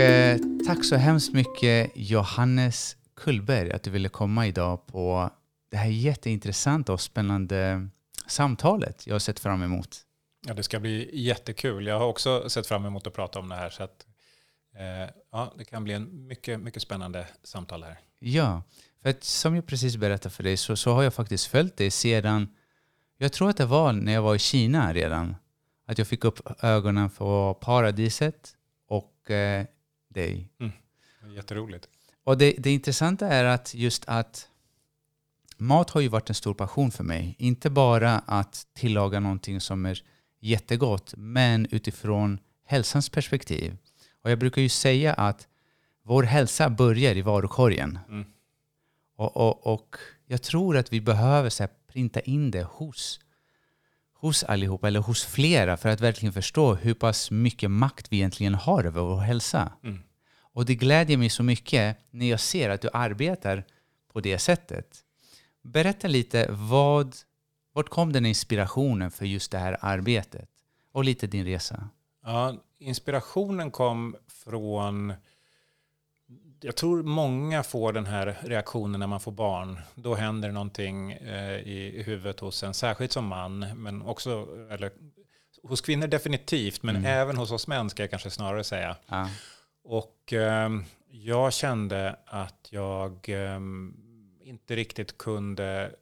eh, 0.00 0.38
tack 0.66 0.84
så 0.84 0.96
hemskt 0.96 1.32
mycket 1.32 1.92
Johannes 1.94 2.96
Kullberg 3.16 3.72
att 3.72 3.82
du 3.82 3.90
ville 3.90 4.08
komma 4.08 4.46
idag 4.46 4.86
på 4.86 5.30
det 5.70 5.76
här 5.76 5.90
jätteintressanta 5.90 6.92
och 6.92 7.00
spännande 7.00 7.88
samtalet 8.26 9.06
jag 9.06 9.14
har 9.14 9.18
sett 9.18 9.40
fram 9.40 9.62
emot. 9.62 9.98
Ja, 10.46 10.54
det 10.54 10.62
ska 10.62 10.80
bli 10.80 11.10
jättekul. 11.12 11.86
Jag 11.86 11.98
har 11.98 12.06
också 12.06 12.48
sett 12.50 12.66
fram 12.66 12.86
emot 12.86 13.06
att 13.06 13.14
prata 13.14 13.38
om 13.38 13.48
det 13.48 13.54
här. 13.54 13.70
Så 13.70 13.82
att, 13.82 14.06
eh, 14.76 15.14
ja, 15.32 15.54
det 15.58 15.64
kan 15.64 15.84
bli 15.84 15.94
en 15.94 16.26
mycket, 16.26 16.60
mycket 16.60 16.82
spännande 16.82 17.26
samtal 17.42 17.82
här. 17.82 17.98
Ja, 18.18 18.62
för 19.02 19.10
att 19.10 19.24
som 19.24 19.54
jag 19.54 19.66
precis 19.66 19.96
berättade 19.96 20.34
för 20.34 20.42
dig 20.42 20.56
så, 20.56 20.76
så 20.76 20.92
har 20.92 21.02
jag 21.02 21.14
faktiskt 21.14 21.46
följt 21.46 21.76
dig 21.76 21.90
sedan, 21.90 22.48
jag 23.18 23.32
tror 23.32 23.50
att 23.50 23.56
det 23.56 23.66
var 23.66 23.92
när 23.92 24.12
jag 24.12 24.22
var 24.22 24.34
i 24.34 24.38
Kina 24.38 24.94
redan, 24.94 25.36
att 25.86 25.98
jag 25.98 26.06
fick 26.06 26.24
upp 26.24 26.64
ögonen 26.64 27.10
för 27.10 27.54
paradiset 27.54 28.56
och 28.88 29.30
eh, 29.30 29.66
dig. 30.10 30.48
Mm. 30.60 30.72
Jätteroligt. 31.34 31.88
Och 32.24 32.38
det, 32.38 32.54
det 32.58 32.70
intressanta 32.70 33.28
är 33.28 33.44
att 33.44 33.74
just 33.74 34.04
att 34.06 34.48
mat 35.56 35.90
har 35.90 36.00
ju 36.00 36.08
varit 36.08 36.28
en 36.28 36.34
stor 36.34 36.54
passion 36.54 36.90
för 36.90 37.04
mig. 37.04 37.34
Inte 37.38 37.70
bara 37.70 38.18
att 38.18 38.66
tillaga 38.74 39.20
någonting 39.20 39.60
som 39.60 39.86
är 39.86 40.02
jättegott, 40.40 41.14
men 41.16 41.66
utifrån 41.70 42.38
hälsans 42.64 43.08
perspektiv. 43.08 43.76
Och 44.22 44.30
jag 44.30 44.38
brukar 44.38 44.62
ju 44.62 44.68
säga 44.68 45.14
att 45.14 45.48
vår 46.02 46.22
hälsa 46.22 46.70
börjar 46.70 47.16
i 47.16 47.22
varukorgen. 47.22 47.98
Mm. 48.08 48.24
Och, 49.16 49.36
och, 49.36 49.66
och 49.66 49.96
jag 50.26 50.42
tror 50.42 50.76
att 50.76 50.92
vi 50.92 51.00
behöver 51.00 51.50
så 51.50 51.68
printa 51.92 52.20
in 52.20 52.50
det 52.50 52.62
hos, 52.62 53.20
hos 54.14 54.44
allihopa, 54.44 54.88
eller 54.88 55.00
hos 55.00 55.24
flera, 55.24 55.76
för 55.76 55.88
att 55.88 56.00
verkligen 56.00 56.32
förstå 56.32 56.74
hur 56.74 56.94
pass 56.94 57.30
mycket 57.30 57.70
makt 57.70 58.06
vi 58.12 58.16
egentligen 58.16 58.54
har 58.54 58.84
över 58.84 59.00
vår 59.00 59.20
hälsa. 59.20 59.72
Mm. 59.84 60.02
Och 60.52 60.64
det 60.64 60.74
glädjer 60.74 61.16
mig 61.16 61.28
så 61.30 61.42
mycket 61.42 61.96
när 62.10 62.30
jag 62.30 62.40
ser 62.40 62.70
att 62.70 62.80
du 62.80 62.88
arbetar 62.92 63.64
på 64.12 64.20
det 64.20 64.38
sättet. 64.38 64.98
Berätta 65.62 66.08
lite, 66.08 66.46
vad, 66.50 67.16
vart 67.72 67.88
kom 67.88 68.12
den 68.12 68.26
inspirationen 68.26 69.10
för 69.10 69.26
just 69.26 69.50
det 69.52 69.58
här 69.58 69.76
arbetet? 69.80 70.48
Och 70.92 71.04
lite 71.04 71.26
din 71.26 71.44
resa. 71.44 71.88
Ja, 72.24 72.56
inspirationen 72.78 73.70
kom 73.70 74.16
från 74.28 75.12
jag 76.62 76.76
tror 76.76 77.02
många 77.02 77.62
får 77.62 77.92
den 77.92 78.06
här 78.06 78.38
reaktionen 78.42 79.00
när 79.00 79.06
man 79.06 79.20
får 79.20 79.32
barn. 79.32 79.80
Då 79.94 80.14
händer 80.14 80.52
någonting 80.52 81.12
eh, 81.12 81.54
i 81.58 82.02
huvudet 82.06 82.40
hos 82.40 82.62
en, 82.62 82.74
särskilt 82.74 83.12
som 83.12 83.26
man, 83.26 83.58
men 83.58 84.02
också, 84.02 84.48
eller 84.70 84.90
hos 85.62 85.80
kvinnor 85.80 86.06
definitivt, 86.06 86.82
men 86.82 86.96
Mm. 86.96 87.06
även 87.20 87.36
hos 87.36 87.50
oss 87.50 87.66
män 87.66 87.90
ska 87.90 88.02
jag 88.02 88.10
kanske 88.10 88.30
snarare 88.30 88.64
säga. 88.64 88.96
Ja. 89.06 89.28
Och 89.82 90.32
eh, 90.32 90.70
jag 91.10 91.52
kände 91.52 92.16
att 92.26 92.68
jag 92.70 93.28
eh, 93.28 93.60
inte 94.40 94.76
riktigt 94.76 95.18
kunde... 95.18 95.94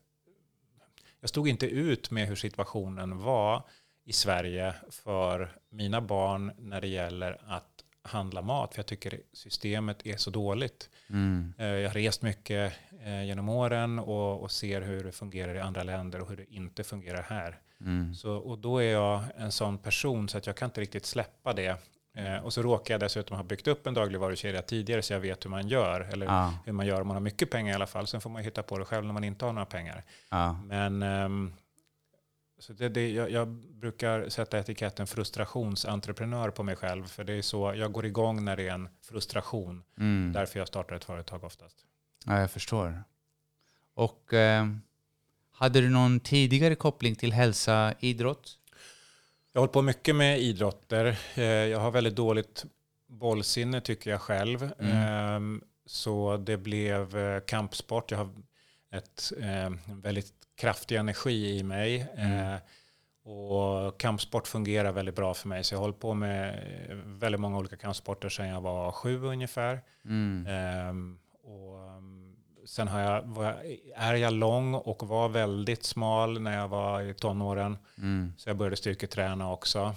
Jag 1.20 1.30
stod 1.30 1.48
inte 1.48 1.66
ut 1.66 2.10
med 2.10 2.28
hur 2.28 2.36
situationen 2.36 3.18
var 3.18 3.62
i 4.04 4.12
Sverige 4.12 4.74
för 4.90 5.52
mina 5.70 6.00
barn 6.00 6.52
när 6.58 6.80
det 6.80 6.88
gäller 6.88 7.40
att 7.46 7.84
handla 8.02 8.42
mat. 8.42 8.74
För 8.74 8.78
jag 8.78 8.86
tycker 8.86 9.20
systemet 9.32 10.06
är 10.06 10.16
så 10.16 10.30
dåligt. 10.30 10.90
Mm. 11.10 11.54
Eh, 11.58 11.66
Jag 11.66 11.88
har 11.88 11.94
rest 11.94 12.22
mycket 12.22 12.72
eh, 13.04 13.24
genom 13.24 13.48
åren 13.48 13.98
och, 13.98 14.42
och 14.42 14.50
ser 14.50 14.80
hur 14.80 15.04
det 15.04 15.12
fungerar 15.12 15.54
i 15.54 15.60
andra 15.60 15.82
länder 15.82 16.20
och 16.20 16.28
hur 16.28 16.36
det 16.36 16.54
inte 16.54 16.84
fungerar 16.84 17.22
här. 17.22 17.60
Mm. 17.80 18.14
Så, 18.14 18.36
och 18.36 18.58
då 18.58 18.78
är 18.78 18.92
jag 18.92 19.24
en 19.36 19.52
sån 19.52 19.78
person 19.78 20.28
så 20.28 20.38
att 20.38 20.46
jag 20.46 20.56
kan 20.56 20.66
inte 20.66 20.80
riktigt 20.80 21.06
släppa 21.06 21.52
det. 21.52 21.76
Eh, 22.18 22.36
och 22.44 22.52
så 22.52 22.62
råkar 22.62 22.94
jag 22.94 23.00
dessutom 23.00 23.36
ha 23.36 23.44
byggt 23.44 23.66
upp 23.66 23.86
en 23.86 23.94
dagligvarukedja 23.94 24.62
tidigare 24.62 25.02
så 25.02 25.12
jag 25.12 25.20
vet 25.20 25.44
hur 25.44 25.50
man 25.50 25.68
gör. 25.68 26.00
Eller 26.00 26.26
Ja. 26.26 26.54
hur 26.64 26.72
man 26.72 26.86
gör 26.86 27.00
om 27.00 27.06
man 27.06 27.16
har 27.16 27.20
mycket 27.20 27.50
pengar 27.50 27.72
i 27.72 27.74
alla 27.74 27.86
fall. 27.86 28.06
Sen 28.06 28.20
får 28.20 28.30
man 28.30 28.42
hitta 28.42 28.62
på 28.62 28.78
det 28.78 28.84
själv 28.84 29.04
när 29.06 29.12
man 29.12 29.24
inte 29.24 29.44
har 29.44 29.52
några 29.52 29.66
pengar. 29.66 30.04
Ja. 30.30 30.60
Men 30.64 31.02
ehm, 31.02 31.52
så 32.58 32.72
det, 32.72 32.88
det, 32.88 33.10
jag, 33.10 33.30
jag 33.30 33.48
brukar 33.48 34.28
sätta 34.28 34.58
etiketten 34.58 35.06
frustrationsentreprenör 35.06 36.50
på 36.50 36.62
mig 36.62 36.76
själv. 36.76 37.04
För 37.06 37.24
det 37.24 37.32
är 37.32 37.42
så, 37.42 37.74
jag 37.76 37.92
går 37.92 38.06
igång 38.06 38.44
när 38.44 38.56
det 38.56 38.68
är 38.68 38.72
en 38.74 38.88
frustration. 39.02 39.82
Mm. 39.98 40.32
Därför 40.32 40.58
jag 40.58 40.68
startar 40.68 40.96
ett 40.96 41.04
företag 41.04 41.44
oftast. 41.44 41.76
ja, 42.26 42.40
jag 42.40 42.50
förstår. 42.50 43.04
Och 43.94 44.34
eh, 44.34 44.66
hade 45.52 45.80
du 45.80 45.88
någon 45.90 46.20
tidigare 46.20 46.74
koppling 46.74 47.14
till 47.16 47.32
hälsa, 47.32 47.94
idrott? 48.00 48.58
Jag 49.58 49.62
har 49.62 49.66
hållit 49.66 49.72
på 49.72 49.82
mycket 49.82 50.16
med 50.16 50.40
idrotter. 50.40 51.18
Eh, 51.34 51.44
Jag 51.44 51.78
har 51.78 51.90
väldigt 51.90 52.16
dåligt 52.16 52.64
bollsinne 53.08 53.80
tycker 53.80 54.10
jag 54.10 54.20
själv. 54.20 54.72
Mm. 54.78 54.96
Ehm, 54.96 55.62
Så 55.86 56.36
det 56.36 56.56
blev 56.56 57.16
eh, 57.16 57.40
kampsport. 57.40 58.10
Jag 58.10 58.18
har 58.18 58.30
ett 58.92 59.32
eh, 59.40 59.70
väldigt 60.02 60.32
kraftig 60.60 60.96
energi 60.96 61.58
i 61.58 61.62
mig. 61.62 62.06
Mm. 62.16 62.52
Eh, 62.54 62.58
Och 63.32 64.00
kampsport 64.00 64.46
fungerar 64.46 64.92
väldigt 64.92 65.14
bra 65.16 65.34
för 65.34 65.48
mig. 65.48 65.64
Så 65.64 65.74
jag 65.74 65.78
har 65.78 65.84
hållit 65.84 66.00
på 66.00 66.14
med 66.14 66.64
väldigt 67.04 67.40
många 67.40 67.58
olika 67.58 67.76
kampsporter 67.76 68.28
sedan 68.28 68.48
jag 68.48 68.60
var 68.60 68.92
sju 68.92 69.24
ungefär. 69.24 69.80
Mm. 70.04 70.46
Ehm, 70.46 71.18
och 71.42 71.97
sen 72.68 72.88
har 72.88 73.00
jag, 73.00 73.22
var, 73.22 73.62
är 73.94 74.14
jag 74.14 74.32
lång 74.32 74.74
och 74.74 75.08
var 75.08 75.28
väldigt 75.28 75.84
smal 75.84 76.40
när 76.40 76.56
jag 76.56 76.68
var 76.68 77.02
i 77.02 77.14
tonåren. 77.14 77.78
Mm. 77.98 78.32
Så 78.36 78.48
jag 78.48 78.56
började 78.56 78.76
styrketräna 78.76 79.52
också. 79.52 79.94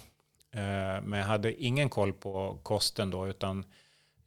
Eh, 0.51 1.01
Men 1.03 1.13
jag 1.13 1.25
hade 1.25 1.63
ingen 1.63 1.89
koll 1.89 2.13
på 2.13 2.59
kosten 2.63 3.09
då, 3.09 3.27
utan 3.27 3.65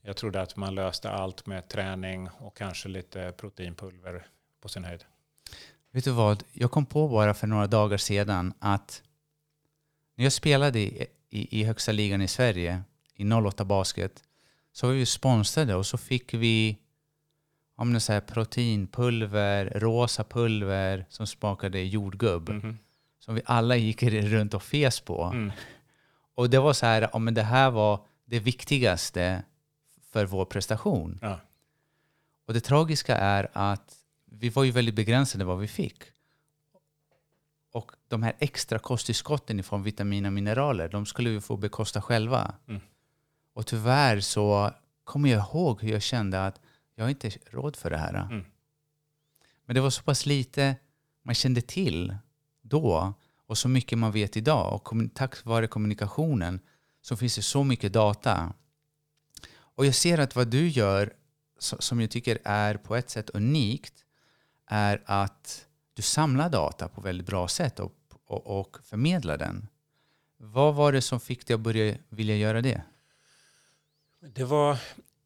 jag 0.02 0.16
trodde 0.16 0.42
att 0.42 0.56
man 0.56 0.74
löste 0.74 1.10
allt 1.10 1.46
med 1.46 1.68
träning 1.68 2.28
och 2.38 2.56
kanske 2.56 2.88
lite 2.88 3.32
proteinpulver 3.36 4.26
på 4.60 4.68
sin 4.68 4.84
höjd. 4.84 5.04
Vet 5.90 6.04
du 6.04 6.10
vad? 6.10 6.44
Jag 6.52 6.70
kom 6.70 6.86
på 6.86 7.08
bara 7.08 7.34
för 7.34 7.46
några 7.46 7.66
dagar 7.66 7.96
sedan 7.96 8.54
att 8.58 9.02
när 10.14 10.24
jag 10.24 10.32
spelade 10.32 10.78
i, 10.78 11.06
i, 11.30 11.60
i 11.60 11.64
högsta 11.64 11.92
ligan 11.92 12.22
i 12.22 12.28
Sverige, 12.28 12.82
i 13.14 13.32
08 13.32 13.64
Basket, 13.64 14.22
så 14.72 14.86
var 14.86 14.94
vi 14.94 15.06
sponsrade 15.06 15.74
och 15.74 15.86
så 15.86 15.98
fick 15.98 16.34
vi 16.34 16.78
om 17.76 17.92
det 17.92 18.08
här 18.08 18.20
proteinpulver, 18.20 19.72
rosa 19.74 20.24
pulver 20.24 21.06
som 21.08 21.26
smakade 21.26 21.80
jordgubb. 21.80 22.48
Mhm. 22.48 22.78
Som 23.18 23.34
vi 23.34 23.42
alla 23.44 23.76
gick 23.76 24.02
runt 24.02 24.54
och 24.54 24.62
fes 24.62 25.00
på. 25.00 25.24
Mm. 25.24 25.52
Och 26.34 26.50
det 26.50 26.58
var 26.58 26.72
så 26.72 26.86
här, 26.86 27.08
ja, 27.12 27.18
men 27.18 27.34
det 27.34 27.42
här 27.42 27.70
var 27.70 28.04
det 28.24 28.38
viktigaste 28.38 29.42
för 30.12 30.26
vår 30.26 30.44
prestation. 30.44 31.18
Ja. 31.22 31.40
Och 32.46 32.54
det 32.54 32.60
tragiska 32.60 33.16
är 33.16 33.48
att 33.52 33.96
vi 34.24 34.48
var 34.48 34.64
ju 34.64 34.70
väldigt 34.70 34.94
begränsade 34.94 35.44
vad 35.44 35.58
vi 35.58 35.68
fick. 35.68 36.02
Och 37.72 37.92
de 38.08 38.22
här 38.22 38.34
extra 38.38 38.78
kosttillskotten 38.78 39.60
i 39.60 39.62
form 39.62 39.80
av 39.80 39.84
vitaminer 39.84 40.28
och 40.28 40.32
mineraler, 40.32 40.88
de 40.88 41.06
skulle 41.06 41.30
vi 41.30 41.40
få 41.40 41.56
bekosta 41.56 42.02
själva. 42.02 42.54
Mm. 42.68 42.80
Och 43.54 43.66
tyvärr 43.66 44.20
så 44.20 44.70
kommer 45.04 45.28
jag 45.28 45.40
ihåg 45.40 45.82
hur 45.82 45.92
jag 45.92 46.02
kände 46.02 46.46
att 46.46 46.60
jag 46.94 47.04
har 47.04 47.10
inte 47.10 47.30
råd 47.50 47.76
för 47.76 47.90
det 47.90 47.96
här. 47.98 48.14
Mm. 48.14 48.44
Men 49.66 49.74
det 49.74 49.80
var 49.80 49.90
så 49.90 50.02
pass 50.02 50.26
lite 50.26 50.76
man 51.22 51.34
kände 51.34 51.60
till 51.60 52.16
då 52.62 53.14
och 53.46 53.58
så 53.58 53.68
mycket 53.68 53.98
man 53.98 54.12
vet 54.12 54.36
idag. 54.36 54.74
Och 54.74 54.98
tack 55.14 55.44
vare 55.44 55.66
kommunikationen 55.66 56.60
så 57.00 57.16
finns 57.16 57.36
det 57.36 57.42
så 57.42 57.64
mycket 57.64 57.92
data. 57.92 58.52
Och 59.54 59.86
jag 59.86 59.94
ser 59.94 60.18
att 60.18 60.36
vad 60.36 60.48
du 60.48 60.68
gör, 60.68 61.12
so- 61.60 61.80
som 61.80 62.00
jag 62.00 62.10
tycker 62.10 62.38
är 62.44 62.76
på 62.76 62.96
ett 62.96 63.10
sätt 63.10 63.30
unikt, 63.30 64.04
är 64.66 65.02
att 65.06 65.66
du 65.94 66.02
samlar 66.02 66.48
data 66.48 66.88
på 66.88 67.00
väldigt 67.00 67.26
bra 67.26 67.48
sätt 67.48 67.80
och, 67.80 67.92
och, 68.24 68.60
och 68.60 68.78
förmedlar 68.84 69.38
den. 69.38 69.68
Vad 70.36 70.74
var 70.74 70.92
det 70.92 71.02
som 71.02 71.20
fick 71.20 71.46
dig 71.46 71.54
att 71.54 71.60
börja 71.60 71.96
vilja 72.08 72.36
göra 72.36 72.60
det? 72.62 72.82
Det 74.20 74.44
var, 74.44 74.78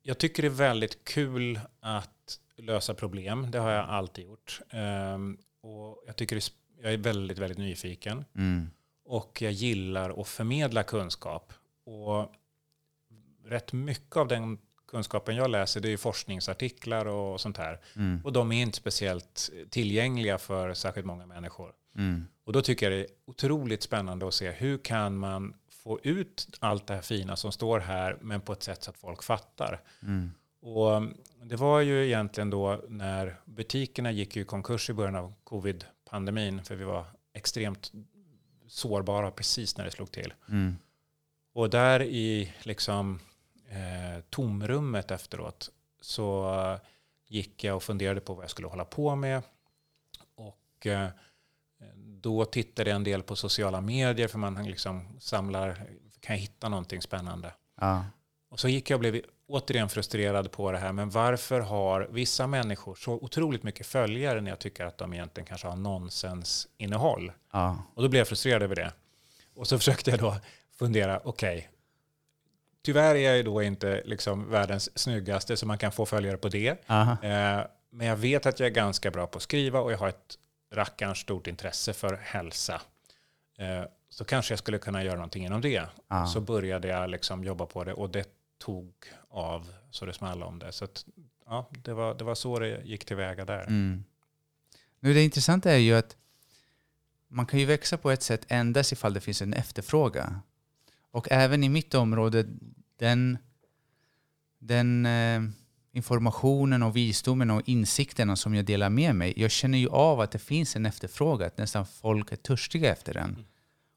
jag 0.08 0.18
tycker 0.18 0.42
det 0.42 0.48
är 0.48 0.50
väldigt 0.50 1.04
kul 1.04 1.60
att 1.80 2.40
lösa 2.56 2.94
problem. 2.94 3.50
Det 3.50 3.58
har 3.58 3.70
jag 3.70 3.88
alltid 3.88 4.24
gjort. 4.24 4.60
Ehm, 4.70 5.38
och 5.60 6.04
jag, 6.06 6.16
tycker 6.16 6.36
det, 6.36 6.52
jag 6.82 6.92
är 6.92 6.96
väldigt, 6.96 7.38
väldigt 7.38 7.58
nyfiken. 7.58 8.24
Mm. 8.34 8.70
Och 9.04 9.42
jag 9.42 9.52
gillar 9.52 10.20
att 10.20 10.28
förmedla 10.28 10.82
kunskap. 10.82 11.52
Och 11.84 12.32
rätt 13.44 13.72
mycket 13.72 14.16
av 14.16 14.28
den 14.28 14.58
kunskapen 14.86 15.36
jag 15.36 15.50
läser 15.50 15.80
det 15.80 15.92
är 15.92 15.96
forskningsartiklar 15.96 17.06
och 17.06 17.40
sånt 17.40 17.56
här. 17.56 17.80
Mm. 17.96 18.20
Och 18.24 18.32
de 18.32 18.52
är 18.52 18.62
inte 18.62 18.76
speciellt 18.78 19.50
tillgängliga 19.70 20.38
för 20.38 20.74
särskilt 20.74 21.06
många 21.06 21.26
människor. 21.26 21.72
Mm. 21.96 22.26
Och 22.44 22.52
då 22.52 22.62
tycker 22.62 22.90
jag 22.90 23.00
det 23.00 23.04
är 23.04 23.10
otroligt 23.24 23.82
spännande 23.82 24.28
att 24.28 24.34
se 24.34 24.50
hur 24.50 24.78
kan 24.78 25.16
man 25.16 25.54
få 25.88 26.00
ut 26.02 26.48
allt 26.60 26.86
det 26.86 26.94
här 26.94 27.02
fina 27.02 27.36
som 27.36 27.52
står 27.52 27.80
här 27.80 28.18
men 28.20 28.40
på 28.40 28.52
ett 28.52 28.62
sätt 28.62 28.82
så 28.82 28.90
att 28.90 28.96
folk 28.96 29.22
fattar. 29.22 29.80
Mm. 30.02 30.30
Och 30.60 31.02
det 31.46 31.56
var 31.56 31.80
ju 31.80 32.06
egentligen 32.06 32.50
då 32.50 32.80
när 32.88 33.40
butikerna 33.44 34.10
gick 34.10 34.36
i 34.36 34.44
konkurs 34.44 34.90
i 34.90 34.92
början 34.92 35.16
av 35.16 35.34
covid-pandemin 35.44 36.64
för 36.64 36.76
vi 36.76 36.84
var 36.84 37.04
extremt 37.32 37.92
sårbara 38.66 39.30
precis 39.30 39.76
när 39.76 39.84
det 39.84 39.90
slog 39.90 40.12
till. 40.12 40.34
Mm. 40.48 40.76
Och 41.52 41.70
där 41.70 42.02
i 42.02 42.52
liksom 42.62 43.20
eh, 43.68 44.22
tomrummet 44.30 45.10
efteråt 45.10 45.70
så 46.00 46.54
eh, 46.54 46.78
gick 47.26 47.64
jag 47.64 47.76
och 47.76 47.82
funderade 47.82 48.20
på 48.20 48.34
vad 48.34 48.42
jag 48.42 48.50
skulle 48.50 48.68
hålla 48.68 48.84
på 48.84 49.16
med. 49.16 49.42
Och 50.34 50.86
eh, 50.86 51.08
då 52.20 52.44
tittade 52.44 52.90
jag 52.90 52.96
en 52.96 53.04
del 53.04 53.22
på 53.22 53.36
sociala 53.36 53.80
medier 53.80 54.28
för 54.28 54.38
man 54.38 54.64
liksom 54.64 55.20
samlar, 55.20 55.82
kan 56.20 56.36
hitta 56.36 56.68
någonting 56.68 57.02
spännande? 57.02 57.54
Ja. 57.80 58.04
Och 58.50 58.60
så 58.60 58.68
gick 58.68 58.90
jag 58.90 58.96
och 58.96 59.00
blev 59.00 59.22
återigen 59.48 59.88
frustrerad 59.88 60.50
på 60.50 60.72
det 60.72 60.78
här, 60.78 60.92
men 60.92 61.10
varför 61.10 61.60
har 61.60 62.08
vissa 62.10 62.46
människor 62.46 62.94
så 62.94 63.12
otroligt 63.12 63.62
mycket 63.62 63.86
följare 63.86 64.40
när 64.40 64.50
jag 64.50 64.58
tycker 64.58 64.84
att 64.84 64.98
de 64.98 65.14
egentligen 65.14 65.46
kanske 65.46 65.68
har 65.68 65.76
nonsensinnehåll? 65.76 67.32
Ja. 67.52 67.82
Och 67.94 68.02
då 68.02 68.08
blev 68.08 68.20
jag 68.20 68.28
frustrerad 68.28 68.62
över 68.62 68.76
det. 68.76 68.92
Och 69.54 69.66
så 69.68 69.78
försökte 69.78 70.10
jag 70.10 70.20
då 70.20 70.36
fundera, 70.78 71.20
okej, 71.24 71.58
okay, 71.58 71.68
tyvärr 72.82 73.14
är 73.14 73.36
jag 73.36 73.44
då 73.44 73.62
inte 73.62 74.02
liksom 74.04 74.50
världens 74.50 74.98
snyggaste 74.98 75.56
så 75.56 75.66
man 75.66 75.78
kan 75.78 75.92
få 75.92 76.06
följare 76.06 76.36
på 76.36 76.48
det. 76.48 76.68
Eh, 77.22 77.66
men 77.90 78.06
jag 78.06 78.16
vet 78.16 78.46
att 78.46 78.60
jag 78.60 78.66
är 78.66 78.70
ganska 78.70 79.10
bra 79.10 79.26
på 79.26 79.36
att 79.36 79.42
skriva 79.42 79.80
och 79.80 79.92
jag 79.92 79.98
har 79.98 80.08
ett 80.08 80.38
rackarns 80.70 81.18
stort 81.18 81.46
intresse 81.46 81.92
för 81.92 82.16
hälsa. 82.16 82.80
Eh, 83.58 83.84
så 84.08 84.24
kanske 84.24 84.52
jag 84.52 84.58
skulle 84.58 84.78
kunna 84.78 85.04
göra 85.04 85.14
någonting 85.14 85.44
inom 85.44 85.60
det. 85.60 85.88
Ja. 86.08 86.26
Så 86.26 86.40
började 86.40 86.88
jag 86.88 87.10
liksom 87.10 87.44
jobba 87.44 87.66
på 87.66 87.84
det 87.84 87.92
och 87.92 88.10
det 88.10 88.28
tog 88.58 88.92
av 89.28 89.72
så 89.90 90.06
det 90.06 90.12
small 90.12 90.42
om 90.42 90.58
det. 90.58 90.72
Så 90.72 90.84
att, 90.84 91.04
ja, 91.46 91.70
det, 91.70 91.94
var, 91.94 92.14
det 92.14 92.24
var 92.24 92.34
så 92.34 92.58
det 92.58 92.82
gick 92.84 93.04
tillväga 93.04 93.44
där. 93.44 93.62
Mm. 93.62 94.04
Nu 95.00 95.14
det 95.14 95.24
intressanta 95.24 95.72
är 95.72 95.76
ju 95.76 95.94
att 95.94 96.16
man 97.28 97.46
kan 97.46 97.60
ju 97.60 97.66
växa 97.66 97.96
på 97.96 98.10
ett 98.10 98.22
sätt 98.22 98.46
endast 98.48 98.92
ifall 98.92 99.14
det 99.14 99.20
finns 99.20 99.42
en 99.42 99.52
efterfrågan. 99.52 100.40
Och 101.10 101.28
även 101.30 101.64
i 101.64 101.68
mitt 101.68 101.94
område, 101.94 102.46
den, 102.96 103.38
den 104.58 105.06
eh, 105.06 105.42
informationen 105.98 106.82
och 106.82 106.96
visdomen 106.96 107.50
och 107.50 107.62
insikterna 107.64 108.36
som 108.36 108.54
jag 108.54 108.64
delar 108.64 108.90
med 108.90 109.14
mig, 109.14 109.34
jag 109.36 109.50
känner 109.50 109.78
ju 109.78 109.88
av 109.88 110.20
att 110.20 110.30
det 110.30 110.38
finns 110.38 110.76
en 110.76 110.86
efterfrågan, 110.86 111.46
att 111.46 111.58
nästan 111.58 111.86
folk 111.86 112.32
är 112.32 112.36
törstiga 112.36 112.92
efter 112.92 113.14
den. 113.14 113.30
Mm. 113.30 113.44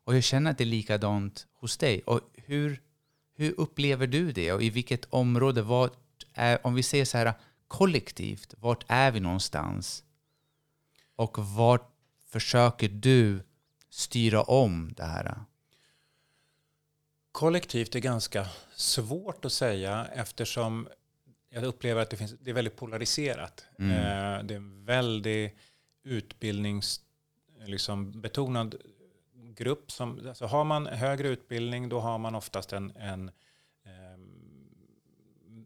Och 0.03 0.15
jag 0.15 0.23
känner 0.23 0.51
att 0.51 0.57
det 0.57 0.63
är 0.63 0.65
likadant 0.65 1.47
hos 1.53 1.77
dig. 1.77 2.01
Och 2.01 2.21
hur, 2.33 2.81
hur 3.35 3.59
upplever 3.59 4.07
du 4.07 4.31
det? 4.31 4.51
Och 4.51 4.63
i 4.63 4.69
vilket 4.69 5.05
område? 5.09 5.61
Vart 5.61 5.93
är, 6.33 6.67
om 6.67 6.73
vi 6.73 6.83
säger 6.83 7.05
så 7.05 7.17
här 7.17 7.33
kollektivt, 7.67 8.53
vart 8.57 8.85
är 8.87 9.11
vi 9.11 9.19
någonstans? 9.19 10.03
Och 11.15 11.37
vart 11.37 11.91
försöker 12.29 12.89
du 12.89 13.43
styra 13.89 14.41
om 14.41 14.93
det 14.97 15.03
här? 15.03 15.35
Kollektivt 17.31 17.95
är 17.95 17.99
ganska 17.99 18.47
svårt 18.75 19.45
att 19.45 19.53
säga 19.53 20.07
eftersom 20.13 20.87
jag 21.53 21.63
upplever 21.63 22.01
att 22.01 22.09
det, 22.09 22.17
finns, 22.17 22.35
det 22.39 22.49
är 22.49 22.53
väldigt 22.53 22.75
polariserat. 22.75 23.65
Mm. 23.79 23.91
Eh, 23.91 24.43
det 24.43 24.53
är 24.53 24.57
en 24.57 24.85
väldigt 24.85 25.55
utbildningsbetonad 26.03 27.11
liksom, 27.65 28.21
betonad 28.21 28.75
grupp. 29.33 29.91
Som, 29.91 30.27
alltså 30.27 30.45
har 30.45 30.63
man 30.63 30.87
högre 30.87 31.27
utbildning 31.27 31.89
då 31.89 31.99
har 31.99 32.17
man 32.17 32.35
oftast 32.35 32.73
en, 32.73 32.91
en 32.95 33.31
eh, 33.85 34.17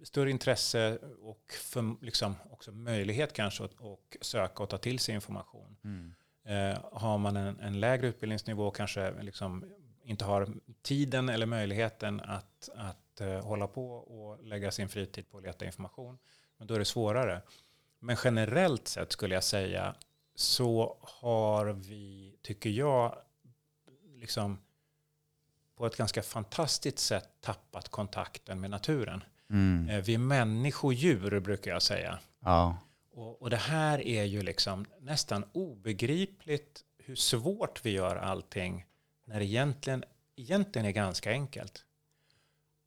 större 0.03 0.31
intresse 0.31 0.97
och 1.21 1.53
för, 1.61 2.05
liksom, 2.05 2.35
också 2.49 2.71
möjlighet 2.71 3.33
kanske 3.33 3.63
att 3.63 3.73
och 3.73 4.17
söka 4.21 4.63
och 4.63 4.69
ta 4.69 4.77
till 4.77 4.99
sig 4.99 5.15
information. 5.15 5.77
Mm. 5.83 6.13
Eh, 6.45 6.79
har 6.91 7.17
man 7.17 7.37
en, 7.37 7.59
en, 7.59 7.79
lägre 7.79 8.07
utbildningsnivå 8.07 8.71
kanske 8.71 9.21
liksom 9.21 9.65
inte 10.03 10.25
har 10.25 10.47
tiden 10.81 11.29
eller 11.29 11.45
möjligheten 11.45 12.19
att, 12.19 12.69
att 12.75 13.04
uh, 13.21 13.41
hålla 13.41 13.67
på 13.67 13.95
och 13.95 14.43
lägga 14.43 14.71
sin 14.71 14.89
fritid 14.89 15.29
på 15.31 15.37
att 15.37 15.43
leta 15.43 15.65
information, 15.65 16.17
men 16.57 16.67
då 16.67 16.73
är 16.73 16.79
det 16.79 16.85
svårare. 16.85 17.41
Men 17.99 18.17
generellt 18.23 18.87
sett 18.87 19.11
skulle 19.11 19.35
jag 19.35 19.43
säga 19.43 19.95
så 20.35 20.97
har 21.01 21.65
vi, 21.65 22.35
tycker 22.41 22.69
jag, 22.69 23.17
liksom 24.15 24.59
på 25.75 25.85
ett 25.85 25.97
ganska 25.97 26.23
fantastiskt 26.23 26.99
sätt 26.99 27.29
tappat 27.41 27.89
kontakten 27.89 28.61
med 28.61 28.69
naturen. 28.69 29.23
Mm. 29.49 29.89
Uh, 29.89 30.03
vi 30.03 30.13
är 30.13 30.17
människodjur 30.17 31.39
brukar 31.39 31.71
jag 31.71 31.81
säga. 31.81 32.19
Ja. 32.39 32.77
Och, 33.11 33.41
och 33.41 33.49
det 33.49 33.57
här 33.57 34.07
är 34.07 34.23
ju 34.23 34.41
liksom 34.41 34.85
nästan 34.99 35.45
obegripligt 35.51 36.83
hur 36.97 37.15
svårt 37.15 37.85
vi 37.85 37.91
gör 37.91 38.15
allting 38.15 38.85
när 39.25 39.39
det 39.39 39.45
egentligen, 39.45 40.03
egentligen 40.35 40.85
är 40.85 40.91
ganska 40.91 41.31
enkelt. 41.31 41.85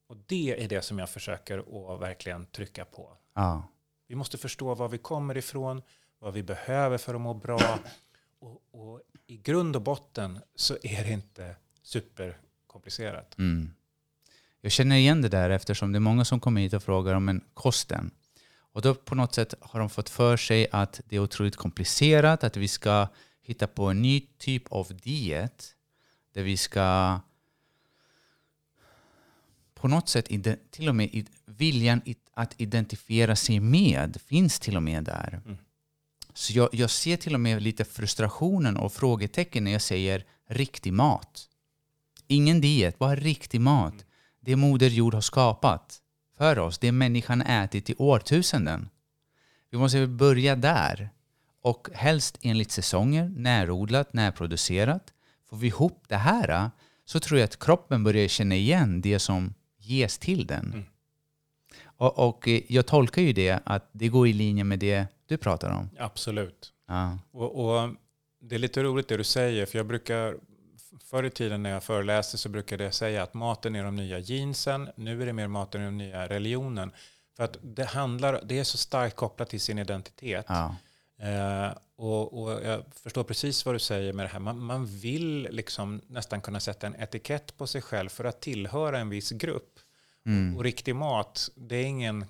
Och 0.08 0.16
det 0.26 0.64
är 0.64 0.68
det 0.68 0.82
som 0.82 0.98
jag 0.98 1.10
försöker 1.10 1.58
att 1.58 2.00
verkligen 2.00 2.46
trycka 2.46 2.84
på. 2.84 3.16
Ja. 3.34 3.68
Vi 4.06 4.14
måste 4.14 4.38
förstå 4.38 4.74
var 4.74 4.88
vi 4.88 4.98
kommer 4.98 5.36
ifrån, 5.36 5.82
vad 6.18 6.34
vi 6.34 6.42
behöver 6.42 6.98
för 6.98 7.14
att 7.14 7.20
må 7.20 7.34
bra. 7.34 7.78
Och, 8.40 8.62
och 8.70 9.00
i 9.26 9.36
grund 9.36 9.76
och 9.76 9.82
botten 9.82 10.40
så 10.54 10.76
är 10.82 11.04
det 11.04 11.10
inte 11.10 11.56
superkomplicerat. 11.82 13.38
Mm. 13.38 13.70
Jag 14.60 14.72
känner 14.72 14.96
igen 14.96 15.22
det 15.22 15.28
där 15.28 15.50
eftersom 15.50 15.92
det 15.92 15.98
är 15.98 16.00
många 16.00 16.24
som 16.24 16.40
kommer 16.40 16.60
hit 16.60 16.72
och 16.72 16.82
frågar 16.82 17.14
om 17.14 17.28
en 17.28 17.44
kosten. 17.54 18.10
Och 18.72 18.82
då 18.82 18.94
på 18.94 19.14
något 19.14 19.34
sätt 19.34 19.54
har 19.60 19.80
de 19.80 19.90
fått 19.90 20.08
för 20.08 20.36
sig 20.36 20.68
att 20.72 21.00
det 21.04 21.16
är 21.16 21.20
otroligt 21.20 21.56
komplicerat, 21.56 22.44
att 22.44 22.56
vi 22.56 22.68
ska 22.68 23.08
hitta 23.42 23.66
på 23.66 23.86
en 23.86 24.02
ny 24.02 24.20
typ 24.38 24.72
av 24.72 24.86
diet 25.02 25.74
där 26.32 26.42
vi 26.42 26.56
ska 26.56 27.20
på 29.80 29.88
något 29.88 30.08
sätt, 30.08 30.28
till 30.70 30.88
och 30.88 30.94
med 30.94 31.26
viljan 31.46 32.00
att 32.34 32.54
identifiera 32.56 33.36
sig 33.36 33.60
med 33.60 34.20
finns 34.26 34.60
till 34.60 34.76
och 34.76 34.82
med 34.82 35.04
där. 35.04 35.40
Mm. 35.44 35.58
Så 36.34 36.52
jag, 36.52 36.68
jag, 36.72 36.90
ser 36.90 37.16
till 37.16 37.34
och 37.34 37.40
med 37.40 37.62
lite 37.62 37.84
frustrationen 37.84 38.76
och 38.76 38.92
frågetecken 38.92 39.64
när 39.64 39.72
jag 39.72 39.82
säger 39.82 40.24
riktig 40.48 40.92
mat. 40.92 41.48
Ingen 42.26 42.60
diet, 42.60 42.98
bara 42.98 43.14
riktig 43.14 43.60
mat. 43.60 43.92
Mm. 43.92 44.04
Det 44.40 44.56
Moder 44.56 44.88
Jord 44.88 45.14
har 45.14 45.20
skapat 45.20 46.02
för 46.38 46.58
oss, 46.58 46.78
det 46.78 46.92
människan 46.92 47.42
ätit 47.42 47.90
i 47.90 47.94
årtusenden. 47.98 48.88
Vi 49.70 49.78
måste 49.78 50.06
börja 50.06 50.56
där. 50.56 51.10
Och 51.62 51.88
helst 51.94 52.38
enligt 52.42 52.70
säsonger, 52.70 53.28
närodlat, 53.28 54.12
närproducerat. 54.12 55.12
Får 55.50 55.56
vi 55.56 55.66
ihop 55.66 56.04
det 56.08 56.16
här 56.16 56.70
så 57.04 57.20
tror 57.20 57.40
jag 57.40 57.44
att 57.44 57.58
kroppen 57.58 58.04
börjar 58.04 58.28
känna 58.28 58.54
igen 58.54 59.00
det 59.00 59.18
som 59.18 59.54
ges 59.88 60.18
till 60.18 60.46
den. 60.46 60.72
Mm. 60.72 60.84
Och, 61.84 62.28
och, 62.28 62.48
jag 62.68 62.86
tolkar 62.86 63.22
ju 63.22 63.32
det 63.32 63.60
att 63.64 63.88
det 63.92 64.08
går 64.08 64.28
i 64.28 64.32
linje 64.32 64.64
med 64.64 64.78
det 64.78 65.06
du 65.26 65.36
pratar 65.36 65.70
om. 65.70 65.90
Absolut. 65.98 66.72
Ja. 66.86 67.18
Och, 67.30 67.64
och, 67.64 67.90
det 68.40 68.54
är 68.54 68.58
lite 68.58 68.82
roligt 68.82 69.08
det 69.08 69.16
du 69.16 69.24
säger, 69.24 69.66
för 69.66 69.78
jag 69.78 69.86
brukar 69.86 70.36
förr 71.04 71.24
i 71.24 71.30
tiden 71.30 71.62
när 71.62 71.70
jag 71.70 71.82
föreläste 71.82 72.38
så 72.38 72.48
brukade 72.48 72.84
jag 72.84 72.94
säga 72.94 73.22
att 73.22 73.34
maten 73.34 73.76
är 73.76 73.84
de 73.84 73.96
nya 73.96 74.18
jeansen, 74.18 74.88
nu 74.96 75.22
är 75.22 75.26
det 75.26 75.32
mer 75.32 75.46
maten 75.46 75.80
är 75.80 75.84
den 75.84 75.98
nya 75.98 76.28
religionen. 76.28 76.90
För 77.36 77.44
att 77.44 77.58
det, 77.62 77.84
handlar, 77.84 78.40
det 78.44 78.58
är 78.58 78.64
så 78.64 78.78
starkt 78.78 79.16
kopplat 79.16 79.50
till 79.50 79.60
sin 79.60 79.78
identitet. 79.78 80.46
Ja. 80.48 80.76
Eh, 81.20 81.72
och, 81.96 82.42
och, 82.42 82.50
jag 82.64 82.84
förstår 82.94 83.24
precis 83.24 83.66
vad 83.66 83.74
du 83.74 83.78
säger 83.78 84.12
med 84.12 84.24
det 84.26 84.30
här. 84.30 84.38
Man, 84.38 84.58
man, 84.58 84.86
vill 84.86 85.48
liksom 85.50 86.00
nästan 86.06 86.40
kunna 86.40 86.60
sätta 86.60 86.86
en 86.86 86.94
etikett 86.94 87.56
på 87.56 87.66
sig 87.66 87.82
själv 87.82 88.08
för 88.08 88.24
att 88.24 88.40
tillhöra 88.40 88.98
en 88.98 89.08
viss 89.08 89.30
grupp. 89.30 89.77
Mm. 90.28 90.56
Och, 90.56 90.64
riktig 90.64 90.96
mat, 90.96 91.50
det 91.54 91.76
är 91.76 91.84
ingen 91.84 92.24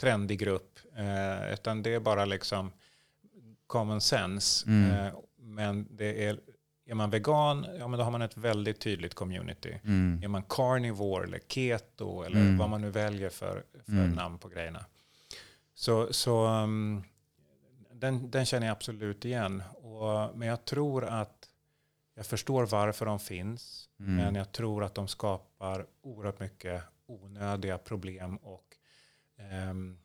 trendig 0.00 0.38
grupp, 0.38 0.78
eh, 0.96 1.52
utan 1.52 1.82
det 1.82 1.94
är 1.94 2.00
bara 2.00 2.24
liksom 2.24 2.72
common 3.66 4.00
sense. 4.00 4.66
Mm. 4.68 4.90
Eh, 5.06 5.12
men 5.40 5.86
det 5.96 6.24
är, 6.24 6.40
är 6.86 6.94
man 6.94 7.10
vegan, 7.10 7.66
ja 7.78 7.88
men 7.88 7.98
då 7.98 8.04
har 8.04 8.10
man 8.10 8.22
ett 8.22 8.36
väldigt 8.36 8.80
tydligt 8.80 9.14
community. 9.14 9.80
Mm. 9.84 10.20
Är 10.22 10.28
man 10.28 10.42
carnivore 10.42 11.24
eller 11.24 11.38
keto 11.48 12.22
eller 12.22 12.40
Mm. 12.40 12.58
vad 12.58 12.70
man 12.70 12.80
nu 12.80 12.90
väljer 12.90 13.30
för, 13.30 13.64
för 13.86 13.92
Mm. 13.92 14.10
namn 14.12 14.38
på 14.38 14.48
grejerna. 14.48 14.84
Så, 15.74 16.12
så 16.12 16.46
um, 16.46 17.02
den, 17.92 18.30
den 18.30 18.46
känner 18.46 18.66
jag 18.66 18.72
absolut 18.72 19.24
igen. 19.24 19.62
Och, 19.82 20.36
men 20.38 20.48
jag 20.48 20.64
tror 20.64 21.04
att 21.04 21.37
jag 22.18 22.26
förstår 22.26 22.66
varför 22.66 23.06
de 23.06 23.18
finns. 23.18 23.88
Mm. 24.00 24.16
Men 24.16 24.34
jag 24.34 24.52
tror 24.52 24.84
att 24.84 24.94
de 24.94 25.08
skapar 25.08 25.86
oerhört 26.02 26.40
mycket 26.40 26.82
onödiga 27.06 27.78
problem. 27.78 28.36
Och, 28.36 28.76
ehm, 29.36 29.98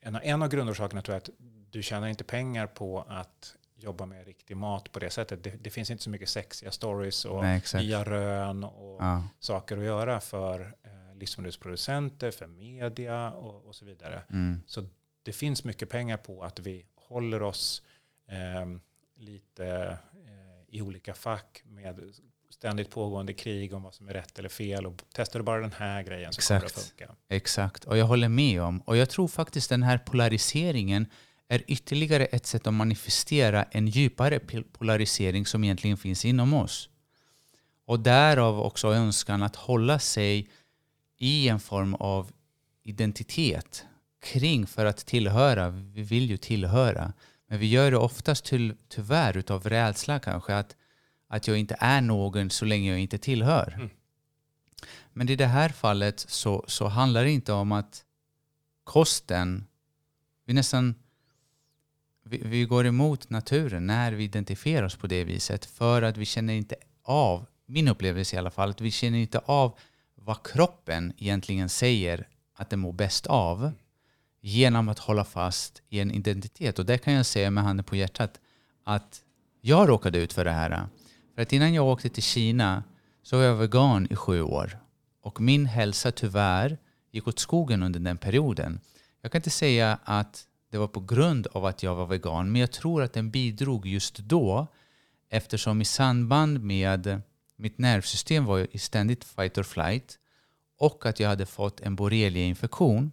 en, 0.00 0.16
av- 0.16 0.20
en 0.24 0.42
av 0.42 0.48
grundorsakerna 0.48 1.02
tror 1.02 1.14
jag 1.14 1.22
att 1.22 1.30
du 1.70 1.82
tjänar 1.82 2.06
inte 2.08 2.24
pengar 2.24 2.66
på 2.66 3.04
att 3.08 3.56
jobba 3.74 4.06
med 4.06 4.26
riktig 4.26 4.56
mat 4.56 4.92
på 4.92 4.98
det 4.98 5.10
sättet. 5.10 5.44
Det, 5.44 5.50
det 5.50 5.70
finns 5.70 5.90
inte 5.90 6.02
så 6.02 6.10
mycket 6.10 6.28
sexiga 6.28 6.70
stories 6.70 7.24
och 7.24 7.42
Nej, 7.42 7.62
nya 7.74 8.04
rön 8.04 8.64
och 8.64 9.02
Ja. 9.02 9.28
saker 9.38 9.78
att 9.78 9.84
göra 9.84 10.20
för 10.20 10.60
eh, 10.82 11.14
livsmedelsproducenter, 11.14 12.30
för 12.30 12.46
media 12.46 13.30
och, 13.32 13.64
och 13.66 13.74
så 13.74 13.84
vidare. 13.84 14.22
Mm. 14.30 14.62
Så 14.66 14.86
det 15.22 15.32
finns 15.32 15.64
mycket 15.64 15.88
pengar 15.90 16.16
på 16.16 16.44
att 16.44 16.58
vi 16.58 16.86
håller 16.94 17.42
oss 17.42 17.82
ehm, 18.28 18.80
lite 19.14 19.66
eh, 19.66 20.15
i 20.76 20.82
olika 20.82 21.14
fack 21.14 21.62
med 21.64 22.00
ständigt 22.50 22.90
pågående 22.90 23.32
krig 23.32 23.74
om 23.74 23.82
vad 23.82 23.94
som 23.94 24.08
är 24.08 24.12
rätt 24.12 24.38
eller 24.38 24.48
fel. 24.48 24.86
Och 24.86 25.02
testar 25.12 25.38
du 25.38 25.44
bara 25.44 25.60
den 25.60 25.72
här 25.72 26.02
grejen 26.02 26.32
så 26.32 26.38
Exakt. 26.38 26.48
kommer 26.48 26.74
det 26.74 26.80
att 26.80 26.88
funka. 26.88 27.14
Exakt, 27.28 27.84
och 27.84 27.96
jag 27.96 28.06
håller 28.06 28.28
med 28.28 28.62
om. 28.62 28.80
Och 28.80 28.96
jag 28.96 29.10
tror 29.10 29.28
faktiskt 29.28 29.70
den 29.70 29.82
här 29.82 29.98
polariseringen 29.98 31.06
är 31.48 31.62
ytterligare 31.66 32.24
ett 32.24 32.46
sätt 32.46 32.66
att 32.66 32.74
manifestera 32.74 33.62
en 33.62 33.86
djupare 33.88 34.38
pol- 34.38 34.64
polarisering 34.72 35.46
som 35.46 35.64
egentligen 35.64 35.96
finns 35.96 36.24
inom 36.24 36.54
oss. 36.54 36.88
Och 37.86 38.00
därav 38.00 38.60
också 38.60 38.94
önskan 38.94 39.42
att 39.42 39.56
hålla 39.56 39.98
sig 39.98 40.48
i 41.18 41.48
en 41.48 41.60
form 41.60 41.94
av 41.94 42.32
identitet 42.82 43.84
kring 44.22 44.66
för 44.66 44.86
att 44.86 45.06
tillhöra. 45.06 45.68
Vi 45.70 46.02
vill 46.02 46.30
ju 46.30 46.36
tillhöra. 46.36 47.12
Men 47.48 47.58
vi 47.58 47.66
gör 47.66 47.90
det 47.90 47.96
oftast 47.96 48.44
till, 48.44 48.74
tyvärr 48.88 49.36
utav 49.36 49.68
rädsla 49.68 50.18
kanske 50.18 50.54
att, 50.54 50.76
att 51.28 51.48
jag 51.48 51.58
inte 51.58 51.76
är 51.78 52.00
någon 52.00 52.50
så 52.50 52.64
länge 52.64 52.90
jag 52.90 53.00
inte 53.00 53.18
tillhör. 53.18 53.72
Mm. 53.76 53.90
Men 55.12 55.28
i 55.28 55.36
det 55.36 55.46
här 55.46 55.68
fallet 55.68 56.20
så, 56.20 56.64
så 56.68 56.86
handlar 56.86 57.24
det 57.24 57.30
inte 57.30 57.52
om 57.52 57.72
att 57.72 58.04
kosten, 58.84 59.66
vi 60.44 60.54
nästan 60.54 60.94
vi, 62.28 62.42
vi 62.44 62.64
går 62.64 62.86
emot 62.86 63.30
naturen 63.30 63.86
när 63.86 64.12
vi 64.12 64.24
identifierar 64.24 64.86
oss 64.86 64.96
på 64.96 65.06
det 65.06 65.24
viset 65.24 65.64
för 65.64 66.02
att 66.02 66.16
vi 66.16 66.24
känner 66.24 66.54
inte 66.54 66.76
av, 67.02 67.46
min 67.66 67.88
upplevelse 67.88 68.36
i 68.36 68.38
alla 68.38 68.50
fall, 68.50 68.70
att 68.70 68.80
vi 68.80 68.90
känner 68.90 69.18
inte 69.18 69.38
av 69.38 69.78
vad 70.14 70.46
kroppen 70.46 71.12
egentligen 71.18 71.68
säger 71.68 72.28
att 72.54 72.70
den 72.70 72.78
mår 72.78 72.92
bäst 72.92 73.26
av 73.26 73.72
genom 74.46 74.88
att 74.88 74.98
hålla 74.98 75.24
fast 75.24 75.82
i 75.88 76.00
en 76.00 76.10
identitet. 76.10 76.78
Och 76.78 76.86
det 76.86 76.98
kan 76.98 77.12
jag 77.12 77.26
säga 77.26 77.50
med 77.50 77.64
handen 77.64 77.84
på 77.84 77.96
hjärtat 77.96 78.40
att 78.84 79.20
jag 79.60 79.88
råkade 79.88 80.18
ut 80.18 80.32
för 80.32 80.44
det 80.44 80.50
här. 80.50 80.88
För 81.34 81.42
att 81.42 81.52
innan 81.52 81.74
jag 81.74 81.86
åkte 81.86 82.08
till 82.08 82.22
Kina 82.22 82.84
så 83.22 83.36
var 83.36 83.44
jag 83.44 83.54
vegan 83.54 84.06
i 84.10 84.16
sju 84.16 84.42
år. 84.42 84.78
Och 85.22 85.40
min 85.40 85.66
hälsa 85.66 86.12
tyvärr 86.12 86.78
gick 87.12 87.28
åt 87.28 87.38
skogen 87.38 87.82
under 87.82 88.00
den 88.00 88.18
perioden. 88.18 88.80
Jag 89.22 89.32
kan 89.32 89.38
inte 89.38 89.50
säga 89.50 89.98
att 90.04 90.44
det 90.70 90.78
var 90.78 90.88
på 90.88 91.00
grund 91.00 91.46
av 91.46 91.64
att 91.64 91.82
jag 91.82 91.94
var 91.94 92.06
vegan, 92.06 92.52
men 92.52 92.60
jag 92.60 92.72
tror 92.72 93.02
att 93.02 93.12
den 93.12 93.30
bidrog 93.30 93.86
just 93.86 94.18
då 94.18 94.66
eftersom 95.30 95.80
i 95.80 95.84
samband 95.84 96.60
med 96.60 97.22
mitt 97.56 97.78
nervsystem 97.78 98.44
var 98.44 98.66
i 98.70 98.78
ständigt 98.78 99.24
fight 99.24 99.58
or 99.58 99.62
flight 99.62 100.18
och 100.78 101.06
att 101.06 101.20
jag 101.20 101.28
hade 101.28 101.46
fått 101.46 101.80
en 101.80 101.96
borreliainfektion 101.96 103.12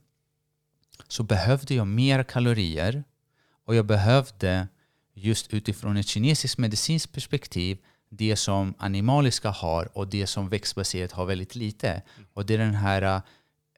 så 1.07 1.23
behövde 1.23 1.73
jag 1.73 1.87
mer 1.87 2.23
kalorier 2.23 3.03
och 3.65 3.75
jag 3.75 3.85
behövde 3.85 4.67
just 5.13 5.53
utifrån 5.53 5.97
ett 5.97 6.07
kinesiskt 6.07 6.57
medicinskt 6.57 7.13
perspektiv 7.13 7.77
det 8.09 8.35
som 8.35 8.73
animaliska 8.77 9.49
har 9.49 9.97
och 9.97 10.07
det 10.07 10.27
som 10.27 10.49
växtbaserat 10.49 11.11
har 11.11 11.25
väldigt 11.25 11.55
lite. 11.55 12.01
Och 12.33 12.45
det 12.45 12.53
är 12.53 12.57
den 12.57 12.75
här 12.75 13.21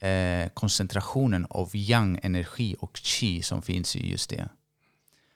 eh, 0.02 0.50
koncentrationen 0.50 1.48
av 1.50 1.70
yang-energi 1.74 2.76
och 2.80 2.94
qi 2.94 3.42
som 3.42 3.62
finns 3.62 3.96
i 3.96 4.12
just 4.12 4.30
det. 4.30 4.50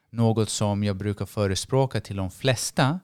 Något 0.10 0.50
som 0.50 0.84
jag 0.84 0.96
brukar 0.96 1.26
förespråka 1.26 2.02
till 2.02 2.16
de 2.16 2.32
flesta, 2.32 3.00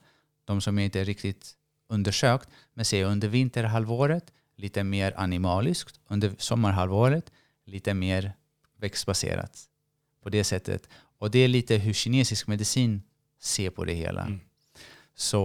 de 0.46 0.62
som 0.62 0.78
jag 0.78 0.86
inte 0.86 1.04
riktigt 1.04 1.54
undersökt, 1.90 2.50
men 2.74 2.86
säger 2.86 3.06
under 3.06 3.28
vinterhalvåret 3.28 4.32
lite 4.58 4.84
mer 4.84 5.14
animaliskt, 5.18 6.00
under 6.08 6.36
sommarhalvåret 6.38 7.32
lite 7.66 7.94
mer 7.94 8.34
växtbaserat. 8.86 9.70
På 10.24 10.30
det 10.30 10.44
sättet. 10.44 10.90
Och 11.20 11.32
det 11.32 11.40
är 11.40 11.48
lite 11.48 11.78
hur 11.78 11.94
kinesisk 11.94 12.48
medicin 12.48 13.02
ser 13.40 13.70
på 13.70 13.86
det 13.86 13.94
hela. 13.94 14.22
Mm. 14.22 14.40
Så, 15.16 15.42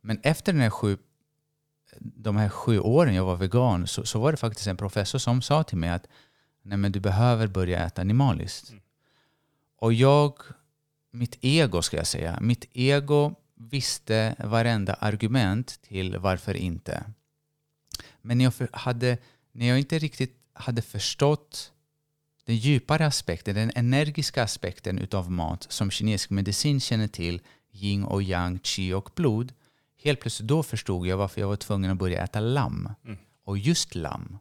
men 0.00 0.20
efter 0.22 0.52
den 0.52 0.62
här 0.62 0.70
sju, 0.70 0.98
de 1.98 2.36
här 2.36 2.48
sju 2.48 2.78
åren 2.78 3.14
jag 3.14 3.24
var 3.24 3.36
vegan 3.36 3.86
så, 3.86 4.04
så 4.04 4.18
var 4.18 4.30
det 4.32 4.36
faktiskt 4.36 4.66
en 4.66 4.76
professor 4.76 5.18
som 5.18 5.42
sa 5.42 5.62
till 5.62 5.78
mig 5.78 5.90
att 5.90 6.06
Nej, 6.64 6.78
men 6.78 6.92
du 6.92 7.00
behöver 7.00 7.46
börja 7.46 7.86
äta 7.86 8.00
animaliskt. 8.00 8.70
Mm. 8.70 8.82
Och 9.76 9.92
jag, 9.92 10.34
mitt 11.10 11.38
ego 11.40 11.82
ska 11.82 11.96
jag 11.96 12.06
säga, 12.06 12.38
mitt 12.40 12.64
ego 12.72 13.34
visste 13.54 14.34
varenda 14.38 14.94
argument 14.94 15.82
till 15.82 16.18
varför 16.18 16.54
inte. 16.54 17.04
Men 18.20 18.40
jag, 18.40 18.52
hade, 18.72 19.18
när 19.52 19.66
jag 19.66 19.78
inte 19.78 19.98
riktigt 19.98 20.36
hade 20.52 20.82
förstått 20.82 21.72
den 22.44 22.56
djupare 22.56 23.06
aspekten, 23.06 23.54
den 23.54 23.72
energiska 23.74 24.42
aspekten 24.42 24.98
utav 24.98 25.30
mat 25.30 25.66
som 25.68 25.90
kinesisk 25.90 26.30
medicin 26.30 26.80
känner 26.80 27.08
till, 27.08 27.40
yin 27.70 28.04
och 28.04 28.22
yang, 28.22 28.58
qi 28.58 28.92
och 28.92 29.10
blod. 29.14 29.52
Helt 30.02 30.20
plötsligt 30.20 30.48
då 30.48 30.62
förstod 30.62 31.06
jag 31.06 31.16
varför 31.16 31.40
jag 31.40 31.48
var 31.48 31.56
tvungen 31.56 31.90
att 31.90 31.98
börja 31.98 32.24
äta 32.24 32.40
lamm. 32.40 32.88
Mm. 33.04 33.18
Och 33.44 33.58
just 33.58 33.94
lamm. 33.94 34.38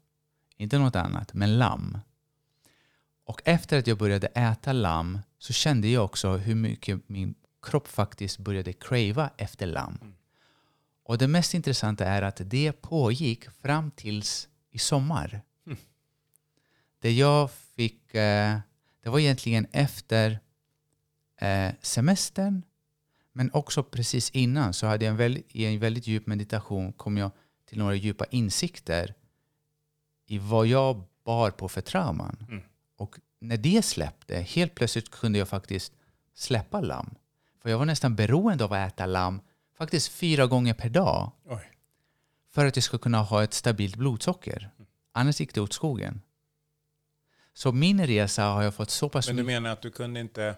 Inte 0.58 0.78
något 0.78 0.96
annat, 0.96 1.34
men 1.34 1.60
lamm. 1.60 1.98
Och 3.26 3.42
efter 3.46 3.80
att 3.80 3.88
jag 3.88 3.98
började 3.98 4.28
äta 4.28 4.74
lamm 4.74 5.20
så 5.38 5.54
kände 5.54 5.88
jag 5.88 6.06
också 6.06 6.38
hur 6.38 6.56
mycket 6.56 7.10
min 7.10 7.36
kropp 7.62 7.88
faktiskt 7.88 8.38
började 8.38 8.74
crava 8.74 9.30
efter 9.38 9.66
lamm. 9.66 9.98
Mm. 10.02 10.14
Och 11.04 11.18
det 11.18 11.28
mest 11.28 11.54
intressanta 11.54 12.06
är 12.06 12.22
att 12.22 12.42
det 12.46 12.72
pågick 12.72 13.50
fram 13.50 13.92
tills 13.92 14.48
i 14.72 14.80
sommar. 14.80 15.42
Mm. 15.66 15.78
Det 17.00 17.12
jag 17.12 17.52
fick, 17.82 18.16
eh, 18.16 18.60
det 19.04 19.10
var 19.10 19.20
egentligen 19.20 19.68
efter 19.72 20.40
eh, 21.38 21.72
semestern 21.82 22.64
men 23.34 23.52
också 23.54 23.84
precis 23.84 24.30
innan 24.30 24.74
så 24.74 24.88
hade 24.88 25.06
jag 25.06 25.12
en 25.12 25.18
väldigt, 25.18 25.56
i 25.56 25.66
en 25.66 25.80
väldigt 25.80 26.08
djup 26.08 26.28
meditation 26.28 26.94
kom 26.94 27.18
jag 27.18 27.32
till 27.66 27.78
några 27.78 27.96
djupa 27.96 28.26
insikter 28.26 29.16
i 30.28 30.38
vad 30.38 30.68
jag 30.68 31.04
bar 31.26 31.52
på 31.52 31.70
för 31.70 31.82
trauman. 31.82 32.46
Mm. 32.50 32.64
Och 32.98 33.20
när 33.40 33.58
det 33.58 33.86
släppte, 33.86 34.36
helt 34.36 34.76
plötsligt 34.76 35.12
kunde 35.12 35.40
jag 35.40 35.48
faktiskt 35.48 35.94
släppa 36.34 36.82
lamm. 36.82 37.16
För 37.62 37.70
jag 37.70 37.78
var 37.78 37.86
nästan 37.86 38.16
beroende 38.16 38.64
av 38.64 38.74
att 38.74 38.94
äta 38.94 39.06
lamm 39.06 39.42
faktiskt 39.78 40.12
fyra 40.12 40.48
gånger 40.48 40.74
per 40.74 40.90
dag 40.90 41.32
Oj. 41.46 41.72
för 42.54 42.66
att 42.66 42.76
jag 42.76 42.84
ska 42.84 42.98
kunna 42.98 43.22
ha 43.22 43.44
ett 43.44 43.54
stabilt 43.54 43.96
blodsocker. 43.96 44.70
Annars 45.12 45.40
gick 45.40 45.54
det 45.54 45.62
åt 45.62 45.74
skogen. 45.74 46.22
Så 47.54 47.72
min 47.72 48.08
resa 48.08 48.44
har 48.44 48.64
jag 48.64 48.76
fått 48.76 48.90
så 48.90 49.10
pass 49.10 49.28
Men 49.28 49.36
du 49.36 49.44
menar 49.44 49.70
att 49.70 49.82
du 49.82 49.92
kunde 49.92 50.20
inte, 50.20 50.56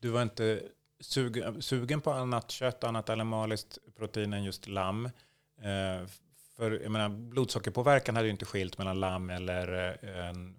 du 0.00 0.08
var 0.08 0.22
inte 0.22 0.62
sugen, 1.00 1.62
sugen 1.62 2.00
på 2.00 2.12
annat 2.12 2.50
kött, 2.50 2.84
annat 2.84 3.08
animaliskt 3.10 3.78
protein 3.96 4.32
än 4.32 4.44
just 4.44 4.68
lamm. 4.68 5.06
Eh, 5.06 6.08
för 6.56 6.80
jag 6.82 6.92
menar, 6.92 7.08
blodsockerpåverkan 7.08 8.16
hade 8.16 8.26
ju 8.26 8.32
inte 8.32 8.44
skilt 8.44 8.78
mellan 8.78 9.00
lamm 9.00 9.30
eller 9.30 9.98
eh, 10.02 10.28
en 10.28 10.56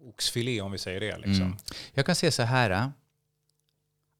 oxfilé 0.00 0.60
om 0.60 0.72
vi 0.72 0.78
säger 0.78 1.00
det. 1.00 1.18
Liksom. 1.18 1.46
Mm. 1.46 1.56
Jag 1.92 2.06
kan 2.06 2.14
säga 2.14 2.32
så 2.32 2.42
här. 2.42 2.70
äh. 2.70 2.88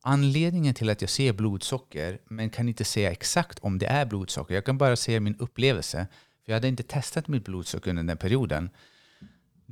Anledningen 0.02 0.74
till 0.74 0.90
att 0.90 1.00
jag 1.00 1.10
ser 1.10 1.32
blodsocker 1.32 2.18
men 2.24 2.50
kan 2.50 2.68
inte 2.68 2.84
säga 2.84 3.12
exakt 3.12 3.58
om 3.58 3.78
det 3.78 3.86
är 3.86 4.06
blodsocker. 4.06 4.54
Jag 4.54 4.64
kan 4.64 4.78
bara 4.78 4.96
säga 4.96 5.20
min 5.20 5.36
upplevelse. 5.36 6.06
För 6.44 6.52
Jag 6.52 6.56
hade 6.56 6.68
inte 6.68 6.82
testat 6.82 7.28
mitt 7.28 7.44
blodsocker 7.44 7.90
under 7.90 8.02
den 8.02 8.16
perioden. 8.16 8.70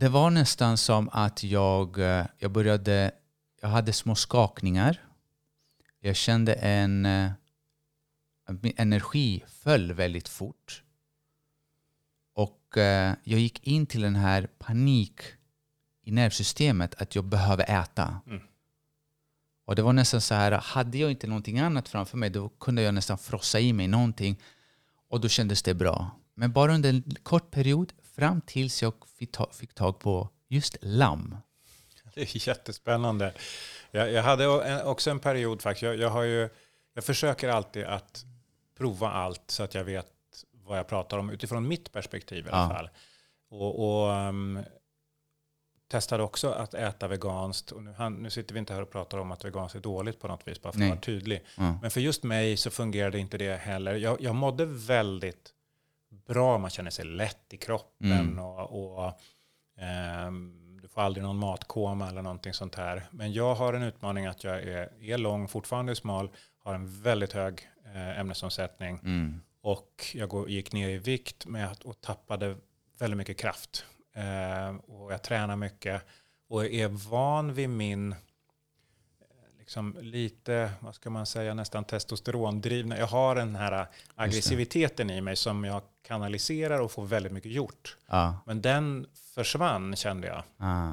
Det 0.00 0.08
var 0.08 0.30
nästan 0.30 0.76
som 0.76 1.08
att 1.12 1.44
jag, 1.44 1.98
eh, 1.98 2.26
jag 2.38 2.52
började... 2.52 3.12
Jag 3.60 3.68
hade 3.68 3.92
små 3.92 4.14
skakningar. 4.14 5.04
Jag 6.00 6.16
kände 6.16 6.54
en... 6.54 7.06
eh, 7.06 7.30
Min 8.60 8.72
energi 8.76 9.44
föll 9.48 9.92
väldigt 9.92 10.28
fort. 10.28 10.82
Och 12.34 12.76
eh, 12.76 13.14
jag 13.24 13.40
gick 13.40 13.66
in 13.66 13.86
till 13.86 14.00
den 14.00 14.16
här 14.16 14.48
panik 14.58 15.20
i 16.02 16.10
nervsystemet 16.10 16.94
att 17.02 17.14
jag 17.14 17.24
behöver 17.24 17.82
äta. 17.82 18.20
Mm. 18.26 18.42
Och 19.64 19.76
det 19.76 19.82
var 19.82 19.92
nästan 19.92 20.20
så 20.20 20.34
här, 20.34 20.52
hade 20.52 20.98
jag 20.98 21.10
inte 21.10 21.26
någonting 21.26 21.58
annat 21.58 21.88
framför 21.88 22.18
mig 22.18 22.30
då 22.30 22.48
kunde 22.48 22.82
jag 22.82 22.94
nästan 22.94 23.18
frossa 23.18 23.60
i 23.60 23.72
mig 23.72 23.88
någonting 23.88 24.42
och 25.08 25.20
då 25.20 25.28
kändes 25.28 25.62
det 25.62 25.74
bra. 25.74 26.10
Men 26.34 26.52
bara 26.52 26.74
under 26.74 26.90
en 26.90 27.14
kort 27.22 27.50
period 27.50 27.92
fram 28.18 28.40
tills 28.40 28.82
jag 28.82 28.92
fick, 29.18 29.32
ta, 29.32 29.50
fick 29.52 29.74
tag 29.74 29.98
på 29.98 30.28
just 30.48 30.76
lamm. 30.80 31.36
Det 32.14 32.20
är 32.22 32.48
jättespännande. 32.48 33.32
Jag, 33.90 34.12
jag 34.12 34.22
hade 34.22 34.82
också 34.84 35.10
en 35.10 35.18
period 35.20 35.62
faktiskt. 35.62 35.82
Jag, 35.82 35.96
jag, 35.96 36.10
har 36.10 36.22
ju, 36.22 36.48
jag 36.94 37.04
försöker 37.04 37.48
alltid 37.48 37.84
att 37.84 38.24
prova 38.78 39.10
allt 39.10 39.42
så 39.46 39.62
att 39.62 39.74
jag 39.74 39.84
vet 39.84 40.06
vad 40.52 40.78
jag 40.78 40.88
pratar 40.88 41.18
om 41.18 41.30
utifrån 41.30 41.68
mitt 41.68 41.92
perspektiv 41.92 42.46
i 42.46 42.50
alla 42.50 42.62
Ja. 42.62 42.68
fall. 42.76 42.90
Och, 43.50 44.02
och 44.04 44.10
um, 44.28 44.58
testade 45.90 46.22
också 46.22 46.50
att 46.50 46.74
äta 46.74 47.08
veganskt. 47.08 47.72
Och 47.72 47.82
nu, 47.82 47.92
han, 47.98 48.14
nu 48.14 48.30
sitter 48.30 48.54
vi 48.54 48.58
inte 48.58 48.74
här 48.74 48.82
och 48.82 48.90
pratar 48.90 49.18
om 49.18 49.32
att 49.32 49.44
veganskt 49.44 49.76
är 49.76 49.80
dåligt 49.80 50.20
på 50.20 50.28
något 50.28 50.48
vis, 50.48 50.62
bara 50.62 50.72
för 50.72 50.80
att 50.82 50.88
vara 50.88 51.00
tydlig. 51.00 51.44
Ja. 51.56 51.78
Men 51.82 51.90
för 51.90 52.00
just 52.00 52.22
mig 52.22 52.56
så 52.56 52.70
fungerade 52.70 53.18
inte 53.18 53.38
det 53.38 53.56
heller. 53.56 53.94
Jag, 53.94 54.20
jag 54.20 54.34
mådde 54.34 54.64
väldigt 54.66 55.50
bra, 56.28 56.58
man 56.58 56.70
känner 56.70 56.90
sig 56.90 57.04
lätt 57.04 57.52
i 57.52 57.56
kroppen 57.56 58.12
Mm. 58.12 58.38
och, 58.38 59.04
och 59.04 59.20
ehm, 59.78 60.78
du 60.82 60.88
får 60.88 61.00
aldrig 61.00 61.24
någon 61.24 61.38
matkoma 61.38 62.08
eller 62.08 62.22
någonting 62.22 62.52
sånt 62.54 62.74
här. 62.74 63.02
Men 63.10 63.32
jag 63.32 63.54
har 63.54 63.72
en 63.72 63.82
utmaning 63.82 64.26
att 64.26 64.44
jag 64.44 64.62
är, 64.62 65.02
är 65.02 65.18
lång, 65.18 65.48
fortfarande 65.48 65.94
smal, 65.96 66.30
har 66.64 66.74
en 66.74 67.02
väldigt 67.02 67.32
hög 67.32 67.68
eh, 67.94 68.18
ämnesomsättning 68.20 68.98
Mm. 69.02 69.40
Och 69.60 70.06
jag 70.14 70.50
gick 70.50 70.72
ner 70.72 70.88
i 70.88 70.98
vikt 70.98 71.46
med 71.46 71.70
att, 71.70 71.82
och 71.84 72.00
tappade 72.00 72.56
väldigt 72.98 73.16
mycket 73.18 73.38
kraft. 73.38 73.84
Eh, 74.14 74.76
och 74.76 75.12
jag 75.12 75.22
tränar 75.22 75.56
mycket 75.56 76.02
och 76.48 76.66
är 76.66 76.88
van 76.88 77.54
vid 77.54 77.68
min 77.70 78.14
liksom 79.68 79.96
lite, 80.00 80.70
vad 80.80 80.94
ska 80.94 81.10
man 81.10 81.26
säga, 81.26 81.54
nästan 81.54 81.84
testosterondrivna. 81.84 82.98
Jag 82.98 83.06
har 83.06 83.34
den 83.34 83.56
här 83.56 83.86
aggressiviteten 84.14 85.10
i 85.10 85.20
mig 85.20 85.36
som 85.36 85.64
jag 85.64 85.82
kanaliserar 86.02 86.80
och 86.80 86.90
får 86.90 87.04
väldigt 87.04 87.32
mycket 87.32 87.52
gjort. 87.52 87.96
Ja. 88.06 88.38
Men 88.46 88.62
den 88.62 89.06
försvann 89.34 89.96
kände 89.96 90.26
jag. 90.26 90.42
Ah. 90.56 90.92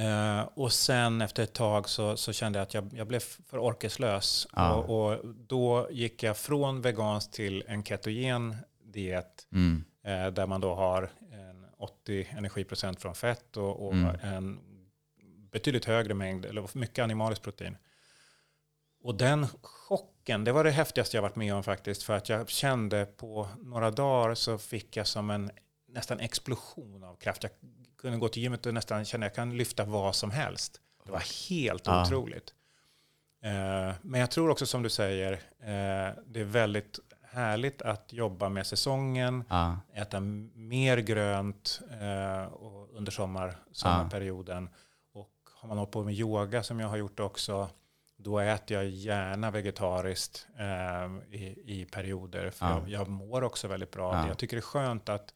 Eh, 0.00 0.48
och 0.54 0.72
sen 0.72 1.20
efter 1.20 1.42
ett 1.42 1.52
tag 1.52 1.88
så, 1.88 2.16
så 2.16 2.32
kände 2.32 2.58
jag 2.58 2.62
att 2.66 2.74
jag, 2.74 2.90
jag 2.92 3.06
blev 3.06 3.20
för 3.20 3.58
orkeslös. 3.58 4.48
Ja. 4.56 4.74
Och, 4.74 5.12
och 5.12 5.26
då 5.34 5.88
gick 5.90 6.22
jag 6.22 6.36
från 6.36 6.82
vegansk 6.82 7.30
till 7.30 7.64
en 7.66 7.84
ketogen 7.84 8.56
diet. 8.84 9.46
Mm. 9.52 9.84
Eh, 10.04 10.26
där 10.32 10.46
man 10.46 10.60
då 10.60 10.74
har 10.74 11.10
en 11.32 11.66
80 11.78 12.28
energiprocent 12.30 13.00
från 13.00 13.14
fett 13.14 13.56
och, 13.56 13.86
och 13.86 13.92
Mm. 13.92 14.16
en 14.22 14.58
betydligt 15.50 15.84
högre 15.84 16.14
mängd, 16.14 16.44
eller 16.44 16.78
mycket 16.78 17.02
animaliskt 17.02 17.42
protein. 17.44 17.76
Och 19.02 19.14
den 19.14 19.46
chocken, 19.62 20.44
det 20.44 20.52
var 20.52 20.64
det 20.64 20.70
häftigaste 20.70 21.16
jag 21.16 21.22
varit 21.22 21.36
med 21.36 21.54
om 21.54 21.62
faktiskt. 21.62 22.02
För 22.02 22.16
att 22.16 22.28
jag 22.28 22.48
kände 22.48 23.06
på 23.06 23.48
några 23.62 23.90
dagar 23.90 24.34
så 24.34 24.58
fick 24.58 24.96
jag 24.96 25.06
som 25.06 25.30
en 25.30 25.50
nästan 25.88 26.20
explosion 26.20 27.04
av 27.04 27.16
kraft. 27.16 27.42
Jag 27.42 27.52
kunde 27.98 28.18
gå 28.18 28.28
till 28.28 28.42
gymmet 28.42 28.66
och 28.66 28.74
nästan 28.74 29.04
känna 29.04 29.26
att 29.26 29.30
jag 29.30 29.34
kan 29.36 29.56
lyfta 29.56 29.84
vad 29.84 30.14
som 30.14 30.30
helst. 30.30 30.80
Det 31.04 31.12
var 31.12 31.48
helt 31.50 31.86
Ja. 31.86 32.02
otroligt. 32.06 32.54
Eh, 33.42 33.94
men 34.02 34.20
jag 34.20 34.30
tror 34.30 34.50
också 34.50 34.66
som 34.66 34.82
du 34.82 34.90
säger, 34.90 35.32
eh, 35.32 36.14
det 36.26 36.40
är 36.40 36.44
väldigt 36.44 36.98
härligt 37.22 37.82
att 37.82 38.12
jobba 38.12 38.48
med 38.48 38.66
säsongen, 38.66 39.44
Ja. 39.48 39.78
äta 39.94 40.20
mer 40.20 40.98
grönt 40.98 41.80
eh, 42.00 42.44
och 42.52 42.96
under 42.96 43.12
sommar, 43.12 43.56
sommarperioden. 43.72 44.66
Och 44.66 44.74
har 45.60 45.68
man 45.68 45.78
hållit 45.78 45.90
på 45.92 46.02
med 46.04 46.14
yoga 46.14 46.62
som 46.62 46.80
jag 46.80 46.88
har 46.88 46.96
gjort 46.96 47.20
också, 47.20 47.68
då 48.16 48.38
äter 48.38 48.76
jag 48.76 48.86
gärna 48.90 49.50
vegetariskt 49.50 50.46
eh, 50.58 51.34
i, 51.40 51.62
i 51.66 51.86
perioder. 51.90 52.50
För 52.50 52.66
Ja. 52.66 52.80
jag, 52.86 52.88
jag 53.00 53.08
mår 53.08 53.44
också 53.44 53.68
väldigt 53.68 53.90
bra. 53.90 54.14
Ja. 54.14 54.28
Jag 54.28 54.38
tycker 54.38 54.56
det 54.56 54.60
är 54.60 54.62
skönt 54.62 55.08
att 55.08 55.34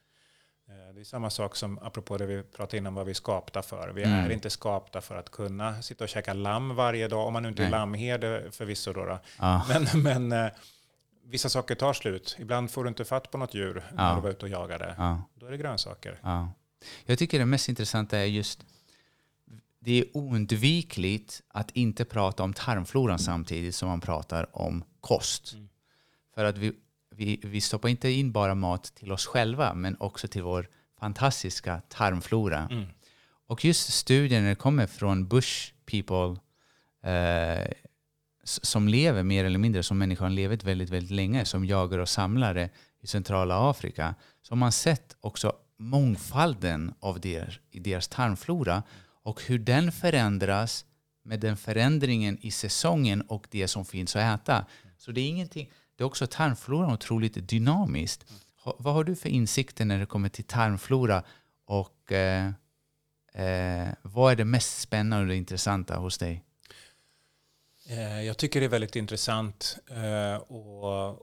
eh, 0.69 0.95
det 0.95 1.00
är 1.00 1.04
samma 1.04 1.31
sak 1.31 1.57
som 1.57 1.78
apropå 1.78 2.16
det 2.19 2.26
vi 2.26 2.43
pratade 2.43 2.76
innan 2.76 2.95
vad 2.95 3.07
vi 3.07 3.11
är 3.11 3.14
skapta 3.14 3.62
för. 3.62 3.88
Vi 3.95 4.02
Mm. 4.02 4.19
är 4.25 4.31
inte 4.31 4.50
skapta 4.50 5.00
för 5.00 5.16
att 5.16 5.31
kunna 5.31 5.83
sitta 5.83 6.04
och 6.04 6.09
käka 6.11 6.33
lamm 6.35 6.75
varje 6.76 7.09
dag, 7.09 7.26
om 7.26 7.33
man 7.33 7.43
nu 7.43 7.49
inte 7.49 7.62
är 7.62 7.64
Nej. 7.64 7.71
lammherde 7.71 8.50
förvisso. 8.50 8.93
Då, 8.93 9.04
då. 9.04 9.19
Ja. 9.38 9.66
Men, 9.93 10.02
men 10.02 10.33
eh, 10.47 10.52
vissa 11.26 11.49
saker 11.49 11.75
tar 11.75 11.93
slut. 11.93 12.37
Ibland 12.38 12.71
får 12.71 12.85
du 12.85 12.88
inte 12.88 13.04
fatt 13.04 13.31
på 13.31 13.38
något 13.38 13.54
djur 13.54 13.85
när 13.93 14.14
du 14.14 14.21
var 14.21 14.31
ute 14.31 14.45
och 14.45 14.50
jagade. 14.50 14.95
Ja. 14.99 15.23
Då 15.35 15.47
är 15.47 15.50
det 15.50 15.57
grönsaker. 15.57 16.19
Ja. 16.23 16.49
Jag 17.07 17.19
tycker 17.19 17.38
det 17.38 17.47
mest 17.47 17.69
intressanta 17.69 18.19
är 18.19 18.25
just 18.25 18.64
det 19.85 20.00
är 20.00 20.17
oundvikligt 20.17 21.43
att 21.49 21.71
inte 21.71 22.05
prata 22.05 22.43
om 22.43 22.53
tarmfloran 22.53 23.19
samtidigt 23.19 23.75
som 23.75 23.88
man 23.88 24.00
pratar 24.00 24.57
om 24.57 24.85
kost. 25.00 25.53
Mm. 25.53 25.69
För 26.35 26.45
att 26.45 26.59
vi, 26.59 26.73
vi, 27.11 27.41
vi 27.43 27.61
stoppar 27.61 27.88
inte 27.88 28.11
in 28.11 28.33
bara 28.33 28.55
mat 28.55 28.85
till 28.95 29.12
oss 29.12 29.26
själva 29.26 29.75
men 29.75 29.97
också 30.00 30.29
till 30.29 30.43
vår 30.43 30.69
fantastiska 31.00 31.83
tarmflora. 31.88 32.69
Mm. 32.71 32.85
Och 33.47 33.64
just 33.64 33.93
studien 33.93 34.57
kommer 34.57 34.87
från 34.87 35.29
bush 35.29 35.73
people 35.87 36.41
eh, 37.11 37.73
som 38.45 38.88
lever 38.88 39.23
mer 39.23 39.45
eller 39.45 39.59
mindre 39.59 39.83
som 39.83 39.99
människan 39.99 40.35
levt 40.35 40.64
väldigt, 40.64 40.91
väldigt 40.91 41.11
länge 41.11 41.45
som 41.45 41.64
jagare 41.64 42.03
och 42.03 42.09
samlare 42.09 42.70
i 43.01 43.07
centrala 43.07 43.70
Afrika 43.70 44.14
så 44.42 44.53
har 44.53 44.57
man 44.57 44.73
sett 44.73 45.16
också 45.20 45.53
mångfalden 45.79 46.94
av 47.01 47.20
deras, 47.20 47.55
i 47.70 47.81
deras 47.81 48.09
tarmflora 48.09 48.83
och 49.25 49.43
hur 49.43 49.59
den 49.59 49.93
förändras 49.93 50.85
med 51.23 51.41
den 51.41 51.57
förändringen 51.57 52.39
i 52.41 52.51
säsongen 52.51 53.21
och 53.21 53.47
det 53.51 53.69
som 53.69 53.85
finns 53.85 54.17
att 54.17 54.41
äta. 54.41 54.67
Så 54.99 55.13
det 55.13 55.21
är 55.21 55.29
ingenting, 55.29 55.71
det 55.97 56.03
är 56.03 56.07
också 56.07 56.27
tarmfloran 56.27 56.93
otroligt 56.93 57.49
dynamiskt. 57.49 58.25
Ha, 58.65 58.77
vad 58.79 58.95
har 58.95 59.05
du 59.05 59.17
för 59.17 59.29
insikter 59.29 59.85
när 59.85 59.99
det 59.99 60.07
kommer 60.07 60.29
till 60.29 60.45
tarmflora 60.45 61.23
och 61.67 62.13
eh, 62.13 62.47
eh, 63.35 63.89
vad 64.03 64.33
är 64.33 64.37
det 64.37 64.45
mest 64.45 64.81
spännande 64.81 65.29
och 65.33 65.37
intressanta 65.37 65.97
hos 65.97 66.19
dig? 66.19 66.43
Eh, 67.89 68.23
Jag 68.23 68.37
tycker 68.39 68.61
det 68.61 68.67
är 68.67 68.71
väldigt 68.71 68.97
intressant 68.97 69.77
eh, 69.91 70.35
att 70.35 71.19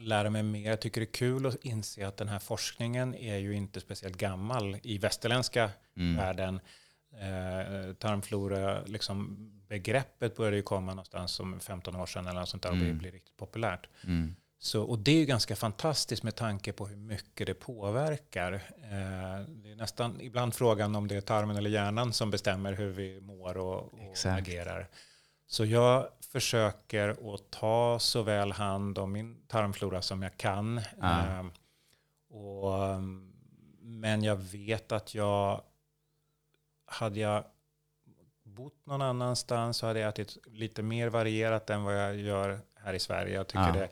lära 0.00 0.30
mig 0.30 0.42
mer. 0.42 0.70
Jag 0.70 0.80
tycker 0.80 1.00
det 1.00 1.04
är 1.04 1.12
kul 1.12 1.46
att 1.46 1.64
inse 1.64 2.06
att 2.08 2.16
den 2.16 2.28
här 2.28 2.38
forskningen 2.38 3.14
är 3.14 3.36
ju 3.36 3.54
inte 3.54 3.80
speciellt 3.80 4.16
gammal 4.16 4.76
i 4.82 4.98
västerländska 4.98 5.70
Mm. 5.96 6.16
världen. 6.16 6.60
Eh, 7.20 7.92
tarmflora, 7.92 8.82
liksom 8.86 9.36
begreppet 9.68 10.36
började 10.36 10.56
ju 10.56 10.62
komma 10.62 10.92
någonstans 10.92 11.32
som 11.32 11.60
15 11.60 11.96
år 11.96 12.06
sedan 12.06 12.26
eller 12.26 12.40
något 12.40 12.48
sånt 12.48 12.62
där 12.62 12.70
och 12.70 12.76
Mm. 12.76 12.88
det 12.88 12.94
blir 12.94 13.10
riktigt 13.10 13.36
populärt. 13.36 13.88
Mm. 14.04 14.34
Så, 14.60 14.82
och 14.82 14.98
det 14.98 15.10
är 15.10 15.16
ju 15.16 15.24
ganska 15.24 15.56
fantastiskt 15.56 16.22
med 16.22 16.34
tanke 16.36 16.72
på 16.72 16.86
hur 16.86 16.96
mycket 16.96 17.46
det 17.46 17.54
påverkar. 17.54 18.52
Eh, 18.82 19.40
det 19.48 19.70
är 19.72 19.76
nästan 19.76 20.20
ibland 20.20 20.54
frågan 20.54 20.96
om 20.96 21.08
det 21.08 21.16
är 21.16 21.20
tarmen 21.20 21.56
eller 21.56 21.70
hjärnan 21.70 22.12
som 22.12 22.30
bestämmer 22.30 22.72
hur 22.72 22.90
vi 22.90 23.20
mår 23.20 23.56
och, 23.56 23.82
och 23.82 24.16
agerar. 24.24 24.88
Så 25.46 25.64
jag 25.64 26.08
försöker 26.32 27.34
att 27.34 27.50
ta 27.50 27.98
så 28.00 28.22
väl 28.22 28.52
hand 28.52 28.98
om 28.98 29.12
min 29.12 29.36
tarmflora 29.46 30.02
som 30.02 30.22
jag 30.22 30.36
kan. 30.36 30.80
Ja. 31.00 31.20
Eh, 31.40 31.46
och, 32.30 32.72
um, 32.94 33.32
men 33.80 34.22
jag 34.22 34.36
vet 34.36 34.92
att 34.92 35.14
jag, 35.14 35.60
hade 36.88 37.20
jag 37.20 37.44
bott 38.42 38.86
någon 38.86 39.02
annanstans 39.02 39.76
så 39.76 39.86
hade 39.86 40.00
jag 40.00 40.08
ätit 40.08 40.38
lite 40.46 40.82
mer 40.82 41.08
varierat 41.08 41.70
än 41.70 41.82
vad 41.84 41.96
jag 42.00 42.16
gör 42.16 42.60
här 42.74 42.94
i 42.94 42.98
Sverige. 42.98 43.34
Jag 43.34 43.46
tycker 43.46 43.66
Ja. 43.66 43.72
det, 43.72 43.88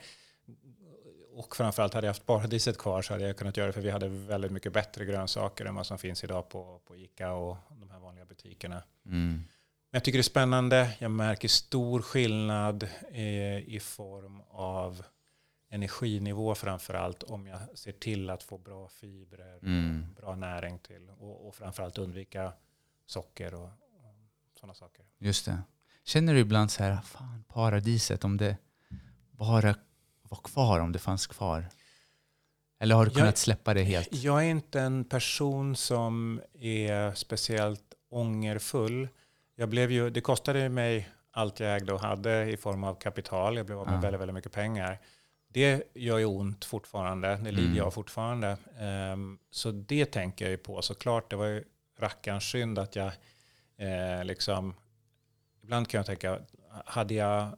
och 1.32 1.56
framförallt 1.56 1.94
hade 1.94 2.06
jag 2.06 2.10
haft 2.10 2.26
paradiset 2.26 2.78
kvar 2.78 3.02
så 3.02 3.12
hade 3.12 3.26
jag 3.26 3.36
kunnat 3.36 3.56
göra 3.56 3.66
det 3.66 3.72
för 3.72 3.80
vi 3.80 3.90
hade 3.90 4.08
väldigt 4.08 4.52
mycket 4.52 4.72
bättre 4.72 5.04
grönsaker 5.04 5.64
än 5.64 5.74
vad 5.74 5.86
som 5.86 5.98
finns 5.98 6.24
idag 6.24 6.48
på, 6.48 6.80
på 6.84 6.96
Ica 6.96 7.32
och 7.32 7.56
de 7.70 7.90
här 7.90 7.98
vanliga 7.98 8.24
butikerna. 8.24 8.82
Mm. 9.06 9.28
Men 9.90 9.98
jag 9.98 10.04
tycker 10.04 10.18
det 10.18 10.20
är 10.20 10.22
spännande. 10.22 10.96
Jag 10.98 11.10
märker 11.10 11.48
stor 11.48 12.02
skillnad 12.02 12.82
eh, 13.12 13.58
i 13.58 13.80
form 13.82 14.40
av 14.50 15.04
energinivå 15.70 16.54
framför 16.54 16.94
allt 16.94 17.22
om 17.22 17.46
jag 17.46 17.78
ser 17.78 17.92
till 17.92 18.30
att 18.30 18.42
få 18.42 18.58
bra 18.58 18.88
fibrer, 18.88 19.58
Mm. 19.62 20.06
bra 20.16 20.34
näring 20.34 20.78
till 20.78 21.10
och, 21.10 21.48
och 21.48 21.54
framförallt 21.54 21.98
undvika 21.98 22.52
socker 23.06 23.54
och, 23.54 23.64
och 23.64 24.14
sådana 24.60 24.74
saker. 24.74 25.04
Just 25.18 25.44
det. 25.46 25.58
Känner 26.04 26.34
du 26.34 26.40
ibland 26.40 26.70
så 26.70 26.82
här, 26.82 26.96
fan 27.04 27.44
paradiset 27.48 28.24
om 28.24 28.36
det 28.36 28.56
bara 29.30 29.74
var 30.22 30.38
kvar, 30.44 30.80
om 30.80 30.92
det 30.92 30.98
fanns 30.98 31.26
kvar? 31.26 31.66
Eller 32.80 32.94
har 32.94 33.04
du 33.04 33.10
Jag- 33.10 33.16
kunnat 33.18 33.36
släppa 33.38 33.74
det 33.74 33.82
helt? 33.82 34.08
Jag 34.14 34.38
är 34.44 34.48
inte 34.50 34.80
en 34.80 35.04
person 35.04 35.76
som 35.76 36.40
är 36.60 37.14
speciellt 37.14 37.94
ångerfull. 38.10 39.08
Jag 39.56 39.68
blev 39.68 39.90
ju, 39.92 40.10
det 40.10 40.20
kostade 40.20 40.68
mig 40.68 41.08
allt 41.30 41.60
jag 41.60 41.76
ägde 41.76 41.92
och 41.92 42.00
hade 42.00 42.50
i 42.50 42.56
form 42.56 42.84
av 42.84 42.94
kapital. 42.94 43.56
Jag 43.56 43.66
blev 43.66 43.78
av 43.78 43.86
med 43.86 43.96
Ja. 43.96 44.00
väldigt, 44.00 44.20
väldigt 44.20 44.34
mycket 44.34 44.52
pengar. 44.52 45.00
Det 45.48 45.82
gör 45.94 46.18
ju 46.18 46.24
ont 46.24 46.64
fortfarande. 46.64 47.28
Det 47.36 47.50
lider 47.50 47.62
Mm. 47.66 47.76
jag 47.76 47.94
fortfarande. 47.94 48.56
Ehm, 48.78 49.38
så 49.50 49.70
det 49.70 50.04
tänker 50.06 50.44
jag 50.44 50.50
ju 50.50 50.56
på. 50.58 50.82
Såklart, 50.82 51.30
det 51.30 51.36
var 51.36 51.46
ju 51.46 51.64
rackarns 51.98 52.44
synd 52.44 52.78
att 52.78 52.96
jag 52.96 53.12
eh, 53.76 54.24
liksom... 54.24 54.74
Ibland 55.62 55.88
kan 55.88 55.98
jag 55.98 56.06
tänka, 56.06 56.40
hade 56.84 57.14
jag 57.14 57.56